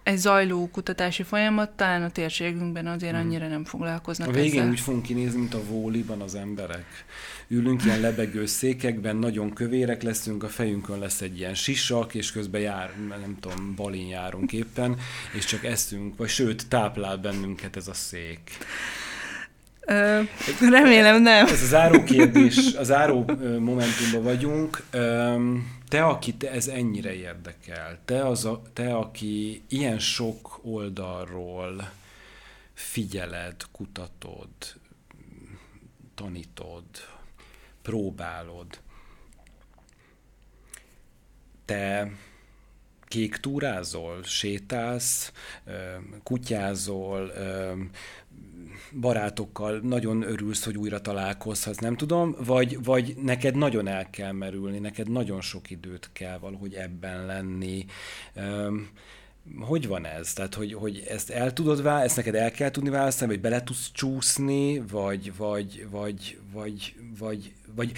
egy 0.02 0.16
zajló 0.18 0.68
kutatási 0.72 1.22
folyamat, 1.22 1.70
talán 1.70 2.02
a 2.02 2.10
térségünkben 2.10 2.86
azért 2.86 3.14
annyira 3.14 3.48
nem 3.48 3.64
foglalkoznak 3.64 4.28
A 4.28 4.32
végén 4.32 4.60
ezzel. 4.60 4.70
úgy 4.70 4.80
fogunk 4.80 5.02
kinézni, 5.02 5.38
mint 5.38 5.54
a 5.54 5.64
vóliban 5.64 6.20
az 6.20 6.34
emberek. 6.34 7.04
Ülünk 7.48 7.84
ilyen 7.84 8.00
lebegő 8.00 8.46
székekben, 8.46 9.16
nagyon 9.16 9.52
kövérek 9.52 10.02
leszünk, 10.02 10.42
a 10.42 10.48
fejünkön 10.48 10.98
lesz 10.98 11.20
egy 11.20 11.38
ilyen 11.38 11.54
sisak, 11.54 12.14
és 12.14 12.32
közben 12.32 12.60
jár, 12.60 12.92
nem 13.08 13.36
tudom, 13.40 13.74
balin 13.74 14.06
járunk 14.06 14.52
éppen, 14.52 14.96
és 15.36 15.44
csak 15.44 15.64
eszünk, 15.64 16.16
vagy 16.16 16.28
sőt, 16.28 16.68
táplál 16.68 17.16
bennünket 17.16 17.76
ez 17.76 17.88
a 17.88 17.94
szék. 17.94 18.50
Remélem 20.60 21.22
nem. 21.22 21.46
Ez 21.46 21.62
a 21.62 21.66
záró 21.66 22.02
kérdés, 22.02 22.74
a 22.74 22.84
záró 22.84 23.24
momentumban 23.58 24.22
vagyunk. 24.22 24.82
Te, 25.88 26.04
aki 26.04 26.34
te 26.34 26.50
ez 26.50 26.68
ennyire 26.68 27.14
érdekel, 27.14 27.98
te, 28.04 28.26
az 28.26 28.44
a, 28.44 28.62
te, 28.72 28.94
aki 28.94 29.62
ilyen 29.68 29.98
sok 29.98 30.60
oldalról 30.62 31.90
figyeled, 32.74 33.56
kutatod, 33.72 34.48
tanítod, 36.14 36.84
próbálod, 37.82 38.66
te 41.64 42.10
kék 43.08 43.36
túrázol, 43.36 44.22
sétálsz, 44.22 45.32
kutyázol, 46.22 47.32
barátokkal 49.00 49.78
nagyon 49.78 50.22
örülsz, 50.22 50.64
hogy 50.64 50.76
újra 50.76 51.00
találkozhatsz, 51.00 51.78
nem 51.78 51.96
tudom, 51.96 52.36
vagy, 52.44 52.84
vagy 52.84 53.14
neked 53.22 53.56
nagyon 53.56 53.88
el 53.88 54.10
kell 54.10 54.32
merülni, 54.32 54.78
neked 54.78 55.10
nagyon 55.10 55.40
sok 55.40 55.70
időt 55.70 56.10
kell 56.12 56.38
valahogy 56.38 56.74
ebben 56.74 57.26
lenni. 57.26 57.86
hogy 59.60 59.86
van 59.88 60.06
ez? 60.06 60.32
Tehát, 60.32 60.54
hogy, 60.54 60.74
hogy 60.74 61.04
ezt 61.08 61.30
el 61.30 61.52
tudod 61.52 61.82
választani, 61.82 62.04
ezt 62.04 62.16
neked 62.16 62.34
el 62.34 62.50
kell 62.50 62.70
tudni 62.70 62.90
választani, 62.90 63.30
vagy 63.30 63.40
bele 63.40 63.62
tudsz 63.62 63.90
csúszni, 63.92 64.78
vagy, 64.78 65.36
vagy, 65.36 65.86
vagy, 65.90 66.38
vagy, 66.52 66.94
vagy, 67.18 67.52
vagy 67.74 67.92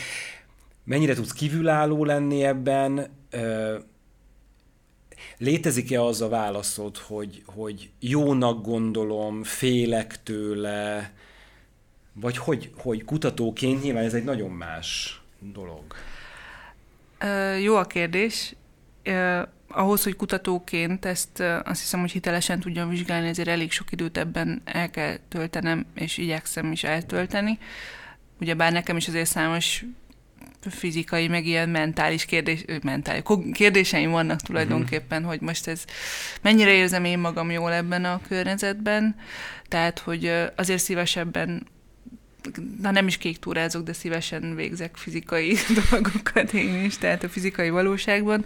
mennyire 0.84 1.14
tudsz 1.14 1.32
kívülálló 1.32 2.04
lenni 2.04 2.44
ebben, 2.44 3.08
Létezik-e 5.38 6.02
az 6.02 6.20
a 6.20 6.28
válaszod, 6.28 6.96
hogy, 6.96 7.42
hogy 7.46 7.90
jónak 8.00 8.64
gondolom, 8.64 9.42
félek 9.42 10.22
tőle, 10.22 11.12
vagy 12.12 12.36
hogy, 12.36 12.70
hogy 12.76 13.04
kutatóként 13.04 13.82
nyilván 13.82 14.04
ez 14.04 14.14
egy 14.14 14.24
nagyon 14.24 14.50
más 14.50 15.20
dolog? 15.38 15.82
Uh, 17.22 17.62
jó 17.62 17.76
a 17.76 17.84
kérdés. 17.84 18.54
Uh, 19.06 19.42
ahhoz, 19.68 20.02
hogy 20.02 20.16
kutatóként 20.16 21.04
ezt 21.04 21.40
azt 21.40 21.80
hiszem, 21.80 22.00
hogy 22.00 22.10
hitelesen 22.10 22.60
tudjam 22.60 22.88
vizsgálni, 22.88 23.28
ezért 23.28 23.48
elég 23.48 23.72
sok 23.72 23.92
időt 23.92 24.18
ebben 24.18 24.62
el 24.64 24.90
kell 24.90 25.16
töltenem, 25.28 25.86
és 25.94 26.18
igyekszem 26.18 26.72
is 26.72 26.84
eltölteni. 26.84 27.58
Ugyebár 28.40 28.72
nekem 28.72 28.96
is 28.96 29.08
azért 29.08 29.28
számos 29.28 29.84
fizikai, 30.70 31.28
meg 31.28 31.46
ilyen 31.46 31.68
mentális 31.68 32.24
kérdés, 32.24 32.64
mentális, 32.82 33.22
kérdéseim 33.52 34.10
vannak 34.10 34.40
tulajdonképpen, 34.40 35.18
uh-huh. 35.18 35.32
hogy 35.32 35.40
most 35.40 35.66
ez 35.66 35.84
mennyire 36.42 36.72
érzem 36.72 37.04
én 37.04 37.18
magam 37.18 37.50
jól 37.50 37.72
ebben 37.72 38.04
a 38.04 38.20
környezetben, 38.28 39.16
tehát, 39.68 39.98
hogy 39.98 40.32
azért 40.56 40.82
szívesebben 40.82 41.66
na 42.80 42.90
nem 42.90 43.06
is 43.06 43.16
kék 43.16 43.38
túrázok, 43.38 43.82
de 43.82 43.92
szívesen 43.92 44.54
végzek 44.54 44.96
fizikai 44.96 45.56
dolgokat 45.90 46.52
én 46.52 46.84
is, 46.84 46.98
tehát 46.98 47.22
a 47.22 47.28
fizikai 47.28 47.70
valóságban. 47.70 48.44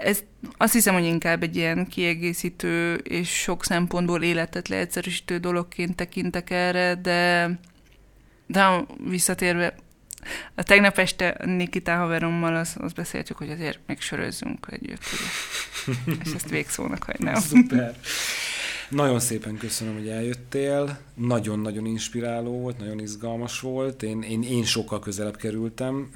Ez 0.00 0.22
azt 0.56 0.72
hiszem, 0.72 0.94
hogy 0.94 1.04
inkább 1.04 1.42
egy 1.42 1.56
ilyen 1.56 1.86
kiegészítő 1.86 2.94
és 2.94 3.28
sok 3.28 3.64
szempontból 3.64 4.22
életet 4.22 4.68
leegyszerűsítő 4.68 5.38
dologként 5.38 5.96
tekintek 5.96 6.50
erre, 6.50 6.94
de, 6.94 7.50
de 8.46 8.84
visszatérve 9.08 9.74
a 10.54 10.62
tegnap 10.62 10.98
este 10.98 11.40
Nikita 11.44 11.96
haverommal 11.96 12.56
azt, 12.56 12.76
az 12.76 12.92
beszéltük, 12.92 13.36
hogy 13.36 13.50
azért 13.50 13.78
még 13.86 14.00
sörözzünk 14.00 14.66
együtt, 14.70 15.02
és 16.24 16.34
ezt 16.36 16.48
végszónak 16.48 17.02
hagynám. 17.02 17.34
Szuper. 17.34 17.96
Nagyon 18.88 19.20
szépen 19.20 19.56
köszönöm, 19.56 19.94
hogy 19.94 20.08
eljöttél. 20.08 20.98
Nagyon-nagyon 21.14 21.86
inspiráló 21.86 22.60
volt, 22.60 22.78
nagyon 22.78 23.00
izgalmas 23.00 23.60
volt. 23.60 24.02
Én, 24.02 24.22
én, 24.22 24.42
én 24.42 24.64
sokkal 24.64 24.98
közelebb 24.98 25.36
kerültem, 25.36 26.10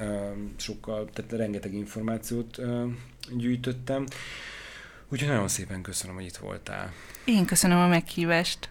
sokkal, 0.56 1.08
tehát 1.12 1.32
rengeteg 1.32 1.74
információt 1.74 2.60
gyűjtöttem. 3.36 4.06
Úgyhogy 5.08 5.28
nagyon 5.28 5.48
szépen 5.48 5.82
köszönöm, 5.82 6.14
hogy 6.14 6.24
itt 6.24 6.36
voltál. 6.36 6.92
Én 7.24 7.44
köszönöm 7.44 7.78
a 7.78 7.86
meghívást. 7.86 8.68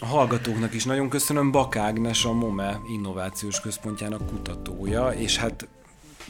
A 0.00 0.06
hallgatóknak 0.06 0.74
is 0.74 0.84
nagyon 0.84 1.08
köszönöm. 1.08 1.50
Bakágnes 1.50 2.24
a 2.24 2.32
MOME 2.32 2.80
Innovációs 2.88 3.60
Központjának 3.60 4.26
kutatója, 4.26 5.08
és 5.08 5.36
hát 5.36 5.68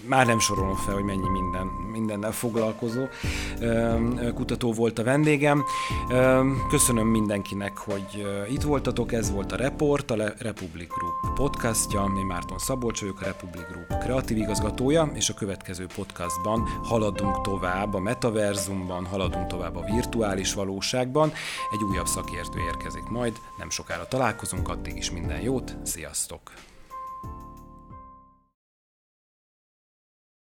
már 0.06 0.26
nem 0.26 0.38
sorolom 0.38 0.76
fel, 0.76 0.94
hogy 0.94 1.04
mennyi 1.04 1.28
minden, 1.28 1.66
mindennel 1.66 2.32
foglalkozó 2.32 3.04
kutató 4.34 4.72
volt 4.72 4.98
a 4.98 5.02
vendégem. 5.02 5.64
Köszönöm 6.68 7.06
mindenkinek, 7.06 7.78
hogy 7.78 8.26
itt 8.48 8.62
voltatok, 8.62 9.12
ez 9.12 9.30
volt 9.30 9.52
a 9.52 9.56
Report, 9.56 10.10
a 10.10 10.16
Republic 10.38 10.88
Group 10.88 11.34
podcastja. 11.34 12.12
Én 12.18 12.26
Márton 12.26 12.58
Szabolcs 12.58 13.00
vagyok, 13.00 13.20
a 13.20 13.24
Republic 13.24 13.66
Group 13.68 14.02
kreatív 14.02 14.36
igazgatója, 14.36 15.10
és 15.14 15.28
a 15.28 15.34
következő 15.34 15.86
podcastban 15.94 16.60
haladunk 16.82 17.40
tovább 17.40 17.94
a 17.94 18.00
metaverzumban, 18.00 19.06
haladunk 19.06 19.46
tovább 19.46 19.76
a 19.76 19.84
virtuális 19.94 20.54
valóságban. 20.54 21.32
Egy 21.72 21.82
újabb 21.82 22.06
szakértő 22.06 22.58
érkezik 22.60 23.04
majd, 23.04 23.36
nem 23.58 23.70
sokára 23.70 24.08
találkozunk, 24.08 24.68
addig 24.68 24.96
is 24.96 25.10
minden 25.10 25.40
jót, 25.40 25.76
sziasztok! 25.82 26.40